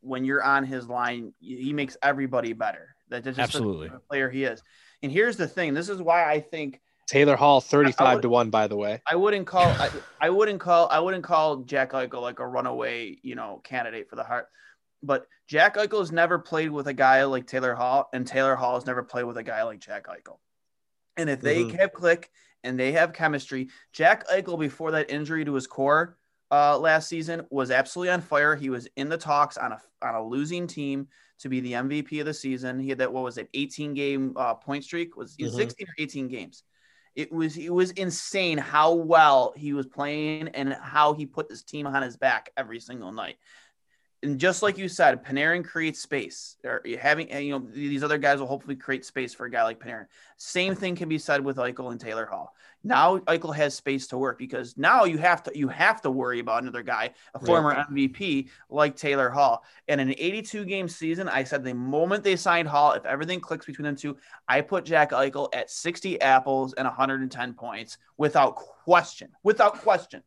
when 0.02 0.26
you're 0.26 0.44
on 0.44 0.66
his 0.66 0.88
line, 0.88 1.34
he 1.40 1.74
makes 1.74 1.98
everybody 2.02 2.54
better. 2.54 2.96
That's 3.10 3.26
just 3.26 3.40
absolutely 3.40 3.90
the 3.90 4.00
player 4.00 4.30
he 4.30 4.44
is. 4.44 4.62
And 5.04 5.12
here's 5.12 5.38
the 5.38 5.48
thing: 5.48 5.74
this 5.74 5.90
is 5.90 6.02
why 6.02 6.30
I 6.30 6.40
think 6.40 6.82
Taylor 7.08 7.36
Hall, 7.36 7.62
thirty-five 7.62 8.16
would, 8.16 8.22
to 8.22 8.30
one. 8.30 8.50
By 8.50 8.68
the 8.68 8.78
way, 8.78 9.02
I 9.06 9.16
wouldn't 9.16 9.48
call. 9.48 9.66
I, 9.66 9.90
I, 10.20 10.30
wouldn't 10.30 10.60
call. 10.60 10.88
I 10.90 11.00
wouldn't 11.00 11.24
call 11.24 11.58
Jack 11.58 11.92
Eichel 11.92 12.22
like 12.22 12.40
a 12.40 12.48
runaway, 12.48 13.18
you 13.22 13.36
know, 13.36 13.62
candidate 13.64 14.10
for 14.10 14.16
the 14.16 14.24
Hart. 14.24 14.48
But 15.04 15.28
Jack 15.48 15.76
Eichel 15.76 16.00
has 16.00 16.12
never 16.12 16.40
played 16.40 16.72
with 16.72 16.88
a 16.88 16.94
guy 16.94 17.24
like 17.26 17.48
Taylor 17.48 17.76
Hall, 17.76 18.10
and 18.14 18.26
Taylor 18.26 18.56
Hall 18.56 18.76
has 18.76 18.86
never 18.86 19.04
played 19.04 19.26
with 19.26 19.38
a 19.38 19.44
guy 19.44 19.64
like 19.64 19.80
Jack 19.80 20.08
Eichel. 20.08 20.38
And 21.18 21.30
if 21.30 21.42
they 21.42 21.64
mm-hmm. 21.64 21.78
have 21.78 21.92
click 21.92 22.32
and 22.64 22.80
they 22.80 22.94
have 22.94 23.12
chemistry, 23.12 23.70
Jack 23.92 24.28
Eichel 24.30 24.58
before 24.58 24.92
that 24.92 25.12
injury 25.12 25.44
to 25.44 25.54
his 25.54 25.68
core 25.68 26.18
uh, 26.52 26.78
last 26.78 27.08
season 27.08 27.46
was 27.50 27.72
absolutely 27.72 28.12
on 28.12 28.22
fire. 28.22 28.56
He 28.56 28.70
was 28.70 28.88
in 28.98 29.10
the 29.10 29.18
talks 29.18 29.58
on 29.58 29.72
a 29.72 29.82
on 30.02 30.16
a 30.16 30.24
losing 30.24 30.68
team 30.68 31.08
to 31.40 31.50
be 31.50 31.60
the 31.60 31.74
MVP 31.74 32.20
of 32.20 32.26
the 32.26 32.34
season. 32.34 32.80
He 32.80 32.90
had 32.90 33.00
that 33.00 33.12
what 33.12 33.24
was 33.24 33.38
it, 33.38 33.50
18 33.54 33.94
game 33.94 34.34
uh, 34.36 34.54
point 34.56 34.84
streak? 34.84 35.16
Was 35.16 35.36
mm-hmm. 35.38 35.56
16 35.56 35.88
or 35.88 35.94
18 35.98 36.28
games? 36.28 36.64
It 37.16 37.32
was 37.32 37.58
it 37.58 37.74
was 37.74 37.92
insane 37.92 38.58
how 38.58 38.94
well 38.94 39.54
he 39.56 39.74
was 39.74 39.88
playing 39.88 40.50
and 40.50 40.74
how 40.74 41.14
he 41.14 41.26
put 41.26 41.50
this 41.50 41.64
team 41.64 41.88
on 41.88 42.02
his 42.02 42.16
back 42.16 42.52
every 42.56 42.80
single 42.80 43.12
night 43.12 43.38
and 44.24 44.40
just 44.40 44.62
like 44.62 44.78
you 44.78 44.88
said, 44.88 45.24
Panarin 45.24 45.66
creates 45.66 46.00
space. 46.00 46.56
Or 46.64 46.84
having 47.00 47.32
you 47.44 47.52
know 47.52 47.68
these 47.74 48.04
other 48.04 48.18
guys 48.18 48.40
will 48.40 48.48
hopefully 48.48 48.76
create 48.76 49.04
space 49.06 49.34
for 49.34 49.46
a 49.46 49.52
guy 49.52 49.64
like 49.64 49.80
Panarin. 49.80 50.06
Same 50.38 50.76
thing 50.76 50.96
can 50.96 51.10
be 51.10 51.18
said 51.18 51.44
with 51.44 51.58
Eichel 51.58 51.92
and 51.92 52.00
Taylor 52.00 52.26
Hall. 52.26 52.56
Now 52.84 53.20
Eichel 53.20 53.56
has 53.56 53.74
space 53.74 54.08
to 54.08 54.18
work 54.18 54.38
because 54.38 54.78
now 54.78 55.06
you 55.06 55.18
have 55.18 55.44
to 55.44 55.58
you 55.58 55.68
have 55.68 56.02
to 56.02 56.12
worry 56.12 56.40
about 56.40 56.62
another 56.62 56.84
guy, 56.84 57.12
a 57.34 57.40
former 57.40 57.70
right. 57.70 57.88
MVP 57.90 58.50
like 58.70 58.96
Taylor 58.96 59.30
Hall. 59.30 59.64
And 59.88 60.00
in 60.00 60.10
an 60.10 60.16
82 60.18 60.66
game 60.66 60.88
season, 60.88 61.28
I 61.28 61.44
said 61.44 61.64
the 61.64 61.74
moment 61.74 62.24
they 62.24 62.36
signed 62.36 62.68
Hall, 62.68 62.92
if 62.94 63.06
everything 63.06 63.40
clicks 63.40 63.66
between 63.66 63.86
them 63.86 63.96
two, 63.96 64.18
I 64.48 64.62
put 64.62 64.86
Jack 64.86 65.12
Eichel 65.12 65.50
at 65.54 65.70
60 65.70 66.22
apples 66.22 66.74
and 66.74 66.86
110 66.86 67.54
points 67.54 67.98
without 68.18 68.56
question. 68.56 69.30
Without 69.44 69.80
question 69.80 70.24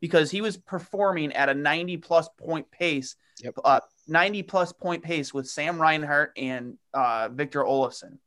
because 0.00 0.30
he 0.30 0.40
was 0.40 0.56
performing 0.56 1.32
at 1.32 1.48
a 1.48 1.54
90 1.54 1.96
plus 1.98 2.28
point 2.38 2.70
pace, 2.70 3.16
yep. 3.42 3.54
uh, 3.64 3.80
90 4.06 4.42
plus 4.44 4.72
point 4.72 5.02
pace 5.02 5.32
with 5.34 5.48
Sam 5.48 5.80
Reinhart 5.80 6.32
and 6.36 6.78
uh, 6.94 7.28
Victor 7.32 7.62
Olofsson. 7.62 8.18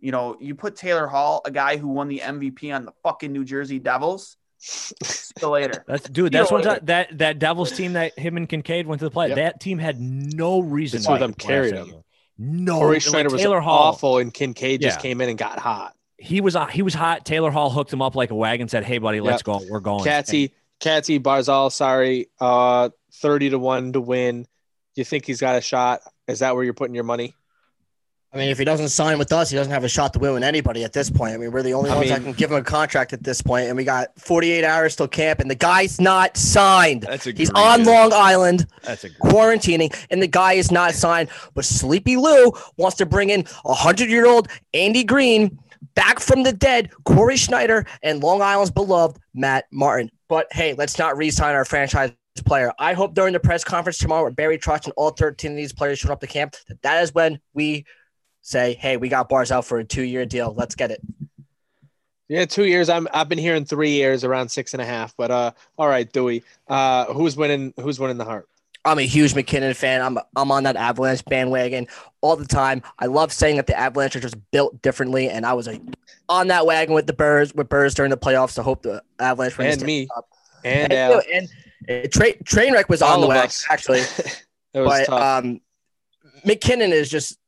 You 0.00 0.10
know, 0.10 0.36
you 0.40 0.54
put 0.54 0.74
Taylor 0.74 1.06
Hall, 1.06 1.42
a 1.44 1.50
guy 1.50 1.76
who 1.76 1.88
won 1.88 2.08
the 2.08 2.18
MVP 2.18 2.74
on 2.74 2.84
the 2.84 2.92
fucking 3.02 3.32
New 3.32 3.44
Jersey 3.44 3.78
Devils. 3.78 4.36
See 4.58 5.46
later. 5.46 5.84
That's 5.86 6.08
dude. 6.08 6.32
That's 6.32 6.50
what 6.50 6.86
that 6.86 7.18
that 7.18 7.38
Devils 7.38 7.72
team 7.72 7.94
that 7.94 8.16
him 8.18 8.36
and 8.36 8.48
Kinkaid 8.48 8.86
went 8.86 9.00
to 9.00 9.06
the 9.06 9.10
play. 9.10 9.28
Yep. 9.28 9.36
That 9.36 9.60
team 9.60 9.78
had 9.78 10.00
no 10.00 10.60
reason. 10.60 10.98
That's 10.98 11.08
why 11.08 11.18
them 11.18 11.34
carried 11.34 11.74
him. 11.74 12.02
No, 12.38 12.78
Cory 12.78 13.00
Schneider 13.00 13.28
like, 13.28 13.46
was 13.46 13.64
Hall, 13.64 13.82
awful, 13.90 14.18
and 14.18 14.32
Kinkaid 14.32 14.80
just 14.80 15.00
came 15.00 15.20
in 15.20 15.28
and 15.28 15.38
got 15.38 15.58
hot. 15.58 15.94
He 16.16 16.40
was 16.40 16.56
uh, 16.56 16.66
he 16.66 16.82
was 16.82 16.94
hot. 16.94 17.24
Taylor 17.24 17.50
Hall 17.50 17.70
hooked 17.70 17.92
him 17.92 18.00
up 18.00 18.14
like 18.14 18.30
a 18.30 18.34
wagon. 18.34 18.68
Said, 18.68 18.84
"Hey, 18.84 18.98
buddy, 18.98 19.20
let's 19.20 19.40
yep. 19.40 19.44
go. 19.44 19.60
We're 19.68 19.80
going." 19.80 20.04
Catsy, 20.04 20.52
Catty 20.82 21.20
Barzal, 21.20 21.70
sorry, 21.70 22.26
uh, 22.40 22.90
thirty 23.14 23.48
to 23.50 23.58
one 23.58 23.92
to 23.92 24.00
win. 24.00 24.46
You 24.96 25.04
think 25.04 25.24
he's 25.24 25.40
got 25.40 25.56
a 25.56 25.60
shot? 25.60 26.00
Is 26.26 26.40
that 26.40 26.56
where 26.56 26.64
you're 26.64 26.74
putting 26.74 26.94
your 26.94 27.04
money? 27.04 27.34
I 28.34 28.38
mean, 28.38 28.48
if 28.48 28.58
he 28.58 28.64
doesn't 28.64 28.88
sign 28.88 29.18
with 29.18 29.30
us, 29.32 29.50
he 29.50 29.56
doesn't 29.56 29.72
have 29.72 29.84
a 29.84 29.88
shot 29.88 30.12
to 30.14 30.18
win 30.18 30.32
with 30.32 30.42
anybody 30.42 30.82
at 30.84 30.92
this 30.92 31.08
point. 31.08 31.34
I 31.34 31.36
mean, 31.36 31.52
we're 31.52 31.62
the 31.62 31.74
only 31.74 31.90
I 31.90 31.94
ones 31.94 32.06
mean- 32.06 32.18
that 32.18 32.24
can 32.24 32.32
give 32.32 32.50
him 32.50 32.56
a 32.56 32.64
contract 32.64 33.12
at 33.12 33.22
this 33.22 33.42
point, 33.42 33.68
and 33.68 33.76
we 33.76 33.84
got 33.84 34.08
48 34.18 34.64
hours 34.64 34.96
till 34.96 35.06
camp, 35.06 35.38
and 35.38 35.48
the 35.50 35.54
guy's 35.54 36.00
not 36.00 36.36
signed. 36.36 37.02
That's 37.02 37.26
a 37.28 37.32
He's 37.32 37.50
on 37.50 37.84
Long 37.84 38.12
Island 38.12 38.66
That's 38.82 39.04
a 39.04 39.10
quarantining, 39.10 39.94
and 40.10 40.20
the 40.20 40.26
guy 40.26 40.54
is 40.54 40.72
not 40.72 40.94
signed. 40.94 41.28
But 41.54 41.64
Sleepy 41.64 42.16
Lou 42.16 42.52
wants 42.76 42.96
to 42.96 43.06
bring 43.06 43.30
in 43.30 43.44
a 43.64 43.74
hundred-year-old 43.74 44.48
Andy 44.74 45.04
Greene 45.04 45.58
back 45.94 46.18
from 46.18 46.42
the 46.42 46.52
dead, 46.52 46.90
Cory 47.04 47.36
Schneider, 47.36 47.86
and 48.02 48.20
Long 48.22 48.42
Island's 48.42 48.70
beloved 48.72 49.18
Matt 49.34 49.66
Martin. 49.70 50.10
But 50.32 50.50
hey, 50.50 50.72
let's 50.72 50.98
not 50.98 51.18
re-sign 51.18 51.54
our 51.54 51.66
franchise 51.66 52.14
player. 52.46 52.72
I 52.78 52.94
hope 52.94 53.12
during 53.12 53.34
the 53.34 53.38
press 53.38 53.64
conference 53.64 53.98
tomorrow, 53.98 54.22
where 54.22 54.30
Barry 54.30 54.56
Trotz 54.56 54.86
and 54.86 54.94
all 54.96 55.10
13 55.10 55.50
of 55.50 55.56
these 55.58 55.74
players 55.74 55.98
show 55.98 56.10
up 56.10 56.20
to 56.20 56.26
camp, 56.26 56.56
that 56.68 56.80
that 56.80 57.02
is 57.02 57.12
when 57.12 57.38
we 57.52 57.84
say, 58.40 58.72
"Hey, 58.72 58.96
we 58.96 59.10
got 59.10 59.28
bars 59.28 59.52
out 59.52 59.66
for 59.66 59.78
a 59.78 59.84
two-year 59.84 60.24
deal. 60.24 60.54
Let's 60.56 60.74
get 60.74 60.90
it." 60.90 61.02
Yeah, 62.28 62.46
two 62.46 62.64
years. 62.64 62.88
I'm 62.88 63.08
I've 63.12 63.28
been 63.28 63.36
hearing 63.36 63.66
three 63.66 63.90
years, 63.90 64.24
around 64.24 64.48
six 64.48 64.72
and 64.72 64.80
a 64.80 64.86
half. 64.86 65.14
But 65.18 65.30
uh, 65.30 65.50
all 65.76 65.88
right, 65.88 66.10
Dewey. 66.10 66.44
Uh, 66.66 67.12
who's 67.12 67.36
winning? 67.36 67.74
Who's 67.78 68.00
winning 68.00 68.16
the 68.16 68.24
Hart? 68.24 68.48
I'm 68.84 68.98
a 68.98 69.02
huge 69.02 69.34
MacKinnon 69.34 69.74
fan. 69.74 70.00
I'm 70.02 70.18
I'm 70.36 70.50
on 70.50 70.64
that 70.64 70.76
Avalanche 70.76 71.24
bandwagon 71.24 71.86
all 72.20 72.34
the 72.36 72.46
time. 72.46 72.82
I 72.98 73.06
love 73.06 73.32
saying 73.32 73.56
that 73.56 73.66
the 73.68 73.78
Avalanche 73.78 74.16
are 74.16 74.20
just 74.20 74.36
built 74.50 74.82
differently, 74.82 75.28
and 75.28 75.46
I 75.46 75.52
was 75.52 75.68
a, 75.68 75.80
on 76.28 76.48
that 76.48 76.66
wagon 76.66 76.94
with 76.94 77.06
the 77.06 77.12
Birds 77.12 77.54
with 77.54 77.68
Birds 77.68 77.94
during 77.94 78.10
the 78.10 78.16
playoffs. 78.16 78.58
I 78.58 78.62
hope 78.62 78.82
the 78.82 79.02
Avalanche 79.20 79.56
win 79.56 79.68
And 79.70 79.82
me. 79.82 80.08
Cup. 80.12 80.26
And 80.64 80.92
And, 80.92 81.12
Al. 81.14 81.22
and 81.32 81.48
uh, 81.88 82.08
Tra- 82.12 82.36
Trainwreck 82.44 82.88
was 82.88 83.02
on 83.02 83.20
the 83.20 83.26
wagon 83.28 83.44
us. 83.46 83.66
actually, 83.70 84.02
but 84.72 85.06
tough. 85.06 85.44
um, 85.44 85.60
MacKinnon 86.44 86.92
is 86.92 87.08
just 87.08 87.38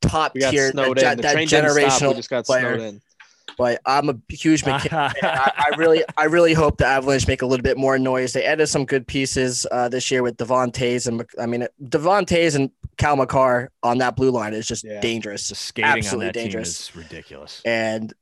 top 0.00 0.34
tier, 0.34 0.70
snowed 0.70 0.98
that, 0.98 1.18
that 1.22 1.32
train. 1.32 1.38
We 1.38 1.46
generational 1.46 2.14
just 2.14 2.30
got 2.30 2.44
player. 2.46 2.92
Snowed 3.56 3.68
in. 3.70 3.78
But 3.84 3.90
I'm 3.90 4.08
a 4.08 4.16
huge 4.32 4.64
MacKinnon. 4.66 5.12
I, 5.22 5.52
I 5.72 5.76
really, 5.76 6.04
I 6.16 6.24
really 6.24 6.54
hope 6.54 6.78
the 6.78 6.86
Avalanche 6.86 7.26
make 7.26 7.42
a 7.42 7.46
little 7.46 7.62
bit 7.62 7.76
more 7.78 7.98
noise. 7.98 8.32
They 8.32 8.44
added 8.44 8.66
some 8.68 8.84
good 8.84 9.06
pieces 9.06 9.66
uh, 9.70 9.88
this 9.88 10.10
year 10.10 10.22
with 10.22 10.36
Devon 10.36 10.70
Toews 10.72 11.06
and 11.06 11.24
I 11.40 11.46
mean 11.46 11.66
Devon 11.88 12.24
Toews 12.26 12.54
and 12.56 12.70
Cale 12.96 13.16
Makar 13.16 13.70
on 13.82 13.98
that 13.98 14.16
blue 14.16 14.30
line 14.30 14.54
is 14.54 14.66
just 14.66 14.84
Yeah. 14.84 15.00
dangerous. 15.00 15.48
the 15.48 15.54
skating 15.54 15.90
Absolutely 15.90 16.26
on 16.26 16.32
that 16.32 16.34
dangerous. 16.34 16.88
team 16.90 17.00
is 17.00 17.06
ridiculous. 17.08 17.62
And 17.64 18.12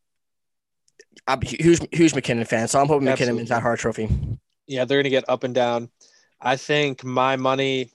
I'm 1.26 1.40
a 1.42 1.46
huge, 1.46 1.80
huge 1.92 2.14
MacKinnon 2.14 2.44
fan, 2.44 2.68
so 2.68 2.80
I'm 2.80 2.86
hoping 2.86 3.06
MacKinnon 3.06 3.30
Absolutely. 3.30 3.40
wins 3.40 3.48
that 3.48 3.62
Hart 3.62 3.80
Trophy. 3.80 4.08
Yeah, 4.68 4.84
they're 4.84 4.98
gonna 5.02 5.10
get 5.10 5.24
up 5.28 5.44
and 5.44 5.54
down. 5.54 5.90
I 6.40 6.56
think 6.56 7.02
my 7.04 7.36
money. 7.36 7.90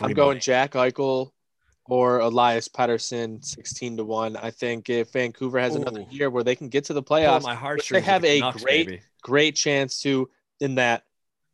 I'm 0.00 0.12
going 0.12 0.28
money. 0.28 0.40
Jack 0.40 0.72
Eichel 0.72 1.30
or 1.90 2.20
Elias 2.20 2.68
Pettersson, 2.68 3.44
sixteen 3.44 3.96
to 3.96 4.04
one. 4.04 4.36
I 4.36 4.50
think 4.50 4.88
if 4.88 5.12
Vancouver 5.12 5.58
has 5.58 5.74
another 5.74 6.06
year 6.10 6.30
where 6.30 6.44
they 6.44 6.54
can 6.54 6.68
get 6.68 6.84
to 6.84 6.92
the 6.92 7.02
playoffs, 7.02 7.42
my 7.42 7.72
which 7.74 7.88
they 7.88 8.00
have 8.00 8.22
the 8.22 8.28
a 8.28 8.38
Canucks, 8.38 8.62
great 8.62 8.86
baby. 8.86 9.02
great 9.22 9.56
chance 9.56 10.00
to 10.02 10.30
in 10.60 10.76
that 10.76 11.02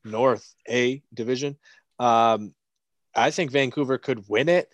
North 0.05 0.55
A 0.69 1.03
division. 1.13 1.57
Um, 1.99 2.55
I 3.15 3.31
think 3.31 3.51
Vancouver 3.51 3.99
could 3.99 4.29
win 4.29 4.49
it. 4.49 4.73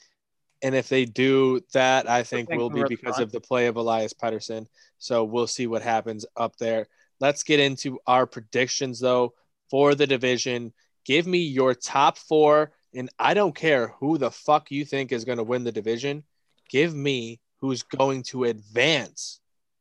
And 0.64 0.75
if 0.75 0.88
they 0.88 1.05
do 1.05 1.61
that, 1.72 2.09
I 2.09 2.22
think 2.22 2.48
will 2.48 2.70
be 2.70 2.85
because 2.88 3.18
of 3.18 3.33
the 3.33 3.40
play 3.40 3.66
of 3.66 3.77
Elias 3.77 4.12
Pettersson. 4.12 4.66
So 4.98 5.25
we'll 5.25 5.48
see 5.48 5.66
what 5.66 5.83
happens 5.83 6.25
up 6.37 6.57
there. 6.57 6.87
Let's 7.18 7.42
get 7.42 7.59
into 7.59 7.98
our 8.07 8.27
predictions, 8.27 9.01
though, 9.01 9.35
for 9.70 9.96
the 9.96 10.07
division. 10.07 10.72
Give 11.05 11.27
me 11.27 11.38
your 11.38 11.75
top 11.75 12.16
four, 12.16 12.72
and 12.94 13.11
I 13.18 13.35
don't 13.35 13.55
care 13.55 13.88
who 13.98 14.18
the 14.18 14.31
fuck 14.31 14.70
you 14.70 14.85
think 14.85 15.12
is 15.12 15.24
going 15.24 15.38
to 15.38 15.44
win 15.44 15.64
the 15.64 15.72
division. 15.72 16.24
Give 16.68 16.94
me 16.94 17.40
who's 17.61 17.83
going 17.83 18.24
to 18.24 18.44
advance 18.44 19.40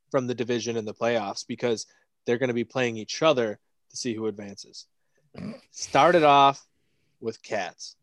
from 0.09 0.27
the 0.27 0.35
division 0.35 0.77
in 0.77 0.85
the 0.85 0.93
playoffs 0.93 1.45
because 1.47 1.87
they're 2.25 2.37
going 2.37 2.49
to 2.49 2.53
be 2.53 2.63
playing 2.63 2.97
each 2.97 3.21
other 3.21 3.59
to 3.89 3.97
see 3.97 4.13
who 4.13 4.27
advances. 4.27 4.85
Started 5.71 6.23
off 6.23 6.65
with 7.19 7.41
Cats. 7.41 7.95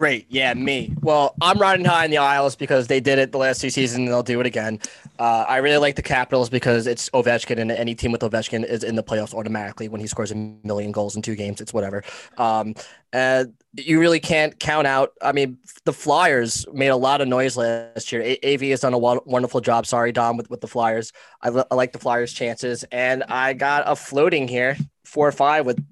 Great, 0.00 0.24
yeah, 0.30 0.54
me. 0.54 0.94
Well, 1.02 1.34
I'm 1.42 1.58
riding 1.58 1.84
high 1.84 2.06
in 2.06 2.10
the 2.10 2.16
Isles 2.16 2.56
because 2.56 2.86
they 2.86 3.00
did 3.00 3.18
it 3.18 3.32
the 3.32 3.36
last 3.36 3.60
two 3.60 3.68
seasons 3.68 3.98
and 3.98 4.08
they'll 4.08 4.22
do 4.22 4.40
it 4.40 4.46
again. 4.46 4.78
Uh, 5.18 5.44
I 5.46 5.58
really 5.58 5.76
like 5.76 5.94
the 5.96 6.00
Capitals 6.00 6.48
because 6.48 6.86
it's 6.86 7.10
Ovechkin 7.10 7.58
and 7.58 7.70
any 7.70 7.94
team 7.94 8.10
with 8.10 8.22
Ovechkin 8.22 8.64
is 8.64 8.82
in 8.82 8.96
the 8.96 9.02
playoffs 9.02 9.34
automatically 9.34 9.90
when 9.90 10.00
he 10.00 10.06
scores 10.06 10.30
a 10.30 10.36
million 10.64 10.90
goals 10.90 11.16
in 11.16 11.20
two 11.20 11.34
games. 11.36 11.60
It's 11.60 11.74
whatever. 11.74 12.02
Um, 12.38 12.76
and 13.12 13.52
you 13.76 14.00
really 14.00 14.20
can't 14.20 14.58
count 14.58 14.86
out. 14.86 15.12
I 15.20 15.32
mean, 15.32 15.58
the 15.84 15.92
Flyers 15.92 16.64
made 16.72 16.88
a 16.88 16.96
lot 16.96 17.20
of 17.20 17.28
noise 17.28 17.58
last 17.58 18.10
year. 18.10 18.22
A- 18.22 18.54
AV 18.54 18.70
has 18.70 18.80
done 18.80 18.94
a 18.94 18.98
won- 18.98 19.20
wonderful 19.26 19.60
job. 19.60 19.84
Sorry, 19.84 20.12
Dom, 20.12 20.38
with, 20.38 20.48
with 20.48 20.62
the 20.62 20.66
Flyers. 20.66 21.12
I, 21.42 21.50
li- 21.50 21.64
I 21.70 21.74
like 21.74 21.92
the 21.92 21.98
Flyers' 21.98 22.32
chances, 22.32 22.84
and 22.84 23.22
I 23.24 23.52
got 23.52 23.82
a 23.84 23.94
floating 23.94 24.48
here, 24.48 24.78
four 25.04 25.28
or 25.28 25.32
five. 25.32 25.66
With 25.66 25.84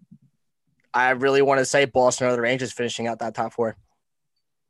I 0.95 1.11
really 1.11 1.43
want 1.43 1.59
to 1.59 1.67
say 1.67 1.85
Boston 1.85 2.29
or 2.29 2.33
the 2.33 2.41
Rangers 2.41 2.73
finishing 2.73 3.07
out 3.07 3.19
that 3.19 3.35
top 3.35 3.53
four. 3.53 3.77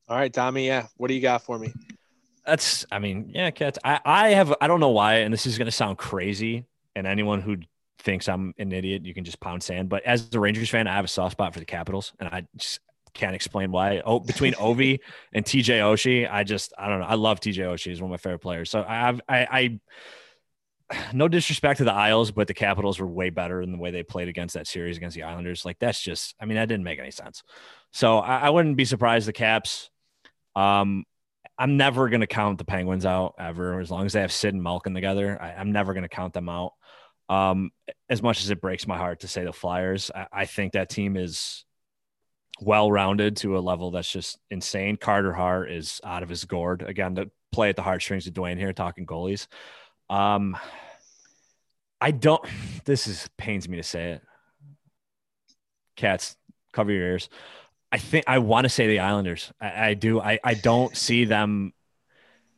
All 0.08 0.16
right, 0.16 0.32
Tommy. 0.32 0.66
Yeah. 0.66 0.86
What 0.96 1.08
do 1.08 1.14
you 1.14 1.20
got 1.20 1.42
for 1.42 1.58
me? 1.58 1.72
That's, 2.46 2.86
I 2.90 2.98
mean, 2.98 3.30
yeah, 3.34 3.50
cats. 3.50 3.78
I, 3.84 4.00
I 4.04 4.28
have, 4.30 4.54
I 4.60 4.68
don't 4.68 4.80
know 4.80 4.88
why, 4.88 5.16
and 5.16 5.32
this 5.32 5.46
is 5.46 5.58
going 5.58 5.66
to 5.66 5.72
sound 5.72 5.98
crazy. 5.98 6.64
And 6.96 7.06
anyone 7.06 7.42
who 7.42 7.58
thinks 7.98 8.28
I'm 8.28 8.54
an 8.58 8.72
idiot, 8.72 9.04
you 9.04 9.12
can 9.12 9.24
just 9.24 9.38
pound 9.38 9.62
sand. 9.62 9.90
But 9.90 10.04
as 10.04 10.32
a 10.32 10.40
Rangers 10.40 10.70
fan, 10.70 10.86
I 10.86 10.94
have 10.94 11.04
a 11.04 11.08
soft 11.08 11.32
spot 11.32 11.52
for 11.52 11.60
the 11.60 11.66
Capitals, 11.66 12.14
and 12.18 12.28
I 12.28 12.46
just 12.56 12.80
can't 13.12 13.34
explain 13.34 13.70
why. 13.70 14.00
Oh, 14.04 14.18
between 14.20 14.52
Ovi 14.54 15.00
and 15.32 15.44
TJ 15.44 15.80
Oshie, 15.80 16.30
I 16.30 16.42
just, 16.44 16.72
I 16.78 16.88
don't 16.88 17.00
know. 17.00 17.06
I 17.06 17.14
love 17.14 17.40
TJ 17.40 17.58
Oshie. 17.58 17.90
He's 17.90 18.00
one 18.00 18.10
of 18.10 18.12
my 18.12 18.16
favorite 18.16 18.40
players. 18.40 18.70
So 18.70 18.84
I 18.86 18.94
have, 18.94 19.20
I, 19.28 19.38
I, 19.50 19.80
no 21.12 21.28
disrespect 21.28 21.78
to 21.78 21.84
the 21.84 21.92
Isles, 21.92 22.30
but 22.30 22.46
the 22.46 22.54
Capitals 22.54 22.98
were 22.98 23.06
way 23.06 23.28
better 23.28 23.60
in 23.60 23.72
the 23.72 23.78
way 23.78 23.90
they 23.90 24.02
played 24.02 24.28
against 24.28 24.54
that 24.54 24.66
series 24.66 24.96
against 24.96 25.16
the 25.16 25.24
Islanders. 25.24 25.64
Like 25.64 25.78
that's 25.78 26.00
just, 26.00 26.34
I 26.40 26.46
mean, 26.46 26.56
that 26.56 26.68
didn't 26.68 26.84
make 26.84 26.98
any 26.98 27.10
sense. 27.10 27.42
So 27.92 28.18
I, 28.18 28.38
I 28.38 28.50
wouldn't 28.50 28.76
be 28.76 28.86
surprised 28.86 29.28
the 29.28 29.32
Caps. 29.32 29.90
Um, 30.58 31.04
I'm 31.56 31.76
never 31.76 32.08
going 32.08 32.20
to 32.20 32.26
count 32.26 32.58
the 32.58 32.64
Penguins 32.64 33.06
out 33.06 33.34
ever. 33.38 33.80
As 33.80 33.90
long 33.90 34.06
as 34.06 34.12
they 34.12 34.20
have 34.20 34.32
Sid 34.32 34.54
and 34.54 34.62
Malkin 34.62 34.94
together, 34.94 35.40
I, 35.40 35.52
I'm 35.52 35.70
never 35.70 35.92
going 35.92 36.02
to 36.02 36.08
count 36.08 36.34
them 36.34 36.48
out. 36.48 36.72
Um, 37.28 37.70
as 38.08 38.22
much 38.22 38.42
as 38.42 38.50
it 38.50 38.60
breaks 38.60 38.86
my 38.86 38.96
heart 38.96 39.20
to 39.20 39.28
say 39.28 39.44
the 39.44 39.52
Flyers, 39.52 40.10
I, 40.12 40.26
I 40.32 40.44
think 40.46 40.72
that 40.72 40.88
team 40.88 41.16
is 41.16 41.64
well 42.60 42.90
rounded 42.90 43.36
to 43.36 43.56
a 43.56 43.60
level 43.60 43.92
that's 43.92 44.10
just 44.10 44.38
insane. 44.50 44.96
Carter 44.96 45.32
Hart 45.32 45.70
is 45.70 46.00
out 46.02 46.24
of 46.24 46.28
his 46.28 46.44
gourd 46.44 46.82
again 46.82 47.14
to 47.14 47.30
play 47.52 47.68
at 47.68 47.76
the 47.76 47.82
heartstrings 47.82 48.26
of 48.26 48.34
Dwayne 48.34 48.58
here, 48.58 48.72
talking 48.72 49.06
goalies. 49.06 49.46
Um, 50.10 50.56
I 52.00 52.10
don't. 52.10 52.44
This 52.84 53.06
is 53.06 53.28
pains 53.36 53.68
me 53.68 53.76
to 53.76 53.82
say 53.82 54.12
it. 54.12 54.22
Cats, 55.94 56.36
cover 56.72 56.90
your 56.90 57.02
ears. 57.02 57.28
I 57.90 57.98
think 57.98 58.24
I 58.26 58.38
want 58.38 58.64
to 58.64 58.68
say 58.68 58.86
the 58.86 58.98
Islanders. 59.00 59.52
I, 59.60 59.88
I 59.90 59.94
do. 59.94 60.20
I, 60.20 60.38
I 60.44 60.54
don't 60.54 60.96
see 60.96 61.24
them. 61.24 61.72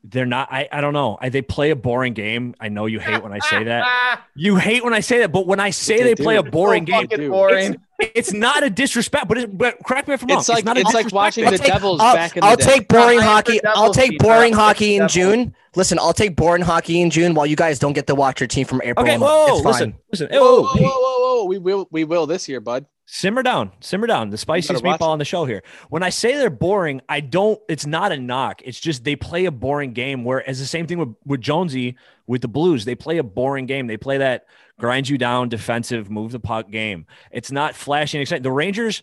They're 0.03 0.27
not. 0.27 0.49
I, 0.51 0.67
I 0.73 0.81
don't 0.81 0.95
know. 0.95 1.19
I, 1.21 1.29
they 1.29 1.43
play 1.43 1.71
a 1.71 1.77
boring 1.77 2.15
game. 2.15 2.55
I 2.59 2.69
know 2.71 2.87
you 2.87 2.99
hate 3.01 3.23
when 3.23 3.33
I 3.33 3.39
say 3.39 3.65
that. 3.65 4.21
You 4.37 4.57
hate 4.57 4.83
when 4.83 4.95
I 4.95 5.01
say 5.01 5.19
that, 5.19 5.33
but 5.33 5.47
when 5.47 5.61
I 5.61 5.69
say 5.71 5.99
They 6.03 6.15
they, 6.15 6.23
play 6.23 6.37
a 6.37 6.43
boring 6.43 6.87
so 6.87 7.03
game, 7.05 7.31
boring. 7.31 7.77
it's 7.99 8.33
not 8.33 8.63
a 8.63 8.71
disrespect. 8.71 9.29
But 9.29 9.37
it, 9.39 9.59
but 9.59 9.77
correct 9.85 10.09
me 10.09 10.15
if 10.15 10.23
I'm 10.23 10.29
wrong. 10.31 10.39
It's 10.39 10.49
like 10.49 10.65
not 10.65 10.79
a 10.79 10.81
it's 10.81 10.95
like 10.95 11.07
disrespect. 11.09 11.13
watching 11.15 11.45
I'll 11.45 11.51
the 11.51 11.59
take- 11.59 11.67
Devils 11.67 12.01
I'll, 12.01 12.15
back 12.15 12.37
in 12.37 12.41
the 12.41 12.47
I'll 12.47 12.57
day. 12.57 12.65
take 12.65 12.89
boring 12.89 13.19
No, 13.19 13.23
I 13.23 13.27
am 13.27 13.29
hockey. 13.29 13.61
I'll 13.67 13.93
take 13.93 14.19
boring 14.19 14.53
hockey 14.55 14.97
in 14.97 15.09
June. 15.09 15.55
Listen, 15.75 15.99
I'll 15.99 16.15
take 16.15 16.37
boring 16.37 16.63
hockey 16.63 17.03
in 17.03 17.11
June 17.11 17.35
while 17.35 17.45
you 17.45 17.57
guys 17.57 17.79
don't 17.79 17.93
get 17.93 18.07
to 18.07 18.15
watch 18.15 18.41
your 18.41 18.47
team 18.47 18.67
from 18.67 18.81
April. 18.83 19.05
Okay, 19.05 19.19
whoa, 19.19 19.47
It's 19.57 19.63
fine. 19.63 19.73
listen, 19.73 19.95
listen. 20.13 20.29
Whoa, 20.31 20.63
Whoa, 20.63 20.63
whoa, 20.63 20.75
hey, 20.75 20.85
whoa, 20.85 20.91
whoa, 20.95 21.37
whoa! 21.41 21.45
We 21.45 21.59
will, 21.59 21.89
we 21.91 22.05
will 22.05 22.27
this 22.27 22.49
year, 22.49 22.61
bud. 22.61 22.87
Simmer 23.11 23.43
down, 23.43 23.73
simmer 23.81 24.07
down. 24.07 24.31
The 24.31 24.39
spiciest 24.39 24.85
meatball 24.85 25.09
on 25.09 25.19
the 25.19 25.25
show 25.25 25.45
here. 25.45 25.63
When 25.89 26.03
I 26.03 26.11
say 26.11 26.37
they're 26.37 26.49
boring, 26.49 27.01
I 27.09 27.21
don't. 27.21 27.61
It's 27.69 27.87
not 27.87 28.13
a 28.13 28.17
knock. 28.17 28.63
It's 28.65 28.79
just 28.79 29.05
they 29.05 29.17
play 29.17 29.47
a 29.47 29.51
boring 29.51 29.93
game. 29.93 30.25
Whereas 30.25 30.59
the 30.59 30.67
same 30.67 30.87
thing 30.87 30.99
with 30.99 31.15
with 31.27 31.41
Jonesy 31.41 31.97
with 32.27 32.41
the 32.41 32.49
Blues, 32.49 32.85
they 32.85 32.95
play 32.95 33.19
a 33.19 33.25
boring 33.25 33.67
game. 33.67 33.89
They 33.89 33.97
play 33.97 34.19
that 34.19 34.47
grind 34.79 35.09
you 35.09 35.19
down, 35.19 35.49
defensive, 35.49 36.11
move 36.11 36.33
the 36.33 36.41
puck 36.41 36.71
game. 36.71 37.07
It's 37.31 37.51
not 37.51 37.75
flashy 37.75 38.17
and 38.19 38.23
exciting. 38.23 38.45
The 38.45 38.53
Rangers, 38.53 39.03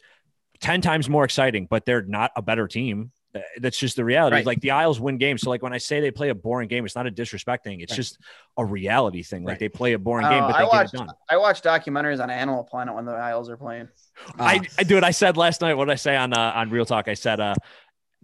ten 0.59 0.81
times 0.81 1.09
more 1.09 1.25
exciting, 1.25 1.67
but 1.69 1.85
they're 1.85 2.01
not 2.01 2.31
a 2.35 2.41
better 2.41 2.67
team. 2.67 3.11
Uh, 3.37 3.59
That's 3.59 3.77
just 3.77 3.95
the 3.95 4.03
reality. 4.05 4.35
Right. 4.35 4.45
Like 4.45 4.61
the 4.61 4.71
Isles 4.71 4.99
win 4.99 5.17
games. 5.17 5.41
So 5.41 5.49
like 5.49 5.61
when 5.61 5.73
I 5.73 5.77
say 5.77 5.99
they 5.99 6.11
play 6.11 6.29
a 6.29 6.35
boring 6.35 6.67
game, 6.67 6.85
it's 6.85 6.95
not 6.95 7.07
a 7.07 7.11
disrespect 7.11 7.63
thing. 7.63 7.81
It's 7.81 7.91
Right. 7.93 7.97
just 7.97 8.19
a 8.57 8.65
reality 8.65 9.23
thing. 9.23 9.43
Like 9.43 9.53
Right. 9.53 9.59
they 9.59 9.69
play 9.69 9.93
a 9.93 9.99
boring 9.99 10.25
I 10.25 10.29
game, 10.31 10.41
but 10.41 10.47
they 10.49 10.53
I 10.55 10.61
get 10.63 10.69
watched 10.69 10.93
it 10.93 10.97
done. 10.97 11.09
I 11.29 11.37
watch 11.37 11.61
documentaries 11.61 12.21
on 12.21 12.29
Animal 12.29 12.63
Planet 12.63 12.95
when 12.95 13.05
the 13.05 13.13
Isles 13.13 13.49
are 13.49 13.57
playing. 13.57 13.87
Uh, 14.29 14.31
I, 14.43 14.59
I 14.77 14.83
do 14.83 14.97
it. 14.97 15.03
I 15.03 15.11
said 15.11 15.37
last 15.37 15.61
night. 15.61 15.73
What 15.75 15.85
did 15.85 15.91
I 15.93 15.95
say 15.95 16.15
on 16.15 16.33
uh, 16.33 16.53
on 16.55 16.69
Real 16.69 16.85
Talk? 16.85 17.07
I 17.07 17.13
said, 17.13 17.39
uh, 17.39 17.55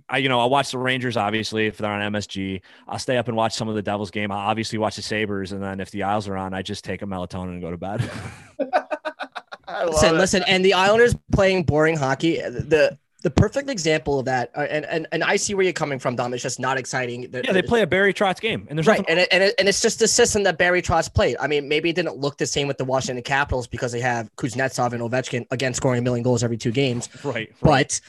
I, 0.10 0.18
you 0.18 0.28
know, 0.28 0.40
I'll 0.40 0.50
watch 0.50 0.72
the 0.72 0.78
Rangers 0.78 1.16
obviously 1.18 1.68
if 1.68 1.78
they're 1.78 1.92
on 1.92 2.12
MSG. 2.12 2.62
I'll 2.88 3.00
stay 3.00 3.18
up 3.18 3.28
and 3.28 3.38
watch 3.38 3.54
some 3.54 3.70
of 3.70 3.76
the 3.76 3.82
Devils 3.82 4.12
game. 4.12 4.32
I'll 4.32 4.50
obviously 4.50 4.78
watch 4.78 4.96
the 4.98 5.02
Sabres, 5.02 5.52
and 5.54 5.64
then 5.64 5.80
if 5.80 5.92
the 5.92 6.04
Isles 6.04 6.28
are 6.28 6.36
on, 6.36 6.54
I 6.54 6.62
just 6.62 6.84
take 6.84 7.02
a 7.02 7.06
melatonin 7.06 7.50
and 7.50 7.62
go 7.62 7.72
to 7.72 7.78
bed. 7.78 8.02
listen, 9.86 10.16
it. 10.16 10.18
listen, 10.18 10.44
and 10.48 10.64
the 10.64 10.74
Islanders 10.74 11.16
playing 11.32 11.64
boring 11.64 11.98
hockey. 11.98 12.38
The 12.38 12.98
the 13.24 13.32
perfect 13.32 13.70
example 13.70 14.20
of 14.20 14.26
that, 14.26 14.52
uh, 14.54 14.68
and, 14.70 14.86
and 14.86 15.08
and 15.14 15.24
I 15.24 15.38
see 15.38 15.54
where 15.54 15.64
you're 15.64 15.72
coming 15.72 15.98
from, 15.98 16.18
Dom. 16.18 16.34
It's 16.34 16.44
just 16.44 16.60
not 16.60 16.78
exciting. 16.78 17.24
yeah, 17.24 17.54
they 17.54 17.62
play 17.62 17.82
a 17.82 17.88
Barry 17.88 18.14
Trotz 18.14 18.40
game, 18.40 18.68
and 18.70 18.78
there's 18.78 18.86
right, 18.86 19.04
and 19.08 19.18
it, 19.18 19.30
and, 19.32 19.42
it, 19.42 19.56
and 19.58 19.70
it's 19.70 19.82
just 19.82 20.00
the 20.00 20.10
system 20.10 20.44
that 20.44 20.58
Barry 20.58 20.82
Trotz 20.82 21.12
played. 21.12 21.38
I 21.40 21.48
mean, 21.48 21.70
maybe 21.70 21.90
it 21.90 21.96
didn't 21.96 22.18
look 22.18 22.38
the 22.38 22.46
same 22.46 22.68
with 22.68 22.78
the 22.78 22.86
Washington 22.86 23.24
Capitals 23.24 23.66
because 23.66 23.94
they 23.94 24.02
have 24.02 24.30
Kuznetsov 24.36 24.92
and 24.92 25.02
Ovechkin 25.02 25.48
again 25.52 25.74
scoring 25.74 26.00
a 26.00 26.02
million 26.02 26.22
goals 26.22 26.44
every 26.44 26.58
two 26.58 26.72
games. 26.72 27.10
Right, 27.24 27.34
right. 27.34 27.56
but 27.62 28.02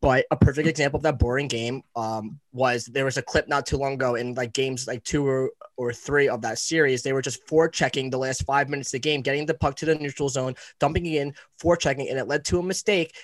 but 0.00 0.24
a 0.30 0.36
perfect 0.36 0.66
example 0.66 0.96
of 0.96 1.02
that 1.02 1.18
boring 1.18 1.48
game 1.48 1.82
um, 1.94 2.40
was 2.52 2.86
there 2.86 3.04
was 3.04 3.18
a 3.18 3.22
clip 3.22 3.48
not 3.48 3.66
too 3.66 3.76
long 3.76 3.94
ago 3.94 4.14
in 4.14 4.34
like 4.34 4.52
games 4.52 4.86
like 4.86 5.04
two 5.04 5.26
or, 5.26 5.50
or 5.76 5.92
three 5.92 6.28
of 6.28 6.40
that 6.42 6.58
series. 6.58 7.02
They 7.02 7.12
were 7.12 7.20
just 7.20 7.46
forechecking 7.46 8.10
the 8.10 8.18
last 8.18 8.44
five 8.44 8.70
minutes 8.70 8.88
of 8.88 8.92
the 8.92 8.98
game, 9.00 9.20
getting 9.20 9.44
the 9.44 9.54
puck 9.54 9.76
to 9.76 9.86
the 9.86 9.94
neutral 9.94 10.30
zone, 10.30 10.54
dumping 10.78 11.04
it 11.04 11.20
in, 11.20 11.34
forechecking, 11.62 12.08
and 12.08 12.18
it 12.18 12.28
led 12.28 12.46
to 12.46 12.58
a 12.58 12.62
mistake 12.62 13.14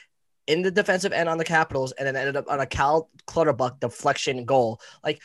in 0.46 0.62
the 0.62 0.70
defensive 0.70 1.12
end 1.12 1.28
on 1.28 1.38
the 1.38 1.44
Capitals, 1.44 1.92
and 1.92 2.06
then 2.06 2.16
ended 2.16 2.36
up 2.36 2.50
on 2.50 2.60
a 2.60 2.66
Cal 2.66 3.08
Clutterbuck 3.26 3.80
deflection 3.80 4.44
goal. 4.44 4.80
Like 5.04 5.22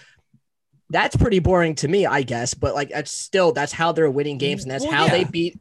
that's 0.89 1.15
pretty 1.15 1.39
boring 1.39 1.76
to 1.76 1.88
me, 1.88 2.05
I 2.05 2.24
guess. 2.24 2.53
But 2.53 2.76
like 2.76 2.89
that's 2.89 3.11
still 3.11 3.51
that's 3.51 3.72
how 3.72 3.91
they're 3.91 4.11
winning 4.11 4.38
games, 4.38 4.63
and 4.63 4.72
that's 4.72 4.84
well, 4.84 4.93
how 4.93 5.05
yeah. 5.05 5.11
they 5.11 5.24
beat 5.24 5.57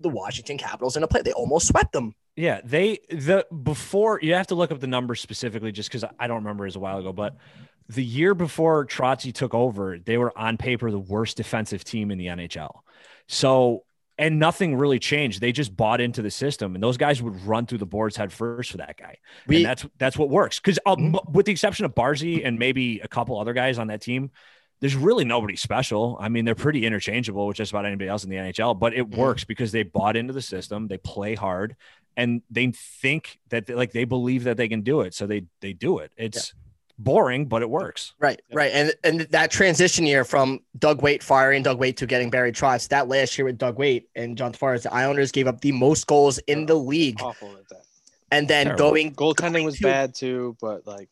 the 0.00 0.08
Washington 0.08 0.58
Capitals 0.58 0.96
in 0.96 1.02
a 1.02 1.08
play. 1.08 1.22
They 1.22 1.32
almost 1.32 1.68
swept 1.68 1.92
them. 1.92 2.14
Yeah, 2.36 2.60
they 2.64 3.00
the 3.10 3.46
before 3.62 4.20
you 4.22 4.34
have 4.34 4.46
to 4.48 4.54
look 4.54 4.70
up 4.70 4.80
the 4.80 4.86
numbers 4.86 5.20
specifically 5.20 5.72
just 5.72 5.90
because 5.90 6.04
I 6.18 6.26
don't 6.26 6.38
remember 6.38 6.66
as 6.66 6.76
a 6.76 6.80
while 6.80 6.98
ago, 6.98 7.12
but 7.12 7.36
the 7.88 8.04
year 8.04 8.34
before 8.34 8.86
Trotzy 8.86 9.34
took 9.34 9.52
over, 9.52 9.98
they 9.98 10.16
were 10.16 10.36
on 10.38 10.56
paper 10.56 10.90
the 10.90 10.98
worst 10.98 11.36
defensive 11.36 11.82
team 11.82 12.12
in 12.12 12.18
the 12.18 12.26
NHL. 12.26 12.70
So 13.26 13.84
and 14.20 14.38
nothing 14.38 14.76
really 14.76 14.98
changed. 14.98 15.40
They 15.40 15.50
just 15.50 15.74
bought 15.74 15.98
into 15.98 16.20
the 16.20 16.30
system, 16.30 16.74
and 16.74 16.84
those 16.84 16.98
guys 16.98 17.22
would 17.22 17.42
run 17.46 17.64
through 17.64 17.78
the 17.78 17.86
boards 17.86 18.16
head 18.16 18.30
first 18.30 18.70
for 18.70 18.76
that 18.76 18.98
guy. 18.98 19.16
We, 19.46 19.56
and 19.56 19.64
that's 19.64 19.86
that's 19.96 20.18
what 20.18 20.28
works. 20.28 20.60
Because 20.60 20.78
mm-hmm. 20.86 21.16
with 21.32 21.46
the 21.46 21.52
exception 21.52 21.86
of 21.86 21.94
Barzy 21.94 22.46
and 22.46 22.58
maybe 22.58 23.00
a 23.00 23.08
couple 23.08 23.40
other 23.40 23.54
guys 23.54 23.78
on 23.78 23.86
that 23.86 24.02
team, 24.02 24.30
there's 24.80 24.94
really 24.94 25.24
nobody 25.24 25.56
special. 25.56 26.18
I 26.20 26.28
mean, 26.28 26.44
they're 26.44 26.54
pretty 26.54 26.84
interchangeable 26.84 27.46
with 27.46 27.56
just 27.56 27.72
about 27.72 27.86
anybody 27.86 28.10
else 28.10 28.22
in 28.22 28.28
the 28.28 28.36
NHL, 28.36 28.78
but 28.78 28.92
it 28.92 29.08
mm-hmm. 29.08 29.18
works 29.18 29.44
because 29.44 29.72
they 29.72 29.84
bought 29.84 30.18
into 30.18 30.34
the 30.34 30.42
system. 30.42 30.86
They 30.86 30.98
play 30.98 31.34
hard, 31.34 31.76
and 32.14 32.42
they 32.50 32.72
think 33.00 33.38
that 33.48 33.64
they, 33.64 33.74
like 33.74 33.92
they 33.92 34.04
believe 34.04 34.44
that 34.44 34.58
they 34.58 34.68
can 34.68 34.82
do 34.82 35.00
it, 35.00 35.14
so 35.14 35.26
they 35.26 35.46
they 35.62 35.72
do 35.72 35.98
it. 35.98 36.12
It's. 36.18 36.52
Boring, 37.02 37.46
but 37.46 37.62
it 37.62 37.70
works. 37.70 38.14
Right, 38.18 38.40
yeah. 38.48 38.56
right, 38.56 38.70
and 38.72 38.92
and 39.04 39.20
that 39.30 39.50
transition 39.50 40.06
year 40.06 40.24
from 40.24 40.60
Doug 40.78 41.02
Weight 41.02 41.22
firing 41.22 41.62
Doug 41.62 41.78
Weight 41.78 41.96
to 41.98 42.06
getting 42.06 42.30
Barry 42.30 42.52
Trotz, 42.52 42.88
that 42.88 43.08
last 43.08 43.36
year 43.36 43.46
with 43.46 43.58
Doug 43.58 43.78
Weight 43.78 44.08
and 44.14 44.36
John 44.36 44.52
Tavares, 44.52 44.82
the 44.82 44.92
Islanders 44.92 45.32
gave 45.32 45.46
up 45.46 45.60
the 45.60 45.72
most 45.72 46.06
goals 46.06 46.38
in 46.38 46.66
the 46.66 46.74
league. 46.74 47.20
Awful 47.20 47.56
at 47.56 47.68
that. 47.68 47.82
And 48.30 48.46
then 48.46 48.66
Terrible. 48.66 48.90
going 48.90 49.14
goaltending 49.14 49.52
going 49.52 49.64
was 49.64 49.78
to, 49.78 49.84
bad 49.84 50.14
too, 50.14 50.56
but 50.60 50.86
like 50.86 51.08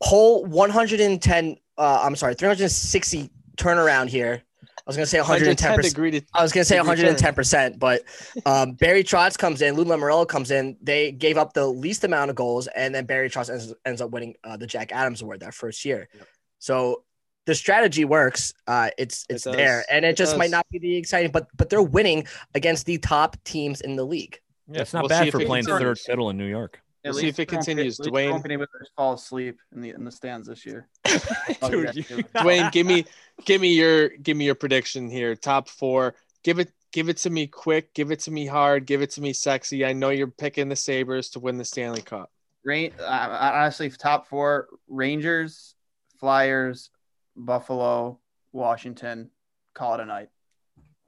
whole 0.00 0.44
110. 0.44 1.56
Uh, 1.76 2.00
I'm 2.02 2.14
sorry, 2.14 2.34
360 2.34 3.30
turnaround 3.56 4.08
here 4.08 4.42
was 4.86 4.96
gonna 4.96 5.06
say 5.06 5.18
110. 5.18 5.76
percent 5.76 6.24
I 6.34 6.42
was 6.42 6.52
gonna 6.52 6.64
say 6.64 6.78
110 6.78 7.34
percent, 7.34 7.78
but 7.78 8.02
um, 8.46 8.72
Barry 8.72 9.04
Trotz 9.04 9.36
comes 9.36 9.62
in, 9.62 9.74
Lou 9.74 9.84
Lamoriello 9.84 10.26
comes 10.26 10.50
in. 10.50 10.76
They 10.82 11.12
gave 11.12 11.38
up 11.38 11.52
the 11.52 11.66
least 11.66 12.04
amount 12.04 12.30
of 12.30 12.36
goals, 12.36 12.66
and 12.68 12.94
then 12.94 13.06
Barry 13.06 13.30
Trotz 13.30 13.50
ends, 13.50 13.74
ends 13.84 14.00
up 14.00 14.10
winning 14.10 14.34
uh, 14.44 14.56
the 14.56 14.66
Jack 14.66 14.92
Adams 14.92 15.22
Award 15.22 15.40
that 15.40 15.54
first 15.54 15.84
year. 15.84 16.08
Yep. 16.14 16.26
So 16.58 17.04
the 17.46 17.54
strategy 17.54 18.04
works. 18.04 18.52
Uh, 18.66 18.90
it's 18.98 19.26
it's 19.28 19.46
it 19.46 19.56
there, 19.56 19.84
and 19.90 20.04
it, 20.04 20.10
it 20.10 20.16
just 20.16 20.32
does. 20.32 20.38
might 20.38 20.50
not 20.50 20.66
be 20.70 20.78
the 20.78 20.96
exciting, 20.96 21.30
but 21.30 21.48
but 21.56 21.70
they're 21.70 21.82
winning 21.82 22.26
against 22.54 22.86
the 22.86 22.98
top 22.98 23.36
teams 23.44 23.80
in 23.80 23.96
the 23.96 24.04
league. 24.04 24.40
Yeah, 24.68 24.82
it's 24.82 24.92
not 24.92 25.02
we'll 25.02 25.08
bad 25.08 25.30
for 25.30 25.44
playing 25.44 25.64
third 25.64 25.98
fiddle 25.98 26.30
in 26.30 26.36
New 26.36 26.46
York. 26.46 26.80
We'll 27.04 27.14
see 27.14 27.28
if 27.28 27.38
it 27.38 27.46
continues. 27.46 27.98
Dwayne 27.98 28.30
won't 28.30 28.44
be 28.44 28.52
able 28.52 28.66
to 28.66 28.90
fall 28.96 29.14
asleep 29.14 29.58
in 29.72 29.80
the 29.80 29.90
in 29.90 30.04
the 30.04 30.10
stands 30.10 30.48
this 30.48 30.66
year. 30.66 30.88
Dude, 31.04 31.18
Dwayne, 32.36 32.70
give 32.72 32.86
me 32.86 33.06
give 33.46 33.60
me 33.60 33.74
your 33.74 34.10
give 34.10 34.36
me 34.36 34.44
your 34.44 34.54
prediction 34.54 35.08
here. 35.08 35.34
Top 35.34 35.68
four. 35.68 36.14
Give 36.44 36.58
it 36.58 36.70
give 36.92 37.08
it 37.08 37.16
to 37.18 37.30
me 37.30 37.46
quick. 37.46 37.94
Give 37.94 38.10
it 38.10 38.20
to 38.20 38.30
me 38.30 38.46
hard. 38.46 38.84
Give 38.84 39.00
it 39.00 39.10
to 39.12 39.22
me 39.22 39.32
sexy. 39.32 39.84
I 39.84 39.94
know 39.94 40.10
you're 40.10 40.26
picking 40.26 40.68
the 40.68 40.76
Sabres 40.76 41.30
to 41.30 41.40
win 41.40 41.56
the 41.56 41.64
Stanley 41.64 42.02
Cup. 42.02 42.30
Rain, 42.64 42.92
uh, 43.00 43.52
honestly, 43.54 43.88
top 43.88 44.28
four: 44.28 44.68
Rangers, 44.86 45.74
Flyers, 46.18 46.90
Buffalo, 47.34 48.18
Washington. 48.52 49.30
Call 49.72 49.94
it 49.94 50.00
a 50.00 50.04
night. 50.04 50.28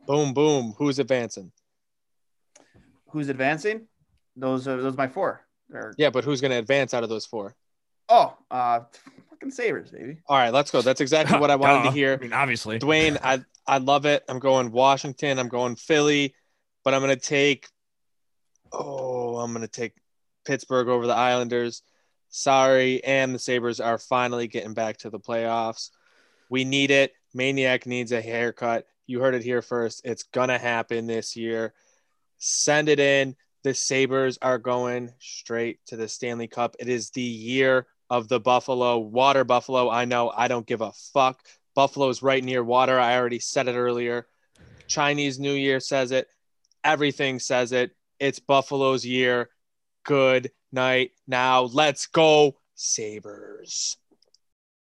Boom, 0.07 0.33
boom. 0.33 0.75
Who's 0.79 0.99
advancing? 0.99 1.53
Who's 3.11 3.29
advancing? 3.29 3.89
Those 4.37 4.67
are 4.67 4.81
those 4.81 4.95
are 4.95 4.97
my 4.97 5.09
four. 5.09 5.47
Or, 5.73 5.95
yeah, 5.99 6.11
but 6.11 6.25
who's 6.25 6.41
going 6.41 6.51
to 6.51 6.59
advance 6.59 6.95
out 6.95 7.03
of 7.03 7.09
those 7.09 7.27
four? 7.27 7.55
Oh, 8.09 8.37
uh, 8.51 8.81
fucking 9.31 9.51
Sabres, 9.51 9.91
baby. 9.91 10.19
All 10.27 10.37
right, 10.37 10.53
let's 10.53 10.71
go. 10.71 10.83
That's 10.83 11.01
exactly 11.01 11.39
what 11.39 11.51
I 11.51 11.57
wanted 11.57 11.85
to 11.85 11.91
hear. 11.95 12.15
I 12.15 12.17
mean, 12.17 12.33
obviously, 12.33 12.79
Dwayne, 12.79 13.19
I 13.23 13.43
I 13.67 13.79
love 13.79 14.07
it. 14.07 14.25
I'm 14.29 14.39
going 14.39 14.73
Washington. 14.73 15.39
I'm 15.39 15.49
going 15.49 15.77
Philly, 15.77 16.35
but 16.85 16.95
I'm 16.95 17.01
going 17.01 17.15
to 17.15 17.21
take. 17.21 17.69
Oh, 18.73 19.37
I'm 19.39 19.53
going 19.53 19.63
to 19.63 19.69
take 19.69 19.95
Pittsburgh 20.45 20.89
over 20.89 21.07
the 21.07 21.15
Islanders. 21.15 21.83
Sorry, 22.29 23.05
and 23.05 23.35
the 23.35 23.39
Sabres 23.39 23.81
are 23.81 23.99
finally 23.99 24.47
getting 24.49 24.75
back 24.75 24.99
to 24.99 25.11
the 25.11 25.21
playoffs. 25.21 25.91
We 26.49 26.65
need 26.65 26.91
it. 26.91 27.13
Maniac 27.35 27.87
needs 27.87 28.13
a 28.13 28.21
haircut. 28.21 28.87
You 29.07 29.21
heard 29.21 29.35
it 29.35 29.43
here 29.43 29.63
first. 29.63 30.03
It's 30.05 30.23
gonna 30.25 30.59
happen 30.59 31.07
this 31.07 31.37
year. 31.37 31.75
Send 32.39 32.89
it 32.89 33.01
in 33.01 33.37
the 33.63 33.75
Sabres 33.75 34.39
are 34.43 34.59
going 34.59 35.13
straight 35.19 35.79
to 35.87 35.97
the 35.97 36.09
Stanley 36.09 36.49
Cup. 36.49 36.77
It 36.79 36.89
is 36.89 37.11
the 37.11 37.23
year 37.23 37.87
of 38.11 38.29
the 38.29 38.41
Buffalo, 38.41 38.99
water 38.99 39.45
Buffalo. 39.45 39.89
I 39.89 40.05
know 40.05 40.33
I 40.37 40.49
don't 40.49 40.67
give 40.67 40.81
a 40.81 40.93
fuck. 41.13 41.41
Buffalo's 41.75 42.23
right 42.23 42.43
near 42.43 42.63
water. 42.63 42.99
I 42.99 43.17
already 43.17 43.39
said 43.39 43.69
it 43.69 43.77
earlier. 43.77 44.27
Chinese 44.87 45.39
New 45.39 45.55
Year 45.55 45.81
says 45.81 46.11
it. 46.11 46.29
Everything 46.85 47.39
says 47.39 47.73
it. 47.73 47.93
It's 48.19 48.41
Buffalo's 48.41 49.07
year. 49.07 49.49
Good 50.05 50.51
night. 50.73 51.13
Now 51.27 51.63
let's 51.63 52.07
go, 52.07 52.57
Sabres. 52.75 53.97